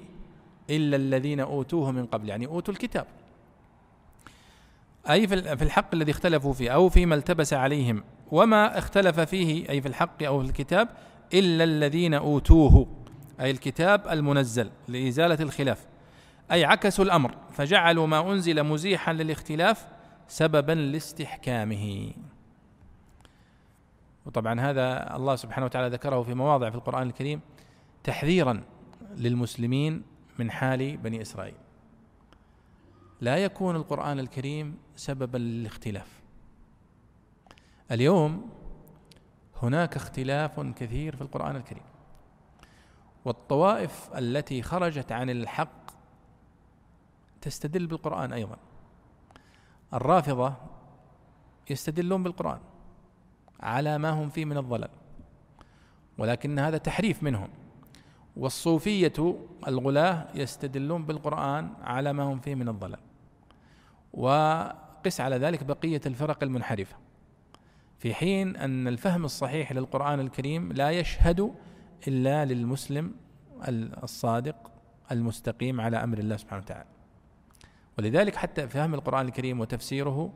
إلا 0.71 0.97
الذين 0.97 1.41
أوتوه 1.41 1.91
من 1.91 2.07
قبل. 2.07 2.29
يعني 2.29 2.47
أوتوا 2.47 2.75
الكتاب. 2.75 3.07
أي 5.11 5.27
في 5.29 5.63
الحق 5.63 5.95
الذي 5.95 6.11
اختلفوا 6.11 6.53
فيه 6.53 6.71
أو 6.71 6.89
فيما 6.89 7.15
التبس 7.15 7.53
عليهم. 7.53 8.05
وما 8.31 8.79
اختلف 8.79 9.21
فيه 9.21 9.69
أي 9.69 9.81
في 9.81 9.89
الحق 9.89 10.23
أو 10.23 10.41
في 10.41 10.49
الكتاب 10.49 10.89
إلا 11.35 11.65
الذين 11.65 12.15
أوتوه 12.15 12.87
أي 13.41 13.51
الكتاب 13.51 14.09
المنزل 14.09 14.71
لإزالة 14.89 15.43
الخلاف. 15.43 15.87
أي 16.53 16.65
عكسوا 16.65 17.05
الأمر 17.05 17.35
فجعلوا 17.53 18.07
ما 18.07 18.33
أنزل 18.33 18.63
مزيحا 18.63 19.13
للاختلاف 19.13 19.87
سببا 20.29 20.73
لاستحكامه. 20.73 22.13
وطبعا 24.29 24.61
هذا 24.61 25.17
الله 25.17 25.37
سبحانه 25.37 25.67
وتعالى 25.67 25.89
ذكره 25.89 26.23
في 26.23 26.35
مواضع 26.35 26.71
في 26.71 26.77
القرآن 26.77 27.07
الكريم 27.07 27.41
تحذيرا 28.05 28.65
للمسلمين 29.17 30.03
من 30.39 30.51
حال 30.51 30.97
بني 30.97 31.23
إسرائيل. 31.23 31.55
لا 33.21 33.37
يكون 33.37 33.77
القرآن 33.77 34.19
الكريم 34.19 34.79
سببا 34.97 35.39
للاختلاف. 35.39 36.23
اليوم 37.91 38.51
هناك 39.63 39.97
اختلاف 39.97 40.61
كثير 40.61 41.17
في 41.17 41.23
القرآن 41.23 41.57
الكريم. 41.57 41.85
والطوائف 43.25 44.11
التي 44.17 44.63
خرجت 44.63 45.13
عن 45.13 45.31
الحق 45.31 45.91
تستدل 47.41 47.87
بالقرآن 47.87 48.33
أيضا. 48.33 48.57
الرافضة 49.95 50.55
يستدلون 51.71 52.23
بالقرآن. 52.23 52.61
على 53.61 53.99
ما 53.99 54.11
هم 54.11 54.29
فيه 54.29 54.45
من 54.45 54.57
الضلال. 54.59 54.91
ولكن 56.19 56.59
هذا 56.59 56.79
تحريف 56.79 57.23
منهم. 57.23 57.49
والصوفية 58.37 59.37
الغلاة 59.69 60.29
يستدلون 60.35 61.05
بالقرآن 61.05 61.71
على 61.83 62.13
ما 62.13 62.23
هم 62.23 62.39
فيه 62.39 62.55
من 62.55 62.69
الضلال. 62.69 63.01
وقس 64.15 65.21
على 65.21 65.37
ذلك 65.37 65.65
بقية 65.65 66.01
الفرق 66.07 66.43
المنحرفة. 66.43 66.97
في 67.99 68.15
حين 68.15 68.57
أن 68.57 68.89
الفهم 68.89 69.25
الصحيح 69.25 69.73
للقرآن 69.73 70.21
الكريم 70.21 70.73
لا 70.73 70.91
يشهد 70.91 71.55
إلا 72.09 72.45
للمسلم 72.45 73.15
الصادق 74.03 74.73
المستقيم 75.13 75.81
على 75.81 75.97
أمر 75.97 76.19
الله 76.19 76.37
سبحانه 76.37 76.63
وتعالى. 76.63 76.89
ولذلك 77.99 78.37
حتى 78.37 78.69
فهم 78.69 78.95
القرآن 78.95 79.27
الكريم 79.27 79.61
وتفسيره 79.61 80.33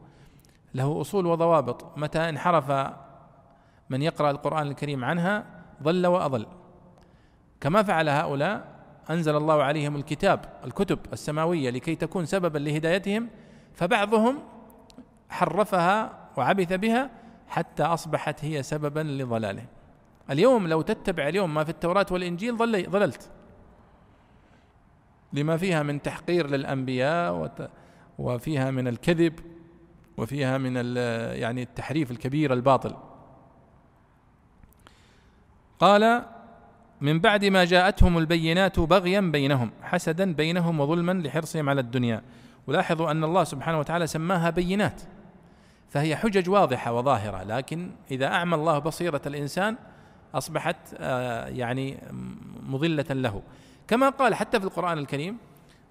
له 0.75 1.01
أصول 1.01 1.27
وضوابط. 1.27 1.99
متى 1.99 2.29
انحرف 2.29 2.71
من 3.93 4.03
يقرأ 4.03 4.31
القرآن 4.31 4.67
الكريم 4.67 5.05
عنها 5.05 5.45
ضل 5.83 6.07
وأضل. 6.07 6.47
كما 7.61 7.83
فعل 7.83 8.09
هؤلاء 8.09 8.73
أنزل 9.11 9.37
الله 9.37 9.63
عليهم 9.63 9.97
الكتاب 9.97 10.45
الكتب 10.65 10.99
السماوية 11.13 11.71
لكي 11.71 11.95
تكون 11.95 12.25
سببا 12.25 12.59
لهدايتهم 12.59 13.29
فبعضهم 13.75 14.39
حرفها 15.29 16.13
وعبث 16.37 16.73
بها 16.73 17.11
حتى 17.49 17.83
أصبحت 17.83 18.45
هي 18.45 18.63
سببا 18.63 19.01
لضلاله 19.01 19.65
اليوم 20.31 20.67
لو 20.67 20.83
تتبع 20.83 21.29
اليوم 21.29 21.55
ما 21.55 21.65
في 21.65 21.71
التوراة 21.71 22.07
والإنجيل 22.11 22.57
ضل 22.57 22.91
ضللت. 22.91 23.31
لما 25.33 25.57
فيها 25.57 25.83
من 25.83 26.03
تحقير 26.03 26.51
للأنبياء 26.51 27.51
وفيها 28.19 28.71
من 28.71 28.89
الكذب 28.89 29.41
وفيها 30.17 30.59
من 30.59 30.97
يعني 31.37 31.63
التحريف 31.63 32.11
الكبير 32.11 32.53
الباطل. 32.53 33.12
قال 35.83 36.25
من 37.01 37.21
بعد 37.21 37.45
ما 37.45 37.65
جاءتهم 37.65 38.19
البينات 38.19 38.81
بغيا 38.81 39.21
بينهم 39.21 39.71
حسدا 39.83 40.33
بينهم 40.33 40.81
وظلما 40.81 41.13
لحرصهم 41.13 41.69
على 41.69 41.81
الدنيا. 41.81 42.23
ولاحظوا 42.67 43.11
أن 43.11 43.25
الله 43.25 43.45
سبحانه 43.45 43.79
وتعالى 43.79 44.07
سماها 44.07 44.51
بينات 44.51 45.03
فهي 45.91 46.17
حجج 46.17 46.51
واضحة 46.51 46.93
وظاهرة 46.93 47.43
لكن 47.43 47.91
إذا 48.11 48.27
أعمى 48.27 48.55
الله 48.55 48.79
بصيرة 48.79 49.21
الإنسان 49.27 49.77
أصبحت 50.35 50.77
آه، 50.97 51.47
يعني 51.47 51.99
مضلة 52.69 53.05
له. 53.11 53.43
كما 53.89 54.09
قال 54.09 54.35
حتى 54.35 54.61
في 54.61 54.67
القرآن 54.67 54.99
الكريم 54.99 55.39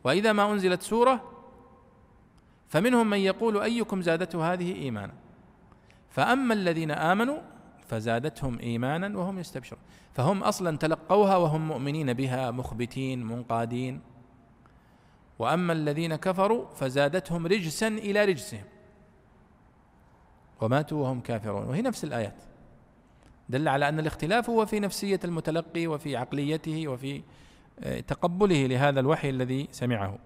وإذا 0.03 0.33
ما 0.33 0.51
أنزلت 0.51 0.81
سورة 0.81 1.21
فمنهم 2.69 3.09
من 3.09 3.17
يقول 3.17 3.57
أيكم 3.61 4.01
زادته 4.01 4.53
هذه 4.53 4.75
إيمانا. 4.75 5.13
فأما 6.09 6.53
الذين 6.53 6.91
آمنوا 6.91 7.37
فزادتهم 7.91 8.59
إيمانا 8.59 9.17
وهم 9.17 9.39
يستبشرون. 9.39 9.81
فهم 10.13 10.43
أصلا 10.43 10.77
تلقوها 10.77 11.37
وهم 11.37 11.67
مؤمنين 11.67 12.13
بها 12.13 12.51
مخبتين 12.51 13.23
منقادين. 13.25 14.01
وأما 15.39 15.73
الذين 15.73 16.15
كفروا 16.15 16.65
فزادتهم 16.75 17.47
رجسا 17.47 17.87
إلى 17.87 18.25
رجسهم. 18.25 18.63
وماتوا 20.61 21.03
وهم 21.03 21.19
كافرون. 21.19 21.63
وهي 21.63 21.81
نفس 21.81 22.03
الآيات. 22.03 22.35
دل 23.49 23.67
على 23.67 23.89
أن 23.89 23.99
الاختلاف 23.99 24.49
هو 24.49 24.65
في 24.65 24.79
نفسية 24.79 25.19
المتلقي 25.23 25.87
وفي 25.87 26.15
عقليته 26.15 26.87
وفي 26.87 27.21
آه، 27.79 27.99
تقبله 27.99 28.65
لهذا 28.65 28.99
الوحي 28.99 29.29
الذي 29.29 29.67
سمعه. 29.71 30.17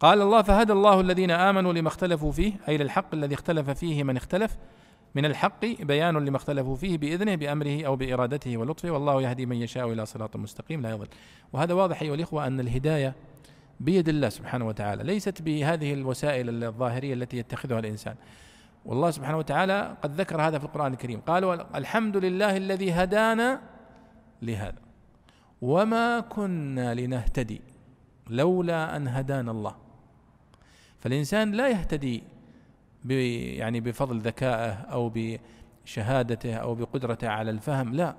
قال 0.00 0.22
الله 0.22 0.42
فهدى 0.42 0.72
الله 0.72 1.00
الذين 1.00 1.30
آمنوا 1.30 1.72
لما 1.72 1.88
اختلفوا 1.88 2.32
فيه 2.32 2.52
أي 2.68 2.76
للحق 2.76 3.14
الذي 3.14 3.34
اختلف 3.34 3.70
فيه 3.70 4.02
من 4.02 4.16
اختلف 4.16 4.56
من 5.16 5.24
الحق 5.24 5.64
بيان 5.64 6.14
لما 6.14 6.36
اختلفوا 6.36 6.76
فيه 6.76 6.98
بإذنه 6.98 7.34
بأمره 7.34 7.86
أو 7.86 7.96
بإرادته 7.96 8.56
ولطفه 8.56 8.90
والله 8.90 9.22
يهدي 9.22 9.46
من 9.46 9.56
يشاء 9.56 9.92
إلى 9.92 10.06
صراط 10.06 10.36
مستقيم 10.36 10.82
لا 10.82 10.90
يضل. 10.90 11.08
وهذا 11.52 11.74
واضح 11.74 12.02
أيها 12.02 12.14
الإخوة 12.14 12.46
أن 12.46 12.60
الهداية 12.60 13.14
بيد 13.80 14.08
الله 14.08 14.28
سبحانه 14.28 14.66
وتعالى 14.66 15.02
ليست 15.04 15.42
بهذه 15.42 15.92
الوسائل 15.92 16.64
الظاهرية 16.64 17.14
التي 17.14 17.36
يتخذها 17.36 17.78
الإنسان. 17.78 18.14
والله 18.84 19.10
سبحانه 19.10 19.38
وتعالى 19.38 19.96
قد 20.02 20.20
ذكر 20.20 20.42
هذا 20.42 20.58
في 20.58 20.64
القرآن 20.64 20.92
الكريم 20.92 21.20
قال 21.20 21.44
الحمد 21.74 22.16
لله 22.16 22.56
الذي 22.56 22.92
هدانا 22.92 23.60
لهذا 24.42 24.78
وما 25.62 26.20
كنا 26.20 26.94
لنهتدي 26.94 27.60
لولا 28.30 28.96
أن 28.96 29.08
هدانا 29.08 29.50
الله. 29.50 29.76
فالإنسان 30.98 31.52
لا 31.52 31.68
يهتدي 31.68 32.22
يعني 33.10 33.80
بفضل 33.80 34.18
ذكائه 34.18 34.72
أو 34.72 35.12
بشهادته 35.14 36.54
أو 36.54 36.74
بقدرته 36.74 37.28
على 37.28 37.50
الفهم 37.50 37.94
لا 37.94 38.16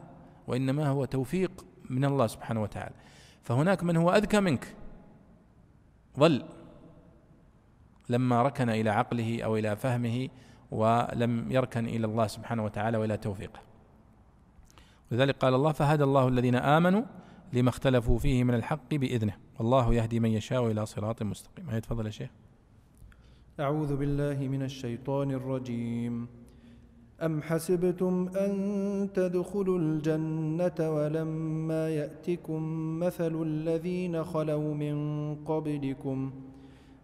وإنما 0.47 0.87
هو 0.87 1.05
توفيق 1.05 1.65
من 1.89 2.05
الله 2.05 2.27
سبحانه 2.27 2.61
وتعالى. 2.61 2.95
فهناك 3.43 3.83
من 3.83 3.97
هو 3.97 4.11
أذكى 4.11 4.39
منك. 4.39 4.75
ضل 6.19 6.43
لما 8.09 8.43
ركن 8.43 8.69
إلى 8.69 8.89
عقله 8.89 9.43
أو 9.43 9.57
إلى 9.57 9.75
فهمه 9.75 10.29
ولم 10.71 11.51
يركن 11.51 11.85
إلى 11.85 12.07
الله 12.07 12.27
سبحانه 12.27 12.65
وتعالى 12.65 12.97
وإلى 12.97 13.17
توفيقه 13.17 13.59
ولذلك 15.11 15.35
قال 15.35 15.53
الله 15.53 15.71
فهدى 15.71 16.03
الله 16.03 16.27
الذين 16.27 16.55
آمنوا 16.55 17.03
لما 17.53 17.69
اختلفوا 17.69 18.19
فيه 18.19 18.43
من 18.43 18.53
الحق 18.53 18.93
بإذنه. 18.93 19.33
والله 19.59 19.93
يهدي 19.93 20.19
من 20.19 20.29
يشاء 20.29 20.71
إلى 20.71 20.85
صراط 20.85 21.23
مستقيم. 21.23 21.69
هيا 21.69 21.79
تفضل 21.79 22.05
يا 22.05 22.11
شيخ. 22.11 22.29
أعوذ 23.59 23.95
بالله 23.95 24.47
من 24.47 24.61
الشيطان 24.63 25.31
الرجيم. 25.31 26.27
أم 27.21 27.41
حسبتم 27.41 28.29
أن 28.35 28.53
تدخلوا 29.13 29.79
الجنة 29.79 30.79
ولما 30.95 31.89
يأتكم 31.89 32.61
مثل 32.99 33.41
الذين 33.41 34.23
خلوا 34.23 34.73
من 34.73 34.95
قبلكم 35.35 36.31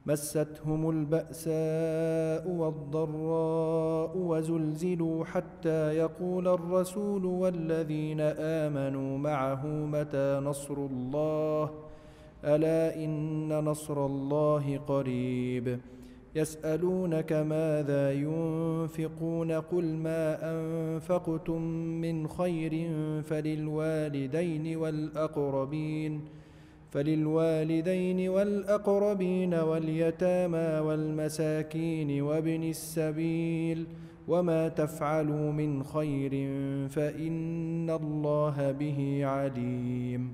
مستهم 0.05 0.89
البأساء 0.89 2.45
والضراء 2.49 4.17
وزلزلوا 4.17 5.25
حتى 5.25 5.97
يقول 5.97 6.47
الرسول 6.47 7.25
والذين 7.25 8.21
آمنوا 8.61 9.17
معه 9.17 9.67
متى 9.67 10.41
نصر 10.43 10.77
الله؟ 10.77 11.69
ألا 12.43 13.03
إن 13.03 13.49
نصر 13.65 14.05
الله 14.05 14.77
قريب. 14.77 15.79
يسألونك 16.35 17.33
ماذا 17.33 18.11
ينفقون 18.13 19.51
قل 19.51 19.85
ما 19.85 20.51
أنفقتم 20.51 21.61
من 22.01 22.27
خير 22.27 22.89
فللوالدين 23.23 24.77
والأقربين 24.77 26.21
فللوالدين 26.91 28.29
والأقربين 28.29 29.53
واليتامى 29.53 30.79
والمساكين 30.87 32.21
وابن 32.21 32.63
السبيل 32.63 33.87
وما 34.27 34.69
تفعلوا 34.69 35.51
من 35.51 35.83
خير 35.83 36.31
فإن 36.89 37.89
الله 37.89 38.71
به 38.71 39.25
عليم. 39.25 40.33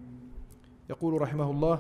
يقول 0.90 1.22
رحمه 1.22 1.52
الله 1.52 1.80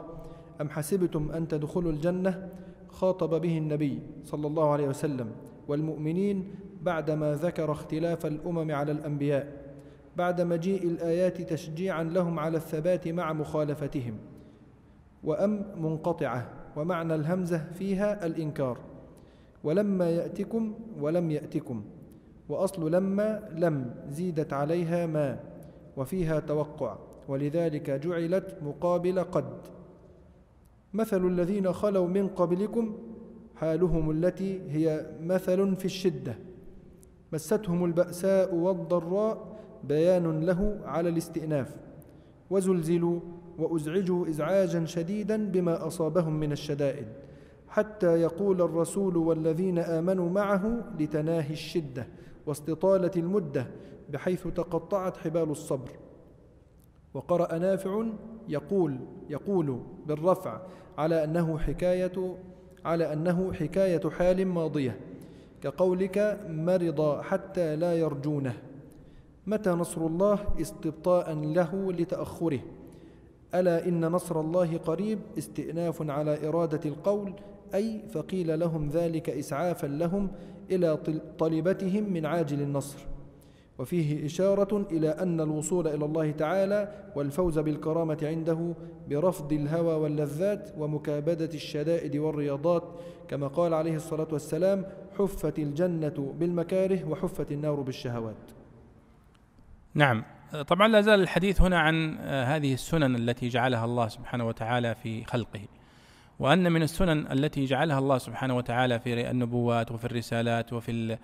أم 0.62 0.70
حسبتم 0.70 1.32
أن 1.32 1.48
تدخلوا 1.48 1.92
الجنة 1.92 2.50
خاطب 2.92 3.42
به 3.42 3.58
النبي 3.58 4.00
صلى 4.24 4.48
الله 4.48 4.70
عليه 4.70 4.88
وسلم 4.88 5.32
والمؤمنين 5.68 6.48
بعدما 6.82 7.36
ذكر 7.36 7.72
اختلاف 7.72 8.26
الأمم 8.26 8.72
على 8.72 8.92
الأنبياء 8.92 9.60
بعد 10.18 10.42
مجيء 10.42 10.84
الآيات 10.84 11.42
تشجيعا 11.42 12.04
لهم 12.04 12.40
على 12.40 12.58
الثبات 12.58 13.08
مع 13.08 13.34
مخالفتهم. 13.34 14.14
وأم 15.24 15.66
منقطعة 15.78 16.50
ومعنى 16.76 17.16
الهمزة 17.16 17.68
فيها 17.74 18.26
الإنكار. 18.26 18.78
ولما 19.64 20.10
يأتكم 20.10 20.74
ولم 21.02 21.32
يأتكم. 21.32 21.84
وأصل 22.50 22.92
لما 22.92 23.50
لم 23.56 23.96
زيدت 24.10 24.54
عليها 24.54 25.06
ما. 25.06 25.40
وفيها 25.98 26.40
توقع. 26.40 26.98
ولذلك 27.28 27.90
جعلت 27.90 28.56
مقابل 28.62 29.24
قد. 29.24 29.54
مثل 30.94 31.28
الذين 31.28 31.74
خلوا 31.74 32.08
من 32.08 32.28
قبلكم 32.28 32.98
حالهم 33.56 34.12
التي 34.12 34.62
هي 34.70 35.06
مثل 35.22 35.76
في 35.76 35.86
الشدة. 35.86 36.36
مستهم 37.34 37.86
البأساء 37.86 38.56
والضراء 38.56 39.60
بيان 39.84 40.40
له 40.40 40.80
على 40.86 41.10
الاستئناف. 41.10 41.78
وزلزلوا 42.50 43.20
وأزعجوا 43.58 44.30
إزعاجا 44.30 44.86
شديدا 44.86 45.46
بما 45.52 45.88
أصابهم 45.88 46.40
من 46.40 46.52
الشدائد. 46.52 47.08
حتى 47.68 48.22
يقول 48.22 48.62
الرسول 48.62 49.18
والذين 49.18 49.80
آمنوا 49.80 50.30
معه 50.30 50.84
لتناهي 51.00 51.54
الشدة 51.54 52.08
واستطالة 52.46 53.12
المدة 53.16 53.68
بحيث 54.10 54.48
تقطعت 54.48 55.18
حبال 55.18 55.50
الصبر. 55.50 55.90
وقرأ 57.14 57.58
نافع 57.58 58.06
يقول 58.50 59.00
يقول 59.30 59.80
بالرفع 60.08 60.62
على 60.98 61.24
أنه 61.24 61.58
حكاية 61.58 62.36
على 62.86 63.14
أنه 63.14 63.54
حكاية 63.54 64.10
حال 64.10 64.46
ماضية 64.46 65.00
كقولك 65.62 66.40
مرض 66.50 67.22
حتى 67.22 67.76
لا 67.76 67.94
يرجونه. 67.94 68.54
متى 69.48 69.70
نصر 69.70 70.06
الله 70.06 70.40
استبطاء 70.62 71.34
له 71.34 71.92
لتأخره؟ 71.94 72.60
ألا 73.56 73.88
إن 73.88 74.06
نصر 74.06 74.40
الله 74.40 74.78
قريب 74.78 75.20
استئناف 75.38 76.10
على 76.10 76.48
إرادة 76.48 76.90
القول 76.90 77.34
أي 77.74 78.02
فقيل 78.14 78.60
لهم 78.60 78.90
ذلك 78.90 79.30
إسعافا 79.30 79.88
لهم 79.88 80.32
إلى 80.72 80.98
طلبتهم 81.40 82.14
من 82.14 82.26
عاجل 82.26 82.62
النصر. 82.62 83.00
وفيه 83.80 84.26
إشارة 84.26 84.88
إلى 84.92 85.10
أن 85.10 85.42
الوصول 85.42 85.88
إلى 85.88 86.06
الله 86.06 86.32
تعالى 86.32 86.92
والفوز 87.16 87.60
بالكرامة 87.60 88.18
عنده 88.24 88.74
برفض 89.10 89.54
الهوى 89.54 89.94
واللذات 89.94 90.72
ومكابدة 90.78 91.50
الشدائد 91.54 92.18
والرياضات 92.18 92.84
كما 93.28 93.48
قال 93.48 93.74
عليه 93.74 93.96
الصلاة 93.96 94.28
والسلام 94.32 94.86
حفت 95.18 95.60
الجنة 95.60 96.34
بالمكاره 96.40 97.10
وحفت 97.10 97.52
النار 97.52 97.82
بالشهوات. 97.82 98.36
نعم. 99.94 100.24
طبعا 100.68 100.88
لا 100.88 101.02
زال 101.02 101.22
الحديث 101.22 101.62
هنا 101.62 101.80
عن 101.80 102.18
هذه 102.18 102.74
السنن 102.74 103.16
التي 103.16 103.48
جعلها 103.48 103.86
الله 103.86 104.08
سبحانه 104.08 104.48
وتعالى 104.48 104.96
في 104.96 105.24
خلقه 105.24 105.62
وأن 106.40 106.72
من 106.72 106.82
السنن 106.82 107.32
التي 107.32 107.66
جعلها 107.66 108.00
الله 108.00 108.18
سبحانه 108.18 108.58
وتعالى 108.58 109.00
في 109.00 109.32
النبوات 109.32 109.92
وفي 109.92 110.06
الرسالات 110.06 110.74
وفي 110.74 111.18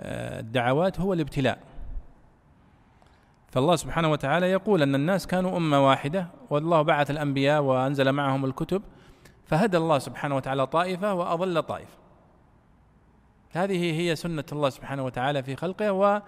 الدعوات 0.00 1.00
هو 1.00 1.12
الابتلاء. 1.12 1.58
فالله 3.48 3.76
سبحانه 3.76 4.10
وتعالى 4.10 4.50
يقول 4.50 4.82
أن 4.82 4.94
الناس 4.94 5.26
كانوا 5.26 5.56
أمة 5.56 5.88
واحدة 5.88 6.26
والله 6.50 6.82
بعث 6.82 7.10
الأنبياء 7.10 7.62
وأنزل 7.62 8.12
معهم 8.12 8.44
الكتب 8.44 8.82
فهدى 9.46 9.76
الله 9.76 9.98
سبحانه 9.98 10.36
وتعالى 10.36 10.66
طائفة 10.66 11.14
وأضل 11.14 11.62
طائفه 11.62 11.98
هذه 13.50 14.00
هي 14.00 14.16
سنة 14.16 14.44
الله 14.52 14.70
سبحانه 14.70 15.04
وتعالى 15.04 15.42
في 15.42 15.56
خلقه 15.56 15.92
و 15.92 16.22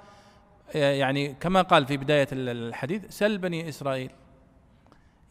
يعني 0.74 1.34
كما 1.34 1.62
قال 1.62 1.86
في 1.86 1.96
بداية 1.96 2.28
الحديث 2.32 3.04
سل 3.08 3.38
بني 3.38 3.68
إسرائيل. 3.68 4.10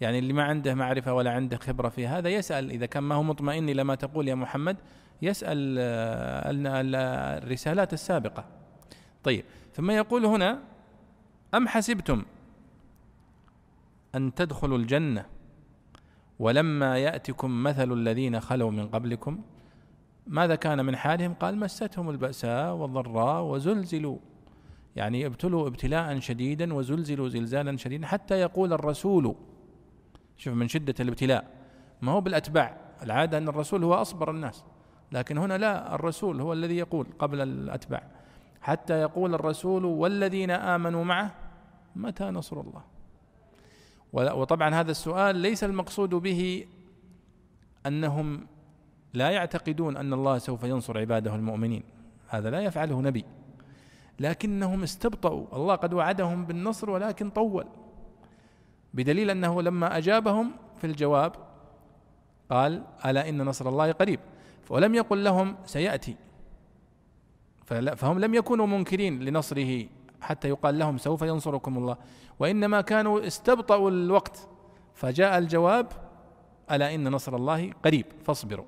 يعني 0.01 0.19
اللي 0.19 0.33
ما 0.33 0.43
عنده 0.43 0.73
معرفة 0.73 1.13
ولا 1.13 1.31
عنده 1.31 1.57
خبرة 1.57 1.89
في 1.89 2.07
هذا 2.07 2.29
يسأل. 2.29 2.71
إذا 2.71 2.85
كان 2.85 3.03
ما 3.03 3.15
هو 3.15 3.23
مطمئن 3.23 3.69
إلى 3.69 3.83
ما 3.83 3.95
تقول 3.95 4.27
يا 4.27 4.35
محمد 4.35 4.77
يسأل 5.21 5.79
الرسالات 7.45 7.93
السابقة. 7.93 8.45
طيب 9.23 9.45
ثم 9.73 9.91
يقول 9.91 10.25
هنا 10.25 10.59
أم 11.55 11.67
حسبتم 11.67 12.23
أن 14.15 14.33
تدخلوا 14.35 14.77
الجنة 14.77 15.25
ولما 16.39 16.97
يأتكم 16.97 17.63
مثل 17.63 17.93
الذين 17.93 18.39
خلوا 18.39 18.71
من 18.71 18.87
قبلكم؟ 18.87 19.41
ماذا 20.27 20.55
كان 20.55 20.85
من 20.85 20.95
حالهم؟ 20.95 21.33
قال 21.33 21.57
مستهم 21.57 22.09
البأساء 22.09 22.75
والضراء 22.75 23.43
وزلزلوا. 23.43 24.17
يعني 24.95 25.25
ابتلوا 25.25 25.67
ابتلاء 25.67 26.19
شديدا 26.19 26.73
وزلزلوا 26.73 27.29
زلزالا 27.29 27.77
شديدا 27.77 28.07
حتى 28.07 28.39
يقول 28.39 28.73
الرسول 28.73 29.35
شوف 30.37 30.53
من 30.53 30.67
شدة 30.67 30.95
الابتلاء 30.99 31.51
ما 32.01 32.11
هو 32.11 32.21
بالأتباع؟ 32.21 32.77
العادة 33.03 33.37
أن 33.37 33.47
الرسول 33.47 33.83
هو 33.83 33.93
أصبر 33.93 34.31
الناس 34.31 34.63
لكن 35.11 35.37
هنا 35.37 35.57
لا 35.57 35.95
الرسول 35.95 36.41
هو 36.41 36.53
الذي 36.53 36.77
يقول 36.77 37.07
قبل 37.19 37.41
الأتباع. 37.41 38.18
حتى 38.61 39.01
يقول 39.01 39.33
الرسول 39.33 39.85
والذين 39.85 40.51
آمنوا 40.51 41.03
معه 41.03 41.31
متى 41.95 42.23
نصر 42.23 42.61
الله؟ 42.61 42.81
وطبعا 44.13 44.75
هذا 44.75 44.91
السؤال 44.91 45.35
ليس 45.35 45.63
المقصود 45.63 46.09
به 46.09 46.65
أنهم 47.85 48.47
لا 49.13 49.29
يعتقدون 49.29 49.97
أن 49.97 50.13
الله 50.13 50.37
سوف 50.37 50.63
ينصر 50.63 50.97
عباده 50.97 51.35
المؤمنين. 51.35 51.83
هذا 52.27 52.49
لا 52.49 52.59
يفعله 52.61 53.01
نبي. 53.01 53.25
لكنهم 54.19 54.83
استبطأوا 54.83 55.45
الله 55.53 55.75
قد 55.75 55.93
وعدهم 55.93 56.45
بالنصر 56.45 56.89
ولكن 56.89 57.29
طول. 57.29 57.65
بدليل 58.93 59.29
أنه 59.29 59.61
لما 59.61 59.97
أجابهم 59.97 60.51
في 60.77 60.87
الجواب 60.87 61.31
قال 62.49 62.83
ألا 63.05 63.29
إن 63.29 63.41
نصر 63.41 63.69
الله 63.69 63.91
قريب. 63.91 64.19
ولم 64.69 64.95
يقل 64.95 65.23
لهم 65.23 65.55
سيأتي. 65.65 66.15
فهم 67.95 68.19
لم 68.19 68.33
يكونوا 68.33 68.67
منكرين 68.67 69.19
لنصره 69.19 69.85
حتى 70.21 70.49
يقال 70.49 70.79
لهم 70.79 70.97
سوف 70.97 71.21
ينصركم 71.21 71.77
الله. 71.77 71.97
وإنما 72.39 72.81
كانوا 72.81 73.27
استبطأوا 73.27 73.89
الوقت. 73.89 74.47
فجاء 74.93 75.37
الجواب 75.37 75.87
ألا 76.71 76.95
إن 76.95 77.07
نصر 77.07 77.35
الله 77.35 77.71
قريب 77.85 78.05
فاصبروا. 78.23 78.65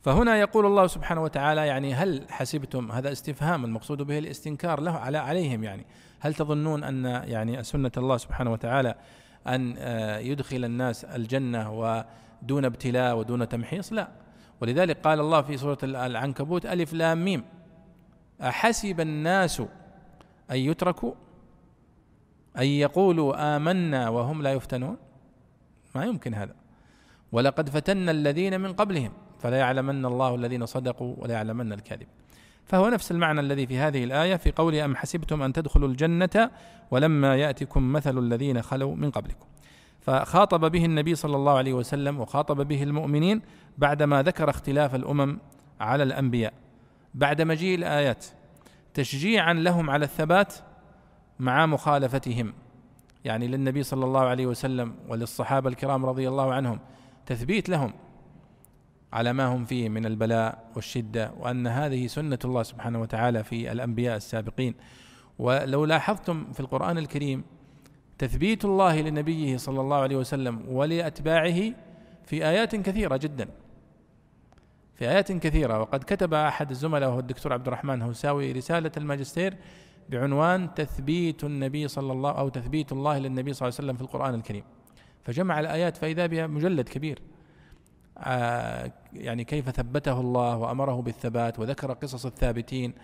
فهنا 0.00 0.36
يقول 0.36 0.66
الله 0.66 0.86
سبحانه 0.86 1.22
وتعالى 1.22 1.66
يعني 1.66 1.94
هل 1.94 2.26
حسبتم 2.30 2.92
هذا 2.92 3.12
استفهام 3.12 3.64
المقصود 3.64 4.02
به 4.02 4.18
الاستنكار 4.18 4.80
له 4.80 4.92
على 4.92 5.18
عليهم 5.18 5.64
يعني. 5.64 5.86
هل 6.20 6.34
تظنون 6.34 6.84
أن 6.84 7.04
يعني 7.04 7.62
سنة 7.62 7.92
الله 7.96 8.16
سبحانه 8.16 8.52
وتعالى 8.52 8.94
أن 9.46 9.74
آه، 9.78 10.18
يدخل 10.18 10.64
الناس 10.64 11.04
الجنة 11.04 12.04
دون 12.42 12.64
ابتلاء 12.64 13.16
ودون 13.16 13.48
تمحيص؟ 13.48 13.92
لا. 13.92 14.21
ولذلك 14.62 14.96
قال 15.00 15.20
الله 15.20 15.42
في 15.42 15.56
سورة 15.56 15.78
العنكبوت 15.82 16.66
ألف 16.66 16.92
لام 16.92 17.24
ميم. 17.24 17.44
أحسب 18.42 19.00
الناس 19.00 19.60
أن 20.50 20.56
يتركوا؟ 20.56 21.12
أن 22.58 22.66
يقولوا 22.66 23.56
آمنا 23.56 24.08
وهم 24.08 24.42
لا 24.42 24.52
يفتنون؟ 24.52 24.96
ما 25.94 26.04
يمكن 26.04 26.34
هذا. 26.34 26.54
ولقد 27.32 27.68
فتنا 27.68 28.10
الذين 28.10 28.60
من 28.60 28.72
قبلهم 28.72 29.12
فلا 29.38 29.56
يعلمن 29.56 30.06
الله 30.06 30.34
الذين 30.34 30.66
صدقوا 30.66 31.14
ولا 31.18 31.34
يعلمن 31.34 31.72
الكاذب. 31.72 32.06
فهو 32.64 32.88
نفس 32.88 33.12
المعنى 33.12 33.40
الذي 33.40 33.66
في 33.66 33.78
هذه 33.78 34.04
الآية 34.04 34.36
في 34.36 34.50
قول 34.50 34.74
أم 34.74 34.96
حسبتم 34.96 35.42
أن 35.42 35.52
تدخلوا 35.52 35.88
الجنة 35.88 36.50
ولما 36.90 37.36
يأتكم 37.36 37.92
مثل 37.92 38.18
الذين 38.18 38.62
خلوا 38.62 38.96
من 38.96 39.10
قبلكم. 39.10 39.46
فخاطب 40.02 40.72
به 40.72 40.84
النبي 40.84 41.14
صلى 41.14 41.36
الله 41.36 41.52
عليه 41.52 41.72
وسلم 41.72 42.20
وخاطب 42.20 42.68
به 42.68 42.82
المؤمنين 42.82 43.42
بعدما 43.78 44.22
ذكر 44.22 44.50
اختلاف 44.50 44.94
الأمم 44.94 45.38
على 45.80 46.02
الأنبياء. 46.02 46.52
بعد 47.14 47.42
مجيء 47.42 47.78
الآيات 47.78 48.26
تشجيعا 48.94 49.52
لهم 49.54 49.90
على 49.90 50.04
الثبات 50.04 50.54
مع 51.38 51.66
مخالفتهم. 51.66 52.52
يعني 53.24 53.48
للنبي 53.48 53.82
صلى 53.82 54.04
الله 54.04 54.20
عليه 54.20 54.46
وسلم 54.46 54.94
وللصحابة 55.08 55.68
الكرام 55.68 56.06
رضي 56.06 56.28
الله 56.28 56.52
عنهم 56.54 56.80
تثبيت 57.26 57.68
لهم 57.68 57.92
على 59.12 59.32
ما 59.32 59.46
هم 59.46 59.64
فيه 59.64 59.88
من 59.88 60.06
البلاء 60.06 60.70
والشدة 60.76 61.32
وأن 61.40 61.66
هذه 61.66 62.06
سنة 62.06 62.38
الله 62.44 62.62
سبحانه 62.62 63.00
وتعالى 63.00 63.44
في 63.44 63.72
الأنبياء 63.72 64.16
السابقين. 64.16 64.74
ولو 65.38 65.84
لاحظتم 65.84 66.52
في 66.52 66.60
القرآن 66.60 66.98
الكريم 66.98 67.44
تثبيت 68.22 68.64
الله 68.64 69.00
لنبيه 69.00 69.56
صلى 69.56 69.80
الله 69.80 69.96
عليه 69.96 70.16
وسلم 70.16 70.62
ولأتباعه 70.68 71.60
في 72.24 72.48
آيات 72.48 72.76
كثيرة 72.76 73.16
جدا. 73.16 73.48
في 74.94 75.08
آيات 75.08 75.32
كثيرة. 75.32 75.80
وقد 75.80 76.04
كتب 76.04 76.34
أحد 76.34 76.70
الزملاء 76.70 77.08
وهو 77.08 77.18
الدكتور 77.18 77.52
عبد 77.52 77.66
الرحمن 77.66 78.02
هوساوي 78.02 78.52
رسالة 78.52 78.90
الماجستير 78.96 79.56
بعنوان 80.08 80.74
تثبيت 80.74 81.44
النبي 81.44 81.88
صلى 81.88 82.12
الله 82.12 82.30
أو 82.30 82.48
تثبيت 82.48 82.92
الله 82.92 83.18
للنبي 83.18 83.52
صلى 83.52 83.68
الله 83.68 83.76
عليه 83.78 83.86
وسلم 83.88 83.96
في 83.96 84.02
القرآن 84.02 84.34
الكريم. 84.34 84.64
فجمع 85.22 85.60
الآيات 85.60 85.96
فإذا 85.96 86.26
بها 86.26 86.46
مجلد 86.46 86.88
كبير. 86.88 87.18
آه، 88.18 88.92
يعني 89.12 89.44
كيف 89.44 89.70
ثبته 89.70 90.20
الله 90.20 90.56
وأمره 90.56 91.02
بالثبات 91.02 91.58
وذكر 91.58 91.92
قصص 91.92 92.26
الثابتين 92.26 92.94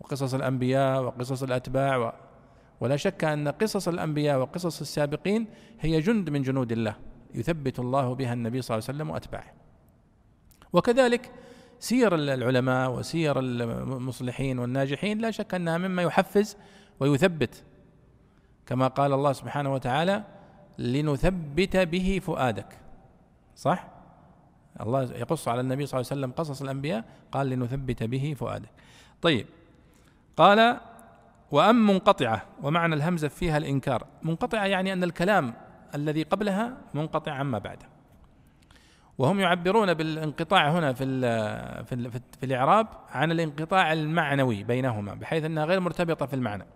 وقصص 0.00 0.34
الأنبياء 0.34 1.02
وقصص 1.02 1.42
الأتباع 1.42 2.14
ولا 2.80 2.96
شك 2.96 3.24
أن 3.24 3.48
قصص 3.48 3.88
الأنبياء 3.88 4.40
وقصص 4.40 4.80
السابقين 4.80 5.46
هي 5.80 6.00
جند 6.00 6.30
من 6.30 6.42
جنود 6.42 6.72
الله 6.72 6.96
يثبت 7.34 7.78
الله 7.78 8.14
بها 8.14 8.32
النبي 8.32 8.62
صلى 8.62 8.74
الله 8.74 8.86
عليه 8.88 8.98
وسلم 8.98 9.10
وأتباعه. 9.10 9.52
وكذلك 10.72 11.30
سير 11.80 12.14
العلماء 12.14 12.90
وسير 12.90 13.38
المصلحين 13.38 14.58
والناجحين 14.58 15.18
لا 15.18 15.30
شك 15.30 15.54
أنها 15.54 15.78
مما 15.78 16.02
يحفز 16.02 16.56
ويثبت 17.00 17.64
كما 18.66 18.88
قال 18.88 19.12
الله 19.12 19.32
سبحانه 19.32 19.74
وتعالى 19.74 20.24
لنثبت 20.78 21.76
به 21.76 22.20
فؤادك 22.22 22.78
صح؟ 23.56 23.88
الله 24.80 25.02
يقص 25.02 25.48
على 25.48 25.60
النبي 25.60 25.86
صلى 25.86 26.00
الله 26.00 26.10
عليه 26.10 26.20
وسلم 26.20 26.32
قصص 26.32 26.62
الأنبياء 26.62 27.04
قال 27.32 27.48
لنثبت 27.48 28.02
به 28.02 28.34
فؤادك 28.38 28.70
طيب 29.22 29.46
قال 30.36 30.80
وأم 31.50 31.86
منقطعة 31.86 32.42
ومعنى 32.62 32.94
الهمزة 32.94 33.28
فيها 33.28 33.56
الإنكار. 33.56 34.06
منقطعة 34.22 34.64
يعني 34.64 34.92
أن 34.92 35.04
الكلام 35.04 35.54
الذي 35.94 36.22
قبلها 36.22 36.76
منقطع 36.94 37.32
عما 37.32 37.58
بعده. 37.58 37.86
وهم 39.18 39.40
يعبرون 39.40 39.94
بالانقطاع 39.94 40.70
هنا 40.70 40.92
في 40.92 41.04
ال 41.04 41.20
في 41.86 41.94
ال 41.94 42.10
في 42.10 42.46
الإعراب 42.46 42.86
عن 43.10 43.32
الانقطاع 43.32 43.92
المعنوي 43.92 44.64
بينهما 44.64 45.14
بحيث 45.14 45.44
أنها 45.44 45.64
غير 45.64 45.80
مرتبطة 45.80 46.26
في 46.26 46.34
المعنى. 46.34 46.66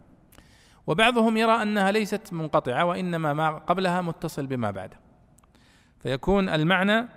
وبعضهم 0.87 1.37
يرى 1.37 1.63
أنها 1.63 1.91
ليست 1.91 2.33
منقطعة 2.33 2.85
وإنما 2.85 3.33
ما 3.33 3.51
قبلها 3.51 4.01
متصل 4.01 4.47
بما 4.47 4.71
بعده. 4.71 4.97
فيكون 6.03 6.49
المعنى 6.49 7.09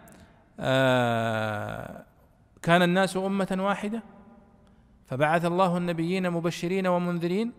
آه، 0.60 2.06
كان 2.62 2.82
الناس 2.82 3.18
أمة 3.18 3.58
واحدة 3.60 4.04
فبعث 5.06 5.46
الله 5.46 5.78
النبيين 5.78 6.30
مبشرين 6.32 6.88
ومنذرين 6.88 7.52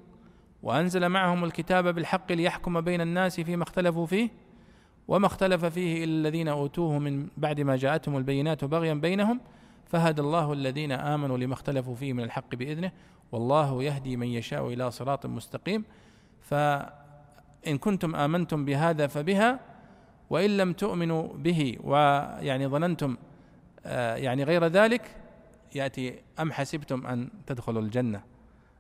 وأنزل 0.62 1.08
معهم 1.08 1.44
الكتاب 1.44 1.94
بالحق 1.94 2.32
ليحكم 2.32 2.80
بين 2.80 3.00
الناس 3.00 3.40
فيما 3.40 3.62
اختلفوا 3.62 4.06
فيه 4.06 4.28
وما 5.08 5.26
اختلف 5.26 5.64
فيه 5.64 6.04
إلا 6.04 6.14
الذين 6.14 6.48
أوتوه 6.48 6.98
من 6.98 7.28
بعد 7.36 7.60
ما 7.60 7.76
جاءتهم 7.76 8.16
البينات 8.16 8.64
بغيا 8.64 8.94
بينهم 8.94 9.40
فهدى 9.86 10.20
الله 10.20 10.52
الذين 10.52 10.92
آمنوا 10.92 11.38
لما 11.38 11.54
اختلفوا 11.54 11.94
فيه 11.94 12.12
من 12.12 12.24
الحق 12.24 12.54
بإذنه 12.54 12.92
والله 13.32 13.82
يهدي 13.82 14.16
من 14.16 14.26
يشاء 14.26 14.68
إلى 14.68 14.90
صراط 14.90 15.26
مستقيم 15.26 15.84
فإن 16.40 17.78
كنتم 17.80 18.16
آمنتم 18.16 18.64
بهذا 18.64 19.06
فبها 19.06 19.60
وإن 20.30 20.56
لم 20.56 20.72
تؤمنوا 20.72 21.28
به 21.34 21.78
ويعني 21.84 22.66
ظننتم 22.66 23.16
آه، 23.86 24.16
يعني 24.16 24.44
غير 24.44 24.66
ذلك 24.66 25.16
يأتي 25.76 26.22
أم 26.40 26.52
حسبتم 26.52 27.06
أن 27.06 27.28
تدخلوا 27.46 27.82
الجنة؟ 27.82 28.22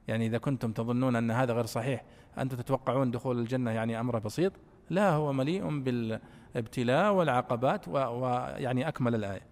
يعني 0.08 0.26
إذا 0.26 0.38
كنتم 0.38 0.72
تظنون 0.72 1.16
أن 1.16 1.30
هذا 1.30 1.52
غير 1.52 1.66
صحيح 1.66 2.04
أنتم 2.38 2.56
تتوقعون 2.56 3.10
دخول 3.10 3.38
الجنة 3.38 3.70
يعني 3.70 4.00
أمر 4.00 4.18
بسيط؟ 4.18 4.52
لا 4.90 5.10
هو 5.10 5.32
مليء 5.32 5.80
بالابتلاء 5.80 7.12
والعقبات 7.12 7.88
ويعني 7.88 8.88
أكمل 8.88 9.14
الآية. 9.14 9.42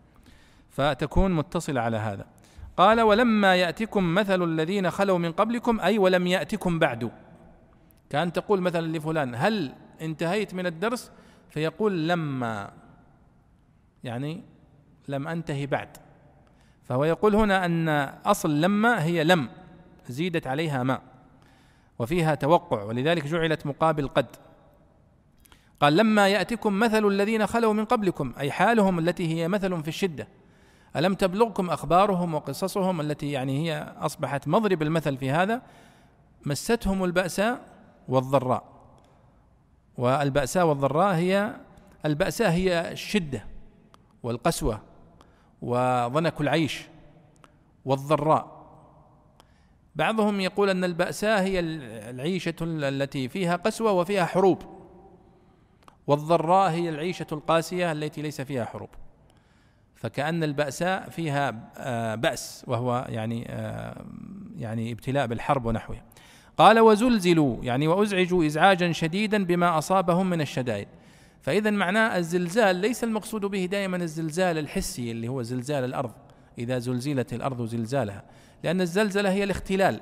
فتكون 0.70 1.32
متصلة 1.32 1.80
على 1.80 1.96
هذا. 1.96 2.26
قال 2.76 3.00
ولما 3.00 3.56
يأتكم 3.56 4.14
مثل 4.14 4.42
الذين 4.42 4.90
خلوا 4.90 5.18
من 5.18 5.32
قبلكم 5.32 5.80
أي 5.80 5.98
ولم 5.98 6.26
يأتكم 6.26 6.78
بعد. 6.78 7.10
كان 8.10 8.32
تقول 8.32 8.60
مثلا 8.60 8.86
لفلان 8.98 9.34
هل 9.34 9.74
انتهيت 10.00 10.54
من 10.54 10.66
الدرس؟ 10.66 11.10
فيقول 11.50 12.08
لما. 12.08 12.70
يعني 14.04 14.42
لم 15.08 15.28
أنتهي 15.28 15.66
بعد. 15.66 16.03
فهو 16.84 17.04
يقول 17.04 17.34
هنا 17.34 17.64
أن 17.64 17.88
أصل 18.24 18.60
لما 18.60 19.04
هي 19.04 19.24
لم 19.24 19.48
زيدت 20.08 20.46
عليها 20.46 20.82
ما 20.82 21.00
وفيها 21.98 22.34
توقع 22.34 22.82
ولذلك 22.82 23.26
جعلت 23.26 23.66
مقابل 23.66 24.08
قد. 24.08 24.26
قال 25.80 25.96
لما 25.96 26.28
ياتكم 26.28 26.78
مثل 26.78 27.06
الذين 27.06 27.46
خلوا 27.46 27.72
من 27.72 27.84
قبلكم 27.84 28.32
أي 28.38 28.52
حالهم 28.52 28.98
التي 28.98 29.34
هي 29.34 29.48
مثل 29.48 29.82
في 29.82 29.88
الشدة. 29.88 30.28
ألم 30.96 31.14
تبلغكم 31.14 31.70
أخبارهم 31.70 32.34
وقصصهم 32.34 33.00
التي 33.00 33.32
يعني 33.32 33.64
هي 33.64 33.94
أصبحت 33.98 34.48
مضرب 34.48 34.82
المثل 34.82 35.16
في 35.16 35.30
هذا؟ 35.30 35.62
مستهم 36.46 37.04
البأساء 37.04 37.60
والضراء. 38.08 38.64
والبأساء 39.98 40.66
والضراء 40.66 41.14
هي 41.14 41.54
البأساء 42.04 42.50
هي 42.50 42.92
الشدة 42.92 43.44
والقسوة. 44.22 44.93
وضنك 45.64 46.40
العيش 46.40 46.82
والضراء. 47.84 48.54
بعضهم 49.96 50.40
يقول 50.40 50.70
أن 50.70 50.84
البأساء 50.84 51.42
هي 51.42 51.60
العيشة 52.10 52.54
التي 52.62 53.28
فيها 53.28 53.56
قسوة 53.56 53.92
وفيها 53.92 54.24
حروب 54.24 54.58
والضراء 56.06 56.70
هي 56.70 56.88
العيشة 56.88 57.26
القاسية 57.32 57.92
التي 57.92 58.22
ليس 58.22 58.40
فيها 58.40 58.64
حروب. 58.64 58.88
فكأن 59.94 60.44
البأساء 60.44 61.08
فيها 61.10 61.70
آه، 61.76 62.14
بأس 62.14 62.64
وهو 62.66 63.06
يعني 63.08 63.46
آه، 63.50 64.04
يعني 64.58 64.92
ابتلاء 64.92 65.26
بالحرب 65.26 65.66
ونحوها. 65.66 66.02
قال 66.56 66.80
وزلزلوا 66.80 67.64
يعني 67.64 67.88
وأزعجوا 67.88 68.46
ازعاجا 68.46 68.92
شديدا 68.92 69.44
بما 69.44 69.78
أصابهم 69.78 70.30
من 70.30 70.40
الشدائد. 70.40 70.88
فإذا 71.44 71.70
معناه 71.70 72.18
الزلزال 72.18 72.76
ليس 72.76 73.04
المقصود 73.04 73.44
به 73.44 73.66
دائما 73.66 73.96
الزلزال 73.96 74.58
الحسي 74.58 75.10
اللي 75.10 75.28
هو 75.28 75.42
زلزال 75.42 75.84
الأرض. 75.84 76.12
إذا 76.58 76.78
زلزلت 76.78 77.32
الأرض 77.32 77.66
زلزالها 77.66 78.24
لأن 78.62 78.80
الزلزلة 78.80 79.32
هي 79.32 79.44
الاختلال. 79.44 80.00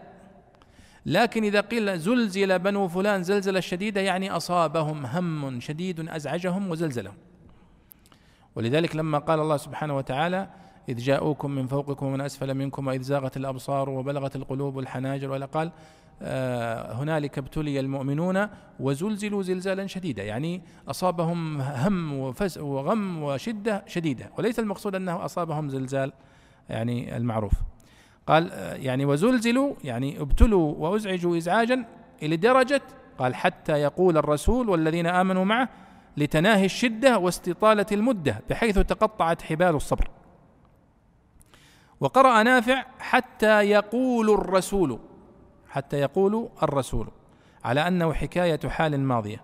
لكن 1.07 1.45
إذا 1.45 1.61
قيل 1.61 1.99
زلزل 1.99 2.59
بنو 2.59 2.89
فلان 2.89 3.23
زلزلة 3.23 3.61
شديدة 3.61 4.01
يعني 4.01 4.31
أصابهم 4.31 5.07
هم 5.07 5.61
شديد 5.61 6.09
أزعجهم 6.09 6.71
وزلزلهم. 6.71 7.15
ولذلك 8.55 8.97
لما 8.97 9.19
قال 9.19 9.41
الله 9.41 9.57
سبحانه 9.57 9.97
وتعالى 9.97 10.49
إذ 10.89 10.97
جاءوكم 10.97 11.51
من 11.51 11.67
فوقكم 11.67 12.07
ومن 12.07 12.21
أسفل 12.21 12.55
منكم 12.55 12.87
وإذ 12.87 13.03
زاغت 13.03 13.37
الأبصار 13.37 13.91
وبلغت 13.91 14.37
القلوب 14.37 14.79
الحناجر 14.79 15.31
ولا 15.31 15.47
قال 15.47 15.67
آه، 15.69 15.73
هنالك 16.93 17.39
ابتلي 17.39 17.81
المؤمنون 17.81 18.49
وزلزلوا 18.81 19.43
زلزالا 19.43 19.87
شديدا. 19.87 20.23
يعني 20.23 20.63
أصابهم 20.89 21.61
هم 21.61 22.33
وغم 22.57 23.23
وشدة 23.23 23.85
شديدة. 23.87 24.31
وليس 24.39 24.59
المقصود 24.59 24.95
أنه 24.95 25.25
أصابهم 25.25 25.69
زلزال 25.69 26.13
يعني 26.69 27.17
المعروف. 27.17 27.53
قال 28.27 28.53
آه، 28.53 28.75
يعني 28.75 29.05
وزلزلوا 29.05 29.75
يعني 29.85 30.21
ابتلوا 30.21 30.75
وأزعجوا 30.79 31.37
إزعاجا 31.37 31.85
إلى 32.23 32.37
درجة 32.37 32.83
قال 33.19 33.35
حتى 33.35 33.73
يقول 33.73 34.17
الرسول 34.17 34.69
والذين 34.69 35.07
آمنوا 35.07 35.45
معه 35.45 35.69
لتناهي 36.17 36.65
الشدة 36.65 37.19
واستطالة 37.19 37.87
المدة 37.93 38.43
بحيث 38.51 38.79
تقطعت 38.79 39.43
حبال 39.43 39.75
الصبر. 39.75 40.11
وقرأ 42.01 42.43
نافع 42.43 42.85
حتى 42.99 43.61
يقول 43.61 44.31
الرسول 44.31 44.99
حتى 45.73 45.97
يقول 45.97 46.49
الرسول 46.63 47.09
على 47.65 47.89
أنه 47.89 48.13
حكاية 48.13 48.61
حال 48.69 49.01
ماضية. 49.01 49.43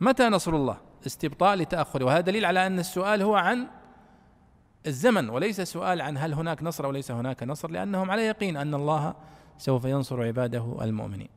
متى 0.00 0.28
نصر 0.28 0.54
الله؟ 0.54 0.76
استبطاء 1.06 1.56
لتأخره. 1.56 2.04
وهذا 2.04 2.20
دليل 2.20 2.44
على 2.44 2.66
أن 2.66 2.78
السؤال 2.78 3.22
هو 3.22 3.34
عن 3.34 3.66
الزمن 4.86 5.30
وليس 5.30 5.60
سؤال 5.60 6.00
عن 6.00 6.18
هل 6.18 6.34
هناك 6.34 6.62
نصر 6.62 6.84
أو 6.84 6.90
ليس 6.90 7.10
هناك 7.10 7.42
نصر 7.42 7.70
لأنهم 7.70 8.10
على 8.10 8.26
يقين 8.26 8.56
أن 8.56 8.74
الله 8.74 9.14
سوف 9.58 9.84
ينصر 9.84 10.22
عباده 10.22 10.76
المؤمنين. 10.82 11.28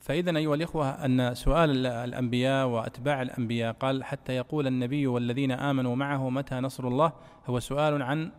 فإذا 0.00 0.36
أيها 0.36 0.54
الإخوة 0.54 0.90
أن 0.90 1.34
سؤال 1.34 1.86
الأنبياء 1.86 2.66
وأتباع 2.66 3.22
الأنبياء 3.22 3.72
قال 3.72 4.04
حتى 4.04 4.32
يقول 4.32 4.66
النبي 4.66 5.06
والذين 5.06 5.52
آمنوا 5.52 5.96
معه 5.96 6.30
متى 6.30 6.54
نصر 6.54 6.88
الله؟ 6.88 7.12
هو 7.46 7.60
سؤال 7.60 8.02
عن 8.02 8.32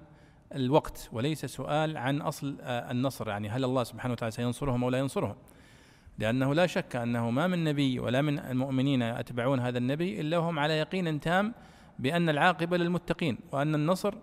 الوقت 0.56 1.10
وليس 1.12 1.46
سؤال 1.46 1.98
عن 1.98 2.22
أصل 2.22 2.58
النصر. 2.62 3.28
يعني 3.28 3.50
هل 3.50 3.64
الله 3.64 3.84
سبحانه 3.84 4.12
وتعالى 4.12 4.32
سينصرهم 4.32 4.84
أو 4.84 4.90
لا 4.90 5.00
ينصرهم؟ 5.00 5.36
لأنه 6.20 6.54
لا 6.54 6.68
شك 6.68 6.96
أنه 6.96 7.30
ما 7.30 7.48
من 7.48 7.64
نبي 7.64 8.00
ولا 8.00 8.22
من 8.22 8.40
المؤمنين 8.40 9.02
يتبعون 9.02 9.60
هذا 9.60 9.78
النبي 9.78 10.22
إلا 10.22 10.38
هم 10.38 10.60
على 10.60 10.74
يقين 10.74 11.20
تام 11.20 11.54
بأن 12.00 12.30
العاقبة 12.30 12.78
للمتقين 12.78 13.38
وأن 13.52 13.76
النصر 13.76 14.16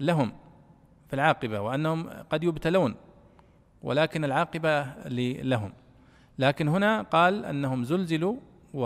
لهم 0.00 0.32
في 1.08 1.14
العاقبة 1.14 1.60
وأنهم 1.60 2.10
قد 2.30 2.44
يبتلون 2.44 2.94
ولكن 3.82 4.24
العاقبة 4.24 4.82
لهم. 5.42 5.72
لكن 6.38 6.68
هنا 6.68 7.02
قال 7.02 7.44
أنهم 7.44 7.84
زلزلوا 7.84 8.36
و 8.74 8.84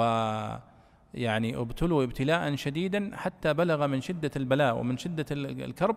يعني 1.15 1.57
ابتلوا 1.57 2.05
ابتلاء 2.05 2.57
شديدا 2.57 3.11
حتى 3.15 3.55
بلغ 3.55 3.87
من 3.87 4.01
شدة 4.01 4.31
البلاء 4.37 4.77
ومن 4.77 4.97
شدة 4.97 5.27
الكرب 5.31 5.97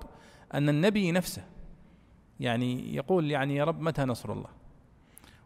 أن 0.53 0.70
النبي 0.70 1.11
نفسه 1.11 1.43
يعني 2.39 2.95
يقول 2.95 3.32
يعني 3.32 3.55
يا 3.55 3.63
رب 3.63 3.82
متى 3.82 4.01
نصر 4.01 4.34
الله؟ 4.34 4.49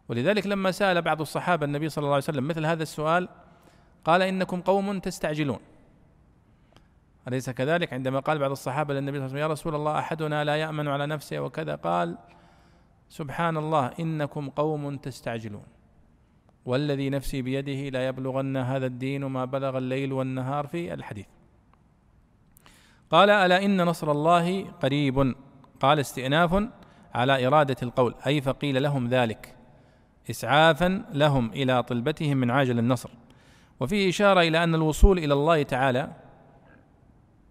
ولذلك 0.08 0.46
لما 0.46 0.70
سأل 0.70 1.02
بعض 1.02 1.20
الصحابة 1.20 1.66
النبي 1.66 1.88
صلى 1.88 2.02
الله 2.02 2.14
عليه 2.14 2.24
وسلم 2.24 2.48
مثل 2.48 2.66
هذا 2.66 2.82
السؤال 2.82 3.28
قال 4.04 4.22
إنكم 4.22 4.60
قوم 4.60 4.98
تستعجلون. 4.98 5.58
أليس 7.28 7.50
كذلك؟ 7.50 7.92
عندما 7.92 8.20
قال 8.20 8.38
بعض 8.38 8.50
الصحابة 8.50 8.94
للنبي 8.94 9.18
صلى 9.18 9.26
الله 9.26 9.36
عليه 9.36 9.44
وسلم 9.44 9.50
يا 9.50 9.52
رسول 9.52 9.74
الله 9.74 9.98
أحدنا 9.98 10.44
لا 10.44 10.56
يأمن 10.56 10.88
على 10.88 11.06
نفسه 11.06 11.40
وكذا. 11.40 11.74
قال 11.74 12.18
سبحان 13.08 13.56
الله 13.56 13.86
إنكم 14.00 14.50
قوم 14.50 14.96
تستعجلون. 14.96 15.64
والذي 16.66 17.10
نفسي 17.10 17.42
بيده 17.42 17.88
لا 17.88 18.06
يبلغن 18.06 18.56
هذا 18.56 18.86
الدين 18.86 19.24
ما 19.24 19.44
بلغ 19.44 19.78
الليل 19.78 20.12
والنهار 20.12 20.66
في 20.66 20.94
الحديث. 20.94 21.26
قال 23.10 23.30
ألا 23.30 23.64
إن 23.64 23.82
نصر 23.82 24.10
الله 24.10 24.64
قريب؟ 24.64 25.34
قال 25.80 26.00
استئناف 26.00 26.68
على 27.14 27.46
إرادة 27.46 27.76
القول 27.82 28.14
أي 28.26 28.40
فقيل 28.40 28.82
لهم 28.82 29.08
ذلك 29.08 29.56
إسعافا 30.30 31.04
لهم 31.12 31.50
إلى 31.50 31.82
طلبتهم 31.82 32.36
من 32.36 32.50
عاجل 32.50 32.78
النصر. 32.78 33.10
وفيه 33.80 34.08
إشارة 34.08 34.40
إلى 34.40 34.64
أن 34.64 34.74
الوصول 34.74 35.18
إلى 35.18 35.34
الله 35.34 35.62
تعالى 35.62 36.12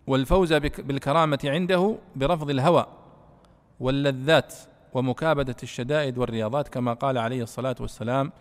والفوز 0.08 0.54
بالكرامة 0.54 1.40
عنده 1.46 1.98
برفض 2.16 2.50
الهوى 2.50 2.86
واللذات 3.80 4.56
ومكابدة 4.94 5.56
الشدائد 5.64 6.18
والرياضات 6.18 6.68
كما 6.68 6.94
قال 6.94 7.18
عليه 7.18 7.44
الصلاة 7.44 7.76
والسلام 7.80 8.32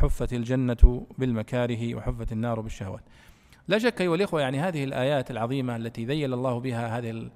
حفت 0.00 0.32
الجنة 0.32 1.06
بالمكاره 1.18 1.94
وحفت 1.94 2.32
النار 2.32 2.60
بالشهوات. 2.60 3.02
لا 3.68 3.78
شك 3.78 4.00
أيها 4.00 4.14
الإخوة 4.14 4.40
يعني 4.40 4.60
هذه 4.60 4.84
الآيات 4.84 5.30
العظيمة 5.30 5.76
التي 5.76 6.04
ذيل 6.04 6.34
الله 6.34 6.60
بها 6.60 6.98
هذه 6.98 7.30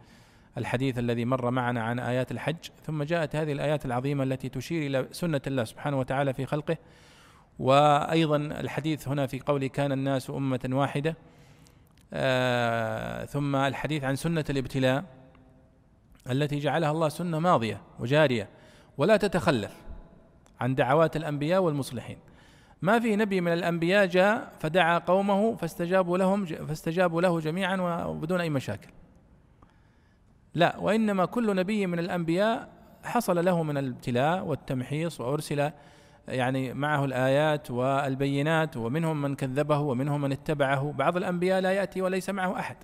الحديث 0.59 0.99
الذي 0.99 1.25
مر 1.25 1.51
معنا 1.51 1.83
عن 1.83 1.99
آيات 1.99 2.33
الحج 2.33 2.57
ثم 2.87 3.03
جاءت 3.03 3.37
هذه 3.37 3.53
الآيات 3.53 3.87
العظيمة 3.87 4.25
التي 4.25 4.49
تشير 4.49 4.87
إلى 4.87 5.09
سنة 5.13 5.41
الله 5.47 5.65
سبحانه 5.65 5.99
وتعالى 5.99 6.35
في 6.35 6.47
خلقه. 6.47 6.77
وأيضا 7.59 8.37
الحديث 8.37 9.09
هنا 9.09 9.27
في 9.27 9.41
قوله 9.41 9.67
كان 9.67 9.93
الناس 9.93 10.31
أمة 10.31 10.69
واحدة 10.73 11.17
آه 12.13 13.25
ثم 13.25 13.57
الحديث 13.57 14.05
عن 14.05 14.17
سنة 14.17 14.45
الابتلاء 14.51 15.05
التي 16.31 16.59
جعلها 16.59 16.91
الله 16.91 17.09
سنة 17.09 17.39
ماضية 17.39 17.81
وجارية 17.99 18.49
ولا 18.99 19.17
تتخلف 19.17 19.77
عن 20.61 20.75
دعوات 20.75 21.17
الأنبياء 21.17 21.63
والمصلحين. 21.63 22.19
ما 22.85 23.01
في 23.01 23.17
نبي 23.17 23.41
من 23.41 23.53
الأنبياء 23.53 24.07
جاء 24.07 24.53
فدعا 24.59 24.99
قومه 24.99 25.57
فاستجابوا 25.57 26.19
لهم 26.19 26.45
فاستجابوا 26.45 27.23
له 27.23 27.41
جميعا 27.41 28.05
وبدون 28.07 28.41
أي 28.41 28.51
مشاكل. 28.51 28.89
لا 30.55 30.77
وإنما 30.77 31.25
كل 31.25 31.57
نبي 31.57 31.87
من 31.87 31.99
الأنبياء 31.99 32.69
حصل 33.05 33.45
له 33.45 33.63
من 33.63 33.77
الابتلاء 33.77 34.45
والتمحيص 34.45 35.21
وأرسل 35.21 35.71
يعني 36.29 36.75
معه 36.75 37.05
الآيات 37.05 37.71
والبينات 37.71 38.77
ومنهم 38.77 39.23
من 39.23 39.35
كذبه 39.35 39.79
ومنهم 39.79 40.21
من 40.21 40.33
اتبعه. 40.33 40.93
بعض 40.93 41.17
الأنبياء 41.17 41.61
لا 41.61 41.73
يأتي 41.73 42.03
وليس 42.03 42.31
معه 42.31 42.59
أحد. 42.59 42.77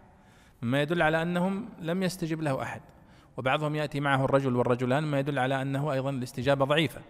مما 0.63 0.83
يدل 0.83 1.03
على 1.03 1.23
أنهم 1.23 1.69
لم 1.81 2.03
يستجب 2.03 2.43
له 2.43 2.63
أحد. 2.63 2.81
وبعضهم 3.37 3.75
يأتي 3.75 4.01
معه 4.01 4.25
الرجل 4.25 4.57
والرجلان 4.57 5.05
ما 5.05 5.19
يدل 5.19 5.39
على 5.39 5.63
أنه 5.63 5.93
أيضا 5.93 6.11
الاستجابة 6.11 6.65
ضعيفة. 6.65 7.01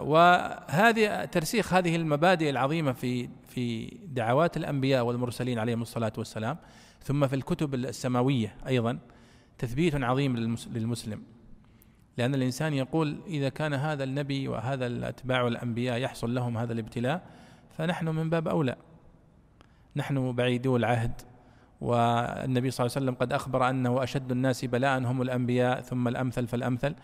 وهذه 0.00 1.24
ترسيخ 1.24 1.74
هذه 1.74 1.96
المبادئ 1.96 2.50
العظيمة 2.50 2.92
في 2.92 3.28
في 3.48 3.86
دعوات 4.06 4.56
الأنبياء 4.56 5.04
والمرسلين 5.04 5.58
عليهم 5.58 5.82
الصلاة 5.82 6.12
والسلام 6.18 6.56
ثم 7.02 7.26
في 7.26 7.36
الكتب 7.36 7.74
السماوية 7.74 8.56
أيضا 8.66 8.98
تثبيت 9.58 9.94
عظيم 9.94 10.36
للمسلم. 10.72 11.22
لأن 12.16 12.34
الإنسان 12.34 12.74
يقول 12.74 13.20
إذا 13.26 13.48
كان 13.48 13.74
هذا 13.74 14.04
النبي 14.04 14.48
وهذا 14.48 14.86
الأتباع 14.86 15.46
الأنبياء 15.46 15.98
يحصل 15.98 16.34
لهم 16.34 16.58
هذا 16.58 16.72
الابتلاء 16.72 17.22
فنحن 17.78 18.08
من 18.08 18.30
باب 18.30 18.48
أولى. 18.48 18.76
نحن 19.96 20.32
بعيدو 20.32 20.76
العهد 20.76 21.20
والنبي 21.80 22.70
صلى 22.70 22.86
الله 22.86 22.96
عليه 22.96 23.06
وسلم 23.06 23.14
قد 23.14 23.32
أخبر 23.32 23.70
أنه 23.70 24.02
أشد 24.02 24.30
الناس 24.30 24.64
بلاء 24.64 24.98
هم 24.98 25.22
الأنبياء 25.22 25.80
ثم 25.80 26.08
الأمثل 26.08 26.46
فالأمثل. 26.46 26.94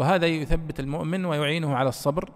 وهذا 0.00 0.26
يثبت 0.26 0.80
المؤمن 0.80 1.24
ويعينه 1.24 1.76
على 1.76 1.88
الصبر 1.88 2.30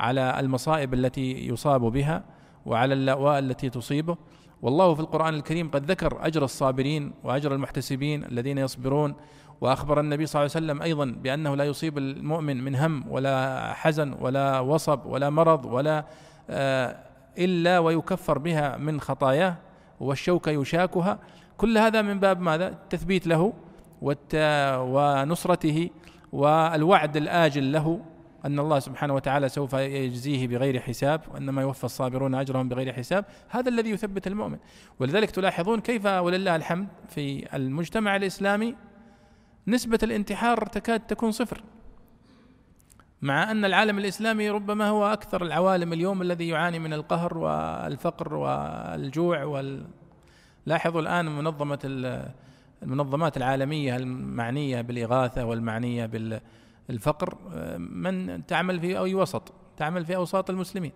على 0.00 0.40
المصائب 0.40 0.94
التي 0.94 1.48
يصاب 1.48 1.80
بها 1.80 2.24
وعلى 2.66 2.94
اللأواء 2.94 3.38
التي 3.38 3.70
تصيبه. 3.70 4.16
والله 4.62 4.94
في 4.94 5.00
القرآن 5.00 5.34
الكريم 5.34 5.70
قد 5.70 5.90
ذكر 5.90 6.26
أجر 6.26 6.44
الصابرين 6.44 7.12
وأجر 7.24 7.54
المحتسبين 7.54 8.24
الذين 8.24 8.58
يصبرون. 8.58 9.14
وأخبر 9.60 10.00
النبي 10.00 10.26
صلى 10.26 10.42
الله 10.42 10.56
عليه 10.56 10.66
وسلم 10.66 10.82
أيضا 10.82 11.04
بأنه 11.22 11.54
لا 11.54 11.64
يصيب 11.64 11.98
المؤمن 11.98 12.64
من 12.64 12.74
هم 12.76 13.04
ولا 13.08 13.72
حزن 13.72 14.14
ولا 14.20 14.60
وصب 14.60 15.06
ولا 15.06 15.30
مرض 15.30 15.64
ولا 15.64 16.04
آه، 16.50 16.96
إلا 17.38 17.78
ويكفر 17.78 18.38
بها 18.38 18.76
من 18.76 19.00
خطاياه 19.00 19.56
والشوكة 20.00 20.50
يشاكها. 20.50 21.18
كل 21.56 21.78
هذا 21.78 22.02
من 22.02 22.20
باب 22.20 22.40
ماذا؟ 22.40 22.78
تثبيت 22.90 23.26
له 23.26 23.52
ونصرته 24.82 25.90
والوعد 26.34 27.16
الآجل 27.16 27.72
له 27.72 28.00
أن 28.44 28.58
الله 28.58 28.78
سبحانه 28.78 29.14
وتعالى 29.14 29.48
سوف 29.48 29.72
يجزيه 29.72 30.48
بغير 30.48 30.80
حساب 30.80 31.20
وإنما 31.34 31.62
يوفى 31.62 31.84
الصابرون 31.84 32.34
أجرهم 32.34 32.68
بغير 32.68 32.92
حساب. 32.92 33.24
هذا 33.48 33.68
الذي 33.68 33.90
يثبت 33.90 34.26
المؤمن. 34.26 34.58
ولذلك 35.00 35.30
تلاحظون 35.30 35.80
كيف 35.80 36.06
ولله 36.06 36.56
الحمد 36.56 36.88
في 37.08 37.56
المجتمع 37.56 38.16
الإسلامي 38.16 38.76
نسبة 39.66 39.98
الانتحار 40.02 40.66
تكاد 40.66 41.00
تكون 41.00 41.30
صفر. 41.30 41.62
مع 43.22 43.50
أن 43.50 43.64
العالم 43.64 43.98
الإسلامي 43.98 44.50
ربما 44.50 44.88
هو 44.88 45.06
أكثر 45.12 45.42
العوالم 45.42 45.92
اليوم 45.92 46.22
الذي 46.22 46.48
يعاني 46.48 46.78
من 46.78 46.92
القهر 46.92 47.38
والفقر 47.38 48.34
والجوع 48.34 49.44
وال 49.44 49.86
لاحظوا 50.66 51.00
الآن 51.00 51.26
منظمة 51.26 51.78
المنظمات 52.84 53.36
العالمية 53.36 53.96
المعنية 53.96 54.80
بالإغاثة 54.80 55.44
والمعنية 55.44 56.06
بالفقر 56.88 57.38
من 57.78 58.46
تعمل 58.46 58.80
في 58.80 58.98
أي 58.98 59.14
وسط 59.14 59.52
تعمل 59.76 60.04
في 60.06 60.16
أوساط 60.16 60.50
المسلمين 60.50 60.92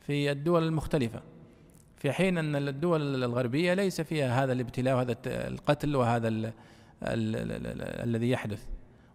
في 0.00 0.30
الدول 0.30 0.62
المختلفة 0.62 1.22
في 1.96 2.12
حين 2.12 2.38
أن 2.38 2.56
الدول 2.68 3.24
الغربية 3.24 3.74
ليس 3.74 4.00
فيها 4.00 4.44
هذا 4.44 4.52
الابتلاء 4.52 4.94
وهذا 4.94 5.16
القتل 5.26 5.96
وهذا 5.96 6.28
ال 6.28 6.44
ال 6.46 6.52
ال 7.02 7.82
الذي 8.08 8.30
يحدث. 8.30 8.66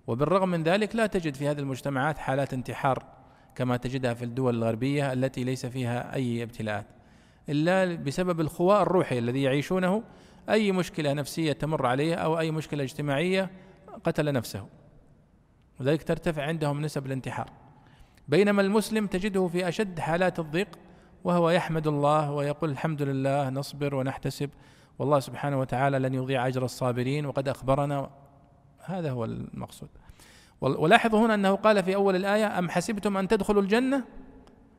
وبالرغم 0.08 0.50
من 0.50 0.64
ذلك 0.64 0.96
لا 0.96 1.08
تجد 1.08 1.36
في 1.36 1.48
هذه 1.48 1.60
المجتمعات 1.60 2.18
حالات 2.18 2.54
انتحار 2.54 3.04
كما 3.56 3.78
تجدها 3.78 4.14
في 4.14 4.26
الدول 4.26 4.56
الغربية 4.56 5.14
التي 5.14 5.44
ليس 5.44 5.66
فيها 5.66 6.16
أي 6.16 6.44
ابتلاءات 6.44 6.86
إلا 7.50 7.96
بسبب 7.96 8.42
الخواء 8.42 8.82
الروحي 8.82 9.20
الذي 9.20 9.42
يعيشونه 9.42 10.04
أي 10.50 10.72
مشكلة 10.72 11.14
نفسية 11.14 11.52
تمر 11.52 11.86
عليه 11.86 12.16
أو 12.16 12.40
أي 12.40 12.52
مشكلة 12.52 12.84
اجتماعية 12.84 13.50
قتل 14.04 14.34
نفسه. 14.34 14.68
وذلك 15.80 16.04
ترتفع 16.04 16.44
عندهم 16.44 16.82
نسب 16.82 17.06
الانتحار. 17.06 17.50
بينما 18.28 18.62
المسلم 18.62 19.08
تجده 19.08 19.48
في 19.48 19.68
أشد 19.68 20.00
حالات 20.00 20.40
الضيق 20.40 20.68
وهو 21.24 21.50
يحمد 21.50 21.88
الله 21.88 22.32
ويقول 22.32 22.70
الحمد 22.70 23.02
لله 23.02 23.50
نصبر 23.50 23.96
ونحتسب 23.96 24.50
والله 25.00 25.20
سبحانه 25.20 25.60
وتعالى 25.60 26.00
لن 26.00 26.14
يضيع 26.14 26.48
أجر 26.48 26.66
الصابرين 26.66 27.26
وقد 27.26 27.50
أخبرنا. 27.50 28.10
هذا 28.86 29.12
هو 29.12 29.26
المقصود. 29.26 29.90
ولاحظوا 30.62 31.26
هنا 31.26 31.34
أنه 31.34 31.56
قال 31.56 31.84
في 31.84 31.96
أول 31.96 32.16
الآية 32.16 32.60
أم 32.60 32.70
حسبتم 32.70 33.18
أن 33.18 33.28
تدخلوا 33.28 33.62
الجنة؟ 33.62 34.04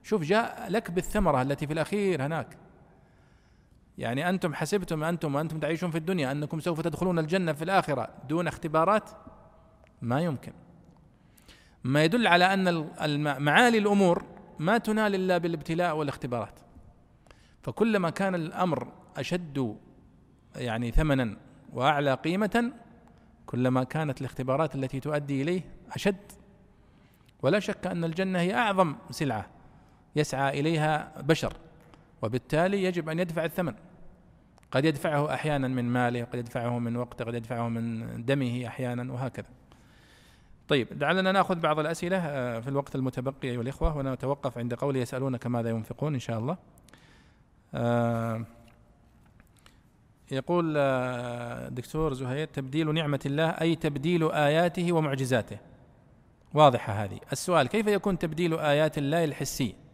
شوف 0.02 0.22
جاء 0.22 0.66
لك 0.70 0.90
بالثمرة 0.90 1.42
التي 1.42 1.66
في 1.66 1.72
الأخير 1.72 2.26
هناك. 2.26 2.56
يعني 3.98 4.28
أنتم 4.28 4.54
حسبتم 4.54 5.04
أنتم 5.04 5.34
وأنتم 5.34 5.60
تعيشون 5.60 5.90
في 5.90 5.98
الدنيا 5.98 6.32
أنكم 6.32 6.60
سوف 6.60 6.80
تدخلون 6.80 7.18
الجنة 7.18 7.52
في 7.52 7.64
الآخرة 7.64 8.08
دون 8.28 8.48
اختبارات؟ 8.48 9.10
ما 10.02 10.20
يمكن. 10.20 10.52
ما 11.84 12.04
يدل 12.04 12.26
على 12.26 12.54
أن 12.54 13.42
معالي 13.42 13.78
الأمور 13.78 14.24
ما 14.58 14.78
تنال 14.78 15.14
إلا 15.14 15.38
بالابتلاء 15.38 15.96
والاختبارات. 15.96 16.60
فكلما 17.62 18.10
كان 18.10 18.34
الأمر 18.34 18.92
أشد 19.16 19.76
يعني 20.56 20.90
ثمنا 20.90 21.36
وأعلى 21.72 22.14
قيمة 22.14 22.72
كلما 23.46 23.84
كانت 23.84 24.20
الاختبارات 24.20 24.74
التي 24.74 25.00
تؤدي 25.00 25.42
إليه 25.42 25.60
أشد. 25.92 26.32
ولا 27.42 27.60
شك 27.60 27.86
أن 27.86 28.04
الجنة 28.04 28.38
هي 28.38 28.54
أعظم 28.54 28.96
سلعة 29.10 29.46
يسعى 30.16 30.60
إليها 30.60 31.22
بشر 31.22 31.52
وبالتالي 32.22 32.84
يجب 32.84 33.08
أن 33.08 33.18
يدفع 33.18 33.44
الثمن. 33.44 33.74
قد 34.70 34.84
يدفعه 34.84 35.34
أحيانا 35.34 35.68
من 35.68 35.84
ماله 35.84 36.24
قد 36.24 36.38
يدفعه 36.38 36.78
من 36.78 36.96
وقته 36.96 37.24
قد 37.24 37.34
يدفعه 37.34 37.68
من 37.68 38.24
دمه 38.24 38.66
أحيانا 38.66 39.12
وهكذا. 39.12 39.46
طيب 40.68 40.88
لعلنا 41.02 41.32
نأخذ 41.32 41.60
بعض 41.60 41.78
الأسئلة 41.78 42.16
آه، 42.16 42.60
في 42.60 42.68
الوقت 42.68 42.94
المتبقي 42.94 43.48
أيها 43.50 43.60
الإخوة 43.60 43.96
ونتوقف 43.96 44.58
عند 44.58 44.74
قول 44.74 44.96
يسالونك 44.96 45.46
ماذا 45.46 45.70
ينفقون 45.70 46.14
إن 46.14 46.20
شاء 46.20 46.38
الله. 46.38 46.56
آه، 47.74 48.44
يقول 50.30 50.74
آه، 50.76 51.68
دكتور 51.68 52.12
زهير 52.12 52.46
تبديل 52.46 52.94
نعمة 52.94 53.20
الله 53.26 53.48
أي 53.48 53.76
تبديل 53.76 54.32
آياته 54.32 54.92
ومعجزاته؟ 54.92 55.58
واضحة 56.54 56.92
هذه. 56.92 57.20
السؤال 57.32 57.68
كيف 57.68 57.86
يكون 57.86 58.18
تبديل 58.18 58.58
آيات 58.58 58.98
الله 58.98 59.24
الحسية؟ 59.24 59.87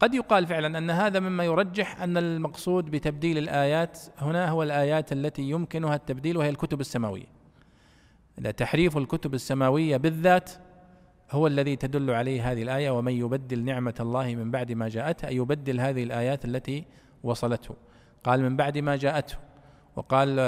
قد 0.00 0.14
يقال 0.14 0.46
فعلا 0.46 0.78
أن 0.78 0.90
هذا 0.90 1.20
مما 1.20 1.44
يرجح 1.44 2.02
أن 2.02 2.16
المقصود 2.16 2.90
بتبديل 2.90 3.38
الآيات 3.38 3.98
هنا 4.18 4.48
هو 4.48 4.62
الآيات 4.62 5.12
التي 5.12 5.42
يمكنها 5.42 5.94
التبديل 5.94 6.36
وهي 6.36 6.48
الكتب 6.48 6.80
السماوية. 6.80 7.26
تحريف 8.56 8.96
الكتب 8.96 9.34
السماوية 9.34 9.96
بالذات 9.96 10.50
هو 11.30 11.46
الذي 11.46 11.76
تدل 11.76 12.10
عليه 12.10 12.52
هذه 12.52 12.62
الآية 12.62 12.90
ومن 12.90 13.12
يبدل 13.12 13.64
نعمة 13.64 13.94
الله 14.00 14.34
من 14.34 14.50
بعد 14.50 14.72
ما 14.72 14.88
جاءته 14.88 15.28
أي 15.28 15.36
يبدل 15.36 15.80
هذه 15.80 16.02
الآيات 16.02 16.44
التي 16.44 16.84
وصلته. 17.22 17.74
قال 18.24 18.42
من 18.42 18.56
بعد 18.56 18.78
ما 18.78 18.96
جاءته 18.96 19.36
وقال 19.96 20.38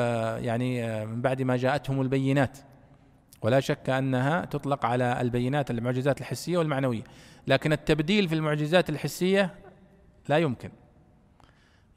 يعني 0.44 1.06
من 1.06 1.22
بعد 1.22 1.42
ما 1.42 1.56
جاءتهم 1.56 2.00
البينات 2.00 2.58
ولا 3.42 3.60
شك 3.60 3.90
أنها 3.90 4.44
تطلق 4.44 4.86
على 4.86 5.20
البينات 5.20 5.70
المعجزات 5.70 6.20
الحسية 6.20 6.58
والمعنوية. 6.58 7.02
لكن 7.46 7.72
التبديل 7.72 8.28
في 8.28 8.34
المعجزات 8.34 8.90
الحسية 8.90 9.54
لا 10.28 10.38
يمكن. 10.38 10.70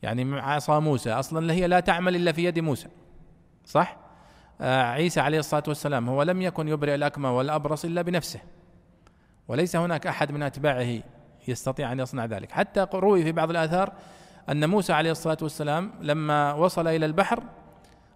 يعني 0.02 0.40
عصا 0.40 0.80
موسى 0.80 1.12
أصلا 1.12 1.54
هي 1.54 1.68
لا 1.68 1.80
تعمل 1.80 2.16
إلا 2.16 2.32
في 2.32 2.46
يد 2.46 2.60
موسى. 2.60 2.88
صح؟ 3.66 3.98
آه 4.62 4.84
عيسى 4.84 5.20
عليه 5.20 5.40
الصلاة 5.40 5.64
والسلام 5.68 6.10
هو 6.10 6.24
لم 6.24 6.42
يكن 6.42 6.68
يبرئ 6.68 6.96
الاكمى 6.96 7.30
والأبرص 7.30 7.86
إلا 7.86 8.02
بنفسه. 8.02 8.40
وليس 9.48 9.76
هناك 9.76 10.08
أحد 10.08 10.32
من 10.32 10.44
أتباعه 10.44 11.00
يستطيع 11.48 11.92
أن 11.92 12.00
يصنع 12.00 12.26
ذلك. 12.26 12.52
حتى 12.52 12.88
روي 12.94 13.24
في 13.24 13.32
بعض 13.32 13.50
الآثار 13.50 13.94
أن 14.50 14.70
موسى 14.70 14.94
عليه 14.94 15.12
الصلاة 15.12 15.38
والسلام 15.42 15.92
لما 16.02 16.54
وصل 16.54 16.88
إلى 16.88 17.06
البحر 17.06 17.44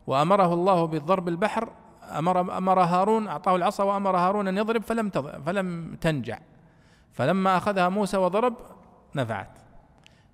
وأمره 0.08 0.54
الله 0.54 0.86
بالضرب 0.86 1.28
البحر 1.28 1.70
أمر 2.18 2.58
أمر 2.58 2.84
هارون 2.84 3.28
أعطاه 3.28 3.56
العصا 3.56 3.84
وأمر 3.84 4.18
هارون 4.18 4.48
أن 4.48 4.58
يضرب 4.58 4.84
فلم 4.84 5.10
فلم 5.46 5.98
تنجع. 6.02 6.40
فلما 7.20 7.58
أخذها 7.58 7.90
موسى 7.90 8.18
وضرب 8.18 8.54
نفعت. 9.16 9.60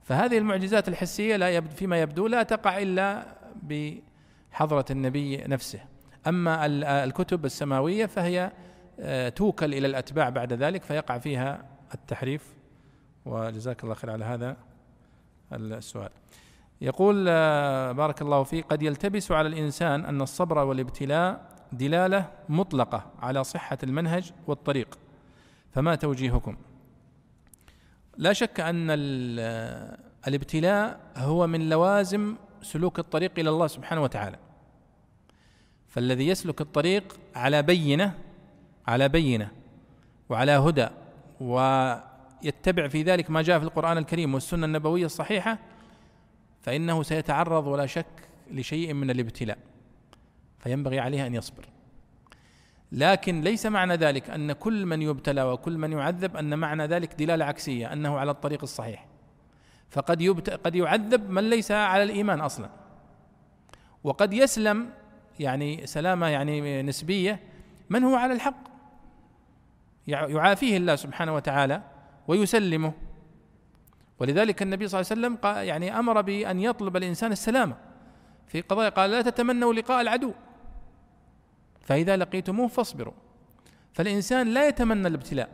فهذه 0.03 0.37
المعجزات 0.37 0.87
الحسية 0.87 1.35
لا 1.35 1.49
يبدو 1.49 1.75
فيما 1.75 2.01
يبدو 2.01 2.27
لا 2.27 2.43
تقع 2.43 2.81
إلا 2.81 3.25
بحضرة 3.63 4.85
النبي 4.91 5.37
نفسه. 5.37 5.79
أما 6.27 6.65
الكتب 7.03 7.45
السماوية 7.45 8.05
فهي 8.05 8.51
آه، 8.99 9.29
توكل 9.29 9.73
إلى 9.73 9.87
الأتباع 9.87 10.29
بعد 10.29 10.53
ذلك 10.53 10.83
فيقع 10.83 11.17
فيها 11.17 11.65
التحريف. 11.93 12.55
وجزاك 13.25 13.83
الله 13.83 13.95
خير 13.95 14.11
على 14.11 14.25
هذا 14.25 14.57
السؤال. 15.53 16.09
يقول 16.81 17.25
آه، 17.29 17.91
بارك 17.91 18.21
الله 18.21 18.43
فيك 18.43 18.65
قد 18.65 18.83
يلتبس 18.83 19.31
على 19.31 19.47
الإنسان 19.47 20.05
أن 20.05 20.21
الصبر 20.21 20.57
والابتلاء 20.57 21.49
دلالة 21.71 22.29
مطلقة 22.49 23.05
على 23.19 23.43
صحة 23.43 23.77
المنهج 23.83 24.31
والطريق. 24.47 24.97
فما 25.71 25.95
توجيهكم؟ 25.95 26.55
لا 28.17 28.33
شك 28.33 28.59
أن 28.59 28.87
الابتلاء 30.27 30.99
هو 31.17 31.47
من 31.47 31.69
لوازم 31.69 32.35
سلوك 32.61 32.99
الطريق 32.99 33.31
إلى 33.37 33.49
الله 33.49 33.67
سبحانه 33.67 34.03
وتعالى. 34.03 34.37
فالذي 35.87 36.27
يسلك 36.27 36.61
الطريق 36.61 37.19
على 37.35 37.61
بينة 37.61 38.13
على 38.87 39.09
بينة 39.09 39.51
وعلى 40.29 40.51
هدى 40.51 40.87
ويتبع 41.39 42.87
في 42.87 43.03
ذلك 43.03 43.31
ما 43.31 43.41
جاء 43.41 43.59
في 43.59 43.65
القرآن 43.65 43.97
الكريم 43.97 44.33
والسنة 44.33 44.65
النبوية 44.65 45.05
الصحيحة 45.05 45.59
فإنه 46.61 47.03
سيتعرض 47.03 47.67
ولا 47.67 47.85
شك 47.85 48.05
لشيء 48.51 48.93
من 48.93 49.09
الابتلاء 49.09 49.57
فينبغي 50.59 50.99
عليه 50.99 51.27
أن 51.27 51.35
يصبر. 51.35 51.65
لكن 52.95 53.41
ليس 53.41 53.65
معنى 53.65 53.95
ذلك 53.95 54.29
أن 54.29 54.51
كل 54.51 54.85
من 54.85 55.01
يبتلى 55.01 55.43
وكل 55.43 55.77
من 55.77 55.91
يعذب 55.91 56.37
أن 56.37 56.59
معنى 56.59 56.85
ذلك 56.85 57.13
دلالة 57.13 57.45
عكسية 57.45 57.93
أنه 57.93 58.17
على 58.17 58.31
الطريق 58.31 58.59
الصحيح. 58.63 59.07
فقد 59.89 60.21
يبت... 60.21 60.49
قد 60.49 60.75
يعذب 60.75 61.29
من 61.29 61.49
ليس 61.49 61.71
على 61.71 62.03
الإيمان 62.03 62.41
أصلا. 62.41 62.69
وقد 64.03 64.33
يسلم 64.33 64.89
يعني 65.39 65.87
سلامة 65.87 66.27
يعني 66.27 66.83
نسبية 66.83 67.39
من 67.89 68.03
هو 68.03 68.15
على 68.15 68.33
الحق؟ 68.33 68.63
يعافيه 70.07 70.77
الله 70.77 70.95
سبحانه 70.95 71.35
وتعالى 71.35 71.81
ويسلمه. 72.27 72.93
ولذلك 74.19 74.61
النبي 74.61 74.87
صلى 74.87 75.01
الله 75.01 75.11
عليه 75.11 75.21
وسلم 75.21 75.67
يعني 75.67 75.99
أمر 75.99 76.21
بأن 76.21 76.59
يطلب 76.59 76.97
الإنسان 76.97 77.31
السلامة 77.31 77.75
في 78.47 78.61
قضايا 78.61 78.89
قال 78.89 79.11
لا 79.11 79.21
تتمنوا 79.21 79.73
لقاء 79.73 80.01
العدو. 80.01 80.33
فإذا 81.85 82.17
لقيتموه 82.17 82.67
فاصبروا. 82.67 83.13
فالإنسان 83.93 84.47
لا 84.47 84.67
يتمنى 84.67 85.07
الابتلاء 85.07 85.49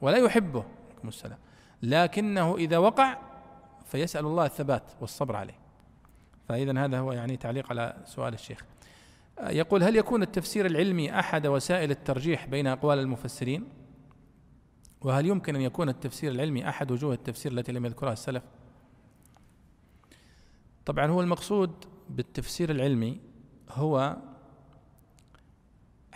ولا 0.00 0.16
يحبه 0.16 0.64
عليكم 0.90 1.08
السلام 1.08 1.38
لكنه 1.82 2.56
إذا 2.56 2.78
وقع 2.78 3.18
فيسأل 3.84 4.26
الله 4.26 4.44
الثبات 4.44 4.82
والصبر 5.00 5.36
عليه. 5.36 5.58
فإذا 6.48 6.84
هذا 6.84 6.98
هو 6.98 7.12
يعني 7.12 7.36
تعليق 7.36 7.70
على 7.70 7.96
سؤال 8.04 8.34
الشيخ. 8.34 8.64
يقول 9.40 9.82
هل 9.82 9.96
يكون 9.96 10.22
التفسير 10.22 10.66
العلمي 10.66 11.18
أحد 11.18 11.46
وسائل 11.46 11.90
الترجيح 11.90 12.46
بين 12.46 12.66
أقوال 12.66 12.98
المفسرين؟ 12.98 13.68
وهل 15.00 15.26
يمكن 15.26 15.56
أن 15.56 15.60
يكون 15.60 15.88
التفسير 15.88 16.32
العلمي 16.32 16.68
أحد 16.68 16.90
وجوه 16.90 17.14
التفسير 17.14 17.52
التي 17.52 17.72
لم 17.72 17.86
يذكرها 17.86 18.12
السلف؟ 18.12 18.42
طبعا 20.86 21.06
هو 21.06 21.20
المقصود 21.20 21.84
بالتفسير 22.10 22.70
العلمي 22.70 23.20
هو 23.70 24.16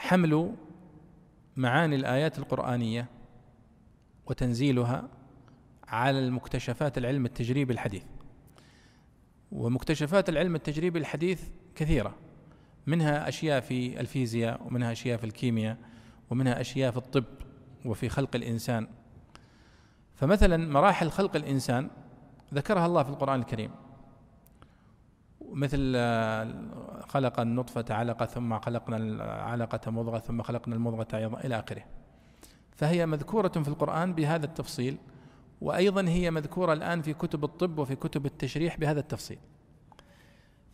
حمل 0.01 0.55
معاني 1.57 1.97
الآيات 1.97 2.39
القرآنية 2.39 3.07
وتنزيلها 4.27 5.09
على 5.89 6.19
المكتشفات 6.19 6.99
العلم 6.99 7.27
التجريبي 7.27 7.73
الحديث. 7.73 8.03
ومكتشفات 9.53 10.29
العلم 10.29 10.55
التجريبي 10.55 10.99
الحديث 10.99 11.43
كثيرة 11.75 12.15
منها 12.87 13.29
أشياء 13.29 13.61
في 13.61 14.01
الفيزياء 14.01 14.67
ومنها 14.67 14.93
أشياء 14.93 15.19
في 15.19 15.25
الكيمياء 15.25 15.77
ومنها 16.31 16.61
أشياء 16.61 16.91
في 16.91 16.97
الطب 16.97 17.25
وفي 17.85 18.09
خلق 18.09 18.37
الإنسان. 18.37 18.89
فمثلا 20.15 20.57
مراحل 20.57 21.11
خلق 21.11 21.37
الإنسان 21.37 21.91
ذكرها 22.55 22.87
الله 22.87 23.03
في 23.03 23.09
القرآن 23.11 23.41
الكريم. 23.41 23.71
مثل 25.53 25.93
آه، 25.97 26.55
خلق 27.09 27.41
النطفة 27.41 27.85
علقة 27.95 28.27
ثم 28.27 28.59
خلقنا 28.59 28.97
العلقة 28.97 29.91
مضغة 29.91 30.19
ثم 30.19 30.43
خلقنا 30.43 30.75
المضغة 30.75 31.09
أيضا 31.15 31.41
إلى 31.41 31.59
آخره. 31.59 31.83
فهي 32.77 33.07
مذكورة 33.07 33.49
في 33.49 33.69
القرآن 33.69 34.15
بهذا 34.15 34.47
التفصيل 34.47 34.97
وأيضا 35.61 36.09
هي 36.09 36.31
مذكورة 36.31 36.73
الآن 36.73 37.03
في 37.03 37.15
كتب 37.15 37.45
الطب 37.45 37.79
وفي 37.79 37.97
كتب 37.97 38.27
التشريح 38.27 38.77
بهذا 38.79 39.01
التفصيل. 39.01 39.39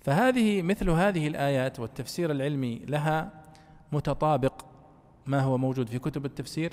فهذه 0.00 0.62
مثل 0.62 0.90
هذه 0.90 1.28
الآيات 1.28 1.80
والتفسير 1.80 2.30
العلمي 2.30 2.78
لها 2.78 3.42
متطابق 3.92 4.64
ما 5.26 5.40
هو 5.40 5.58
موجود 5.58 5.88
في 5.88 5.98
كتب 5.98 6.24
التفسير 6.24 6.72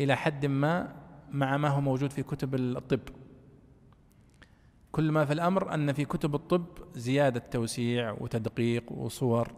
إلى 0.00 0.16
حد 0.16 0.46
ما 0.46 0.92
مع 1.30 1.56
ما 1.56 1.68
هو 1.68 1.80
موجود 1.80 2.12
في 2.12 2.22
كتب 2.22 2.54
الطب. 2.54 3.00
كل 4.92 5.12
ما 5.12 5.24
في 5.24 5.32
الأمر 5.32 5.74
أن 5.74 5.92
في 5.92 6.04
كتب 6.04 6.34
الطب 6.34 6.66
زيادة 6.94 7.42
توسيع 7.50 8.16
وتدقيق 8.20 8.92
وصور. 8.92 9.52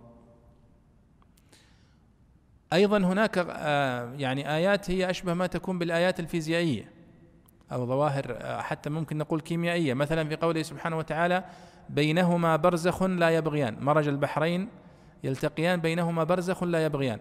أيضا 2.72 2.98
هناك 2.98 3.38
آه، 3.38 4.12
يعني 4.12 4.54
آيات 4.54 4.90
هي 4.90 5.10
أشبه 5.10 5.34
ما 5.34 5.46
تكون 5.46 5.78
بالآيات 5.78 6.20
الفيزيائية 6.20 6.90
أو 7.72 7.86
ظواهر 7.86 8.36
آه، 8.40 8.60
حتى 8.60 8.90
ممكن 8.90 9.18
نقول 9.18 9.40
كيميائية. 9.40 9.94
مثلا 9.94 10.28
في 10.28 10.36
قوله 10.36 10.62
سبحانه 10.62 10.98
وتعالى 10.98 11.44
بينهما 11.88 12.56
برزخ 12.56 13.02
لا 13.02 13.30
يبغيان. 13.30 13.76
مرج 13.80 14.08
البحرين 14.08 14.68
يلتقيان 15.24 15.80
بينهما 15.80 16.24
برزخ 16.24 16.64
لا 16.64 16.84
يبغيان. 16.84 17.18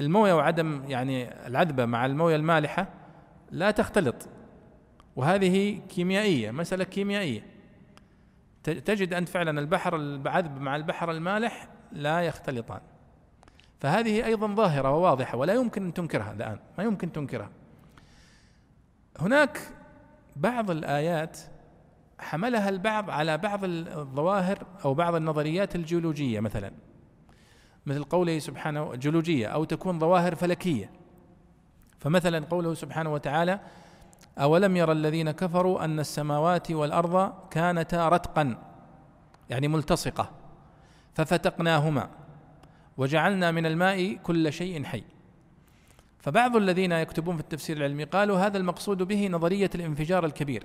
الموية 0.00 0.34
وعدم 0.34 0.82
يعني 0.88 1.46
العذبة 1.46 1.84
مع 1.86 2.06
الموية 2.06 2.36
المالحة 2.36 2.88
لا 3.50 3.70
تختلط. 3.70 4.28
وهذه 5.16 5.80
كيميائية 5.88 6.50
مسألة 6.50 6.84
كيميائية. 6.84 7.46
تجد 8.62 9.14
انت 9.14 9.28
فعلا 9.28 9.60
البحر 9.60 9.96
العذب 9.96 10.60
مع 10.60 10.76
البحر 10.76 11.10
المالح 11.10 11.68
لا 11.92 12.20
يختلطان. 12.20 12.80
فهذه 13.80 14.26
أيضا 14.26 14.54
ظاهرة 14.54 14.90
وواضحة 14.92 15.38
ولا 15.38 15.54
يمكن 15.54 15.84
أن 15.84 15.94
تنكرها 15.94 16.32
الآن 16.32 16.58
ما 16.78 16.84
يمكن 16.84 17.12
تنكرها. 17.12 17.50
هناك 19.20 19.60
بعض 20.36 20.70
الآيات 20.70 21.38
حملها 22.18 22.68
البعض 22.68 23.10
على 23.10 23.38
بعض 23.38 23.64
الظواهر 23.64 24.66
أو 24.84 24.94
بعض 24.94 25.14
النظريات 25.14 25.76
الجيولوجية 25.76 26.40
مثلا. 26.40 26.70
مثل 27.86 28.04
قوله 28.04 28.38
سبحانه 28.38 28.94
جيولوجية 28.94 29.46
أو 29.46 29.64
تكون 29.64 29.98
ظواهر 29.98 30.34
فلكية. 30.34 30.90
فمثلا 31.98 32.44
قوله 32.44 32.74
سبحانه 32.74 33.12
وتعالى 33.12 33.60
أولم 34.38 34.76
يرى 34.76 34.92
الذين 34.92 35.30
كفروا 35.30 35.84
أن 35.84 36.00
السماوات 36.00 36.70
والأرض 36.70 37.32
كانتا 37.50 38.08
رتقا 38.08 38.56
يعني 39.50 39.68
ملتصقة 39.68 40.30
ففتقناهما 41.14 42.08
وجعلنا 42.96 43.50
من 43.50 43.66
الماء 43.66 44.14
كل 44.14 44.52
شيء 44.52 44.84
حي. 44.84 45.04
فبعض 46.18 46.56
الذين 46.56 46.92
يكتبون 46.92 47.36
في 47.36 47.42
التفسير 47.42 47.76
العلمي 47.76 48.04
قالوا 48.04 48.38
هذا 48.38 48.58
المقصود 48.58 49.02
به 49.02 49.28
نظرية 49.28 49.70
الانفجار 49.74 50.26
الكبير. 50.26 50.64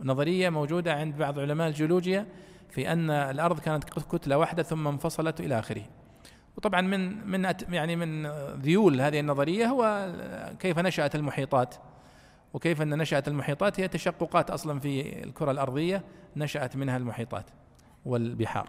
نظرية 0.00 0.50
موجودة 0.50 0.94
عند 0.94 1.16
بعض 1.16 1.38
علماء 1.38 1.68
الجيولوجيا 1.68 2.26
في 2.70 2.92
أن 2.92 3.10
الأرض 3.10 3.60
كانت 3.60 3.84
كتلة 3.84 4.38
واحدة 4.38 4.62
ثم 4.62 4.88
انفصلت 4.88 5.40
إلى 5.40 5.58
آخره. 5.58 5.82
وطبعا 6.56 6.80
من 6.80 7.26
من 7.30 7.54
يعني 7.68 7.96
من 7.96 8.26
ذيول 8.60 9.00
هذه 9.00 9.20
النظرية 9.20 9.66
هو 9.66 10.12
كيف 10.58 10.78
نشأت 10.78 11.14
المحيطات. 11.14 11.74
وكيف 12.54 12.82
أن 12.82 12.98
نشأت 12.98 13.28
المحيطات؟ 13.28 13.80
هي 13.80 13.88
تشققات 13.88 14.50
أصلا 14.50 14.80
في 14.80 15.24
الكرة 15.24 15.50
الأرضية 15.50 16.04
نشأت 16.36 16.76
منها 16.76 16.96
المحيطات 16.96 17.46
والبحار. 18.04 18.68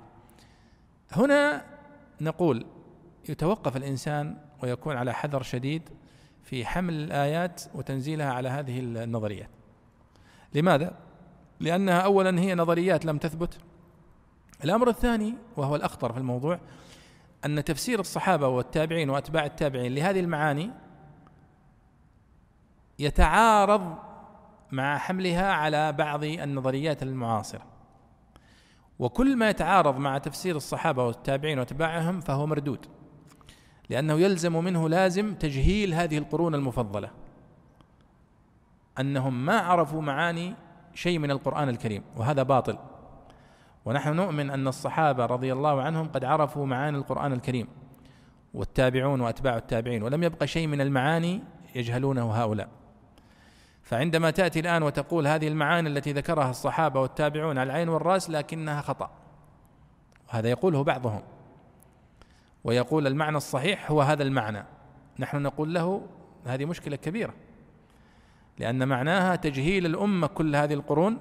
هنا 1.12 1.66
نقول 2.22 2.66
يتوقف 3.30 3.78
الإنسان 3.78 4.38
ويكون 4.64 4.98
على 4.98 5.14
حذر 5.14 5.42
شديد 5.42 5.90
في 6.44 6.66
حمل 6.66 6.94
الآيات 6.94 7.62
وتنزيلها 7.76 8.34
على 8.34 8.50
هذه 8.50 8.80
النظريات. 8.80 9.50
لماذا؟ 10.54 10.98
لأنها 11.60 12.00
اولا 12.00 12.40
هي 12.40 12.56
نظريات 12.56 13.06
لم 13.06 13.18
تثبت. 13.18 13.58
الأمر 14.64 14.90
الثاني 14.90 15.34
وهو 15.58 15.76
الأخطر 15.76 16.14
في 16.14 16.20
الموضوع 16.20 16.60
أن 17.46 17.64
تفسير 17.64 18.00
الصحابة 18.00 18.48
والتابعين 18.48 19.10
وأتباع 19.10 19.46
التابعين 19.46 19.96
لهذه 19.96 20.20
المعاني 20.20 20.72
يتعارض 23.00 23.96
مع 24.72 24.98
حملها 24.98 25.52
على 25.52 25.92
بعض 25.92 26.24
النظريات 26.24 27.04
المعاصرة. 27.04 27.62
وكل 29.00 29.38
ما 29.38 29.50
يتعارض 29.50 29.98
مع 29.98 30.18
تفسير 30.18 30.56
الصحابة 30.56 31.06
والتابعين 31.06 31.60
واتباعهم 31.60 32.20
فهو 32.20 32.48
مردود 32.48 32.86
لأنه 33.90 34.14
يلزم 34.14 34.64
منه 34.64 34.90
لازم 34.90 35.36
تجهيل 35.36 35.94
هذه 35.94 36.18
القرون 36.18 36.56
المفضلة. 36.56 37.10
أنهم 39.00 39.46
ما 39.46 39.60
عرفوا 39.60 40.02
معاني 40.02 40.56
شيء 40.94 41.20
من 41.20 41.32
القرآن 41.32 41.70
الكريم 41.70 42.04
وهذا 42.18 42.44
باطل. 42.44 42.78
ونحن 43.86 44.16
نؤمن 44.16 44.50
أن 44.50 44.68
الصحابة 44.68 45.26
رضي 45.26 45.54
الله 45.54 45.82
عنهم 45.82 46.08
قد 46.08 46.26
عرفوا 46.26 46.66
معاني 46.66 46.98
القرآن 46.98 47.34
الكريم 47.34 47.68
والتابعون 48.54 49.22
وأتباع 49.22 49.58
التابعين 49.58 50.04
ولم 50.04 50.24
يبق 50.24 50.44
شيء 50.44 50.68
من 50.68 50.82
المعاني 50.82 51.44
يجهلونه 51.76 52.32
هؤلاء. 52.34 52.83
فعندما 53.84 54.32
تأتي 54.32 54.60
الآن 54.60 54.84
وتقول 54.84 55.28
هذه 55.28 55.48
المعاني 55.48 55.90
التي 55.90 56.12
ذكرها 56.14 56.50
الصحابة 56.50 57.02
والتابعون 57.02 57.58
على 57.58 57.68
العين 57.72 57.90
والرأس 57.90 58.30
لكنها 58.30 58.82
خطأ. 58.82 59.12
وهذا 60.30 60.50
يقوله 60.50 60.84
بعضهم. 60.84 61.22
ويقول 62.64 63.08
المعنى 63.08 63.38
الصحيح 63.38 63.92
هو 63.92 64.02
هذا 64.02 64.24
المعنى. 64.24 64.66
نحن 65.20 65.42
نقول 65.42 65.74
له 65.74 66.08
هذه 66.46 66.66
مشكلة 66.66 66.96
كبيرة. 66.96 67.34
لأن 68.60 68.88
معناها 68.88 69.36
تجهيل 69.36 69.86
الأمة 69.86 70.28
كل 70.28 70.56
هذه 70.56 70.74
القرون. 70.74 71.20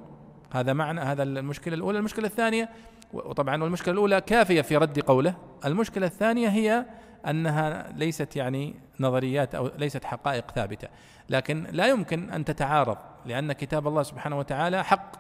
هذا 0.53 0.73
معنى 0.73 1.01
هذا 1.01 1.23
المشكلة 1.23 1.75
الأولى. 1.75 1.99
المشكلة 1.99 2.27
الثانية 2.27 2.69
وطبعا 3.13 3.55
المشكلة 3.55 3.93
الأولى 3.93 4.21
كافية 4.21 4.61
في 4.61 4.77
رد 4.77 5.01
قوله. 5.01 5.35
المشكلة 5.65 6.07
الثانية 6.07 6.49
هي 6.49 6.87
أنها 7.27 7.93
ليست 7.93 8.37
يعني 8.37 8.75
نظريات 9.01 9.55
أو 9.55 9.71
ليست 9.79 10.05
حقائق 10.05 10.51
ثابتة. 10.51 10.89
لكن 11.33 11.67
لا 11.71 11.87
يمكن 11.87 12.31
أن 12.31 12.45
تتعارض 12.45 12.97
لأن 13.27 13.53
كتاب 13.53 13.89
الله 13.89 14.03
سبحانه 14.03 14.39
وتعالى 14.39 14.85
حق 14.85 15.13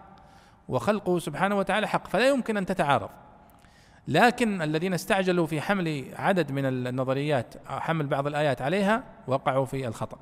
وخلقه 0.68 1.18
سبحانه 1.18 1.56
وتعالى 1.56 1.88
حق 1.88 2.06
فلا 2.06 2.28
يمكن 2.28 2.56
أن 2.56 2.66
تتعارض. 2.66 3.10
لكن 4.08 4.62
الذين 4.62 4.94
استعجلوا 4.94 5.46
في 5.46 5.60
حمل 5.60 6.04
عدد 6.16 6.52
من 6.52 6.66
النظريات 6.66 7.54
حمل 7.66 8.06
بعض 8.06 8.26
الآيات 8.26 8.62
عليها 8.62 9.04
وقعوا 9.26 9.64
في 9.64 9.88
الخطأ. 9.88 10.18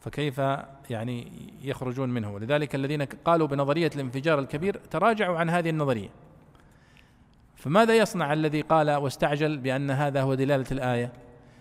فكيف 0.00 0.38
يعني 0.90 1.32
يخرجون 1.62 2.08
منه؟ 2.08 2.34
ولذلك 2.34 2.74
الذين 2.74 3.02
قالوا 3.02 3.46
بنظرية 3.46 3.90
الانفجار 3.94 4.38
الكبير 4.38 4.80
تراجعوا 4.90 5.38
عن 5.38 5.50
هذه 5.50 5.70
النظرية. 5.70 6.08
فماذا 7.56 7.96
يصنع 7.96 8.32
الذي 8.32 8.60
قال 8.60 8.90
واستعجل 8.90 9.58
بأن 9.58 9.90
هذا 9.90 10.22
هو 10.22 10.34
دلالة 10.34 10.66
الآية؟ 10.72 11.12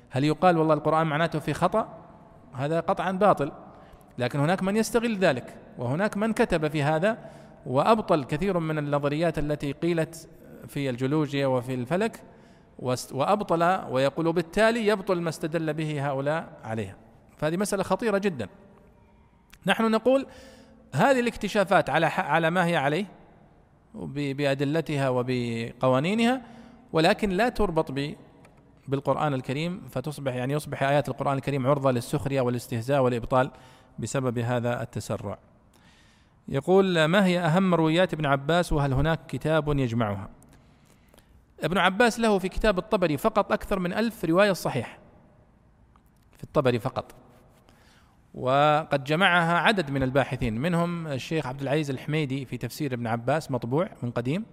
هل 0.09 0.23
يقال 0.23 0.57
والله 0.57 0.73
القرآن 0.73 1.07
معناته 1.07 1.39
في 1.39 1.53
خطأ؟ 1.53 2.00
هذا 2.53 2.79
قطعا 2.79 3.11
باطل. 3.11 3.51
لكن 4.17 4.39
هناك 4.39 4.63
من 4.63 4.77
يستغل 4.77 5.17
ذلك 5.17 5.55
وهناك 5.77 6.17
من 6.17 6.33
كتب 6.33 6.67
في 6.67 6.83
هذا 6.83 7.17
وأبطل 7.65 8.23
كثير 8.23 8.59
من 8.59 8.77
النظريات 8.77 9.39
التي 9.39 9.71
قيلت 9.71 10.29
في 10.67 10.89
الجيولوجيا 10.89 11.47
وفي 11.47 11.73
الفلك 11.73 12.23
وأبطل 13.11 13.63
ويقول 13.89 14.33
بالتالي 14.33 14.87
يبطل 14.87 15.21
ما 15.21 15.29
استدل 15.29 15.73
به 15.73 16.07
هؤلاء 16.09 16.59
عليها. 16.63 16.95
فهذه 17.37 17.57
مسألة 17.57 17.83
خطيرة 17.83 18.17
جدا. 18.17 18.47
نحن 19.65 19.91
نقول 19.91 20.27
هذه 20.93 21.19
الاكتشافات 21.19 21.89
على 21.89 22.05
على 22.05 22.49
ما 22.49 22.65
هي 22.65 22.75
عليه؟ 22.75 23.05
بأدلتها 23.93 25.09
وبقوانينها 25.09 26.41
ولكن 26.93 27.29
لا 27.29 27.49
تربط 27.49 27.91
بالقرآن 28.91 29.33
الكريم 29.33 29.81
فتصبح 29.89 30.33
يعني 30.33 30.53
يصبح 30.53 30.83
آيات 30.83 31.09
القرآن 31.09 31.37
الكريم 31.37 31.67
عرضة 31.67 31.91
للسخرية 31.91 32.41
والاستهزاء 32.41 33.01
والإبطال 33.01 33.51
بسبب 33.99 34.39
هذا 34.39 34.81
التسرع. 34.81 35.37
يقول 36.47 37.05
ما 37.05 37.25
هي 37.25 37.39
أهم 37.39 37.69
مرويات 37.69 38.13
ابن 38.13 38.25
عباس؟ 38.25 38.73
وهل 38.73 38.93
هناك 38.93 39.25
كتاب 39.27 39.79
يجمعها؟ 39.79 40.29
ابن 41.63 41.77
عباس 41.77 42.19
له 42.19 42.39
في 42.39 42.49
كتاب 42.49 42.77
الطبري 42.77 43.17
فقط 43.17 43.51
أكثر 43.51 43.79
من 43.79 43.93
ألف 43.93 44.25
رواية 44.25 44.53
صحيح. 44.53 44.99
في 46.37 46.43
الطبري 46.43 46.79
فقط. 46.79 47.15
وقد 48.33 49.03
جمعها 49.03 49.57
عدد 49.57 49.91
من 49.91 50.03
الباحثين 50.03 50.57
منهم 50.57 51.07
الشيخ 51.07 51.45
عبد 51.45 51.61
العزيز 51.61 51.89
الحميدي 51.89 52.45
في 52.45 52.57
تفسير 52.57 52.93
ابن 52.93 53.07
عباس 53.07 53.51
مطبوع 53.51 53.89
من 54.03 54.11
قديم 54.11 54.45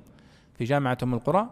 في 0.58 0.64
جامعة 0.64 0.98
أم 1.02 1.14
القرى 1.14 1.48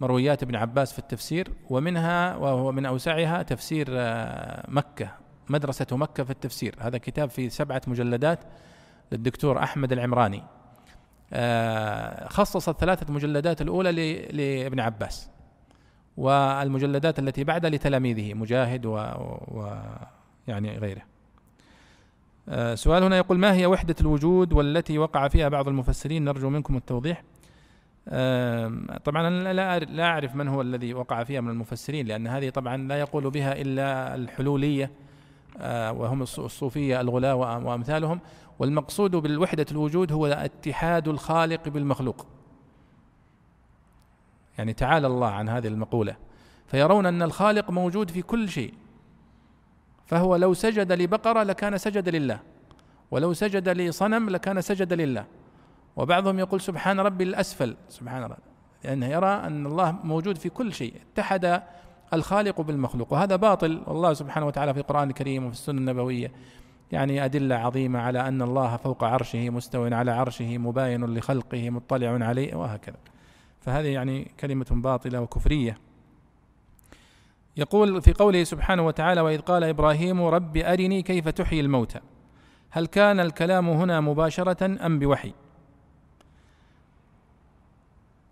مرويات 0.00 0.42
ابن 0.42 0.56
عباس 0.56 0.92
في 0.92 0.98
التفسير 0.98 1.48
ومنها 1.70 2.36
وهو 2.36 2.72
من 2.72 2.86
أوسعها 2.86 3.42
تفسير 3.42 3.86
آه، 3.90 4.64
مكة 4.68 5.10
مدرسة 5.48 5.86
مكة 5.92 6.24
في 6.24 6.30
التفسير. 6.30 6.74
هذا 6.80 6.98
كتاب 6.98 7.30
في 7.30 7.50
سبعة 7.50 7.82
مجلدات 7.86 8.38
للدكتور 9.12 9.62
أحمد 9.62 9.92
العمراني. 9.92 10.42
آه، 11.32 12.28
خصص 12.28 12.68
الثلاثة 12.68 13.12
مجلدات 13.12 13.62
الأولى 13.62 13.92
لابن 14.32 14.80
عباس. 14.80 15.30
والمجلدات 16.16 17.18
التي 17.18 17.44
بعدها 17.44 17.70
لتلاميذه 17.70 18.34
مجاهد 18.34 18.86
و, 18.86 18.94
و 19.48 19.76
يعني 20.48 20.78
غيره. 20.78 21.02
آه، 22.48 22.74
سؤال 22.74 23.02
هنا 23.02 23.16
يقول 23.16 23.38
ما 23.38 23.54
هي 23.54 23.66
وحدة 23.66 23.94
الوجود 24.00 24.52
والتي 24.52 24.98
وقع 24.98 25.28
فيها 25.28 25.48
بعض 25.48 25.68
المفسرين؟ 25.68 26.24
نرجو 26.24 26.50
منكم 26.50 26.76
التوضيح. 26.76 27.22
طبعا 29.04 29.28
أنا 29.28 29.52
لا 29.52 29.78
لا 29.78 30.04
أعرف 30.04 30.34
من 30.34 30.48
هو 30.48 30.60
الذي 30.60 30.94
وقع 30.94 31.24
فيها 31.24 31.40
من 31.40 31.50
المفسرين 31.50 32.06
لأن 32.06 32.26
هذه 32.26 32.50
طبعا 32.50 32.76
لا 32.76 33.00
يقول 33.00 33.30
بها 33.30 33.60
إلا 33.60 34.14
الحلولية 34.14 34.90
آه، 35.60 35.92
وهم 35.92 36.22
الصوفية 36.22 37.00
الغلاة 37.00 37.34
وأمثالهم. 37.34 38.20
والمقصود 38.58 39.10
بالوحدة 39.10 39.66
الوجود 39.70 40.12
هو 40.12 40.26
اتحاد 40.26 41.08
الخالق 41.08 41.68
بالمخلوق. 41.68 42.26
يعني 44.58 44.72
تعالى 44.72 45.06
الله 45.06 45.28
عن 45.28 45.48
هذه 45.48 45.66
المقولة. 45.66 46.16
فيرون 46.66 47.06
أن 47.06 47.22
الخالق 47.22 47.70
موجود 47.70 48.10
في 48.10 48.22
كل 48.22 48.48
شيء. 48.48 48.74
فهو 50.06 50.36
لو 50.36 50.54
سجد 50.54 50.92
لبقرة 50.92 51.42
لكان 51.42 51.78
سجد 51.78 52.08
لله 52.08 52.40
ولو 53.10 53.32
سجد 53.32 53.68
لصنم 53.68 54.30
لكان 54.30 54.60
سجد 54.60 54.92
لله. 54.92 55.24
وبعضهم 55.98 56.38
يقول 56.38 56.60
سبحان 56.60 57.00
ربي 57.00 57.24
الأسفل. 57.24 57.76
سبحان 57.88 58.24
الله 58.24 58.36
لأنه 58.84 59.06
يرى 59.06 59.26
أن 59.28 59.66
الله 59.66 59.92
موجود 60.04 60.38
في 60.38 60.48
كل 60.48 60.72
شيء. 60.72 60.94
اتحد 61.12 61.62
الخالق 62.12 62.60
بالمخلوق. 62.60 63.12
وهذا 63.12 63.36
باطل. 63.36 63.82
والله 63.86 64.12
سبحانه 64.12 64.46
وتعالى 64.46 64.74
في 64.74 64.80
القرآن 64.80 65.08
الكريم 65.08 65.44
وفي 65.44 65.54
السنة 65.54 65.78
النبوية 65.78 66.32
يعني 66.92 67.24
أدلة 67.24 67.56
عظيمة 67.56 67.98
على 67.98 68.28
أن 68.28 68.42
الله 68.42 68.76
فوق 68.76 69.04
عرشه 69.04 69.50
مستو 69.50 69.84
على 69.84 70.10
عرشه 70.10 70.58
مباين 70.58 71.04
لخلقه 71.04 71.70
مطلع 71.70 72.26
عليه 72.26 72.54
وهكذا. 72.54 72.96
فهذه 73.60 73.86
يعني 73.86 74.30
كلمة 74.40 74.66
باطلة 74.70 75.20
وكفرية. 75.20 75.78
يقول 77.56 78.02
في 78.02 78.12
قوله 78.12 78.44
سبحانه 78.44 78.86
وتعالى 78.86 79.20
وإذ 79.20 79.40
قال 79.40 79.64
إبراهيم 79.64 80.22
رب 80.22 80.56
أرني 80.56 81.02
كيف 81.02 81.28
تحيي 81.28 81.60
الموتى 81.60 82.00
هل 82.70 82.86
كان 82.86 83.20
الكلام 83.20 83.68
هنا 83.68 84.00
مباشرة 84.00 84.86
أم 84.86 84.98
بوحي؟ 84.98 85.32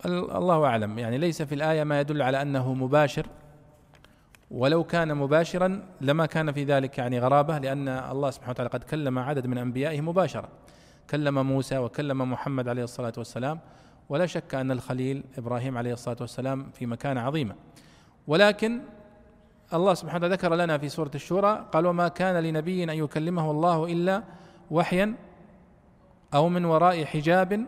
الله 0.07 0.65
أعلم. 0.65 0.99
يعني 0.99 1.17
ليس 1.17 1.41
في 1.41 1.55
الآية 1.55 1.83
ما 1.83 1.99
يدل 1.99 2.21
على 2.21 2.41
أنه 2.41 2.73
مباشر. 2.73 3.27
ولو 4.51 4.83
كان 4.83 5.15
مباشرا 5.17 5.85
لما 6.01 6.25
كان 6.25 6.51
في 6.51 6.63
ذلك 6.63 6.97
يعني 6.97 7.19
غرابة 7.19 7.57
لأن 7.57 7.87
الله 7.87 8.29
سبحانه 8.29 8.51
وتعالى 8.51 8.69
قد 8.69 8.83
كلم 8.83 9.19
عدد 9.19 9.47
من 9.47 9.57
أنبيائه 9.57 10.01
مباشرة. 10.01 10.49
كلم 11.09 11.45
موسى 11.47 11.77
وكلم 11.77 12.31
محمد 12.31 12.67
عليه 12.67 12.83
الصلاة 12.83 13.13
والسلام. 13.17 13.59
ولا 14.09 14.25
شك 14.25 14.55
أن 14.55 14.71
الخليل 14.71 15.23
إبراهيم 15.37 15.77
عليه 15.77 15.93
الصلاة 15.93 16.17
والسلام 16.21 16.69
في 16.73 16.85
مكانة 16.85 17.21
عظيمة. 17.21 17.55
ولكن 18.27 18.79
الله 19.73 19.93
سبحانه 19.93 20.17
وتعالى 20.17 20.35
ذكر 20.35 20.55
لنا 20.55 20.77
في 20.77 20.89
سورة 20.89 21.11
الشورى 21.15 21.65
قال 21.71 21.85
وما 21.85 22.07
كان 22.07 22.43
لنبي 22.43 22.83
أن 22.83 22.89
يكلمه 22.89 23.51
الله 23.51 23.85
إلا 23.85 24.23
وحيا 24.71 25.15
أو 26.33 26.49
من 26.49 26.65
وراء 26.65 27.05
حجاب 27.05 27.65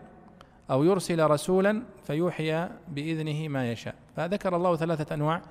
أو 0.71 0.83
يرسل 0.83 1.29
رسولا 1.29 1.83
فيوحي 2.09 2.69
بإذنه 2.87 3.47
ما 3.47 3.71
يشاء. 3.71 3.95
فذكر 4.15 4.55
الله 4.55 4.75
ثلاثة 4.75 5.15
أنواع 5.15 5.41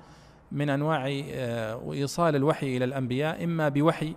من 0.51 0.69
أنواع 0.69 1.07
آه، 1.31 1.93
إيصال 1.93 2.35
الوحي 2.35 2.77
إلى 2.77 2.85
الأنبياء 2.85 3.43
إما 3.43 3.69
بوحي 3.69 4.15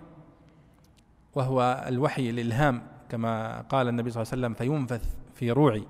وهو 1.35 1.85
الوحي 1.87 2.29
الإلهام 2.29 2.81
كما 3.09 3.61
قال 3.61 3.87
النبي 3.87 4.09
صلى 4.09 4.21
الله 4.21 4.31
عليه 4.33 4.41
وسلم 4.41 4.53
فينفث 4.53 5.15
في 5.33 5.51
روعي. 5.51 5.83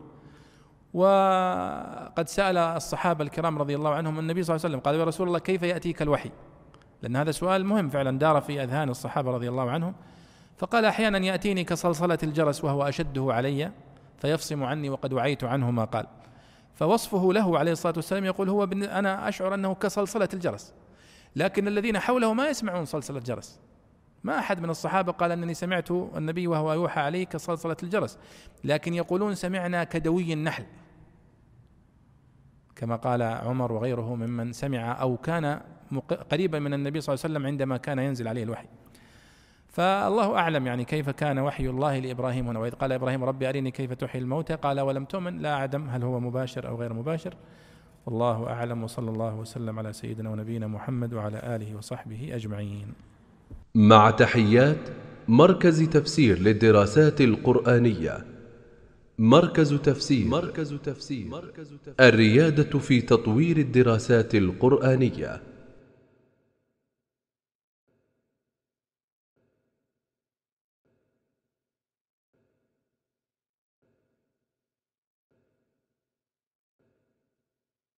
وقد 0.93 2.27
سأل 2.27 2.57
الصحابة 2.57 3.23
الكرام 3.23 3.57
رضي 3.57 3.75
الله 3.75 3.93
عنهم 3.93 4.19
النبي 4.19 4.43
صلى 4.43 4.55
الله 4.55 4.65
عليه 4.65 4.75
وسلم 4.75 4.85
قال 4.85 4.95
يا 4.95 5.03
رسول 5.03 5.27
الله 5.27 5.39
كيف 5.39 5.63
يأتيك 5.63 6.01
الوحي؟ 6.01 6.31
لأن 7.01 7.15
هذا 7.15 7.31
سؤال 7.31 7.65
مهم 7.65 7.89
فعلا 7.89 8.19
دار 8.19 8.41
في 8.41 8.63
أذهان 8.63 8.89
الصحابة 8.89 9.31
رضي 9.31 9.49
الله 9.49 9.71
عنهم. 9.71 9.95
فقال 10.57 10.85
أحيانا 10.85 11.17
يأتيني 11.17 11.63
كصلصلة 11.63 12.17
الجرس 12.23 12.63
وهو 12.63 12.83
أشده 12.83 13.27
علي 13.33 13.71
فيفصم 14.17 14.63
عني 14.63 14.89
وقد 14.89 15.13
وعيت 15.13 15.43
عنه 15.43 15.71
ما 15.71 15.85
قال. 15.85 16.05
فوصفه 16.83 17.33
له 17.33 17.59
عليه 17.59 17.71
الصلاة 17.71 17.93
والسلام 17.95 18.25
يقول 18.25 18.49
هو 18.49 18.63
أنا 18.63 19.29
أشعر 19.29 19.53
أنه 19.53 19.73
كصلصلة 19.75 20.29
الجرس. 20.33 20.73
لكن 21.35 21.67
الذين 21.67 21.99
حوله 21.99 22.33
ما 22.33 22.47
يسمعون 22.47 22.85
صلصلة 22.85 23.17
الجرس. 23.17 23.59
ما 24.23 24.39
أحد 24.39 24.61
من 24.61 24.69
الصحابة 24.69 25.11
قال 25.11 25.31
أنني 25.31 25.53
سمعت 25.53 25.91
النبي 25.91 26.47
وهو 26.47 26.73
يوحى 26.73 27.01
عليه 27.01 27.25
كصلصلة 27.25 27.77
الجرس. 27.83 28.17
لكن 28.63 28.93
يقولون 28.93 29.35
سمعنا 29.35 29.83
كدوي 29.83 30.33
النحل. 30.33 30.65
كما 32.75 32.95
قال 32.95 33.21
عمر 33.21 33.71
وغيره 33.71 34.15
ممن 34.15 34.53
سمع 34.53 35.01
أو 35.01 35.17
كان 35.17 35.61
قريبا 36.31 36.59
من 36.59 36.73
النبي 36.73 37.01
صلى 37.01 37.13
الله 37.13 37.23
عليه 37.23 37.33
وسلم 37.33 37.47
عندما 37.47 37.77
كان 37.77 37.99
ينزل 37.99 38.27
عليه 38.27 38.43
الوحي. 38.43 38.67
فالله 39.73 40.35
أعلم 40.35 40.67
يعني 40.67 40.85
كيف 40.85 41.09
كان 41.09 41.39
وحي 41.39 41.67
الله 41.67 41.99
لإبراهيم 41.99 42.47
هنا. 42.47 42.59
وإذ 42.59 42.71
قال 42.71 42.91
إبراهيم 42.91 43.23
ربي 43.23 43.49
أرني 43.49 43.71
كيف 43.71 43.93
تحيي 43.93 44.21
الموتى؟ 44.21 44.55
قال 44.55 44.79
ولم 44.79 45.05
تؤمن. 45.05 45.39
لا 45.39 45.53
أعلم 45.53 45.89
هل 45.89 46.03
هو 46.03 46.19
مباشر 46.19 46.67
أو 46.67 46.75
غير 46.75 46.93
مباشر. 46.93 47.33
والله 48.05 48.47
أعلم. 48.47 48.83
وصلى 48.83 49.11
الله 49.11 49.35
وسلم 49.35 49.79
على 49.79 49.93
سيدنا 49.93 50.29
ونبينا 50.29 50.67
محمد 50.67 51.13
وعلى 51.13 51.55
آله 51.55 51.75
وصحبه 51.75 52.29
أجمعين. 52.35 52.93
مع 53.75 54.09
تحيات 54.09 54.89
مركز 55.27 55.83
تفسير 55.83 56.39
للدراسات 56.39 57.21
القرآنية. 57.21 58.25
مركز 59.19 59.73
تفسير. 59.73 60.27
مركز 60.27 60.73
تفسير. 60.83 61.27
الريادة 61.99 62.79
في 62.79 63.01
تطوير 63.01 63.57
الدراسات 63.57 64.35
القرآنية. 64.35 65.41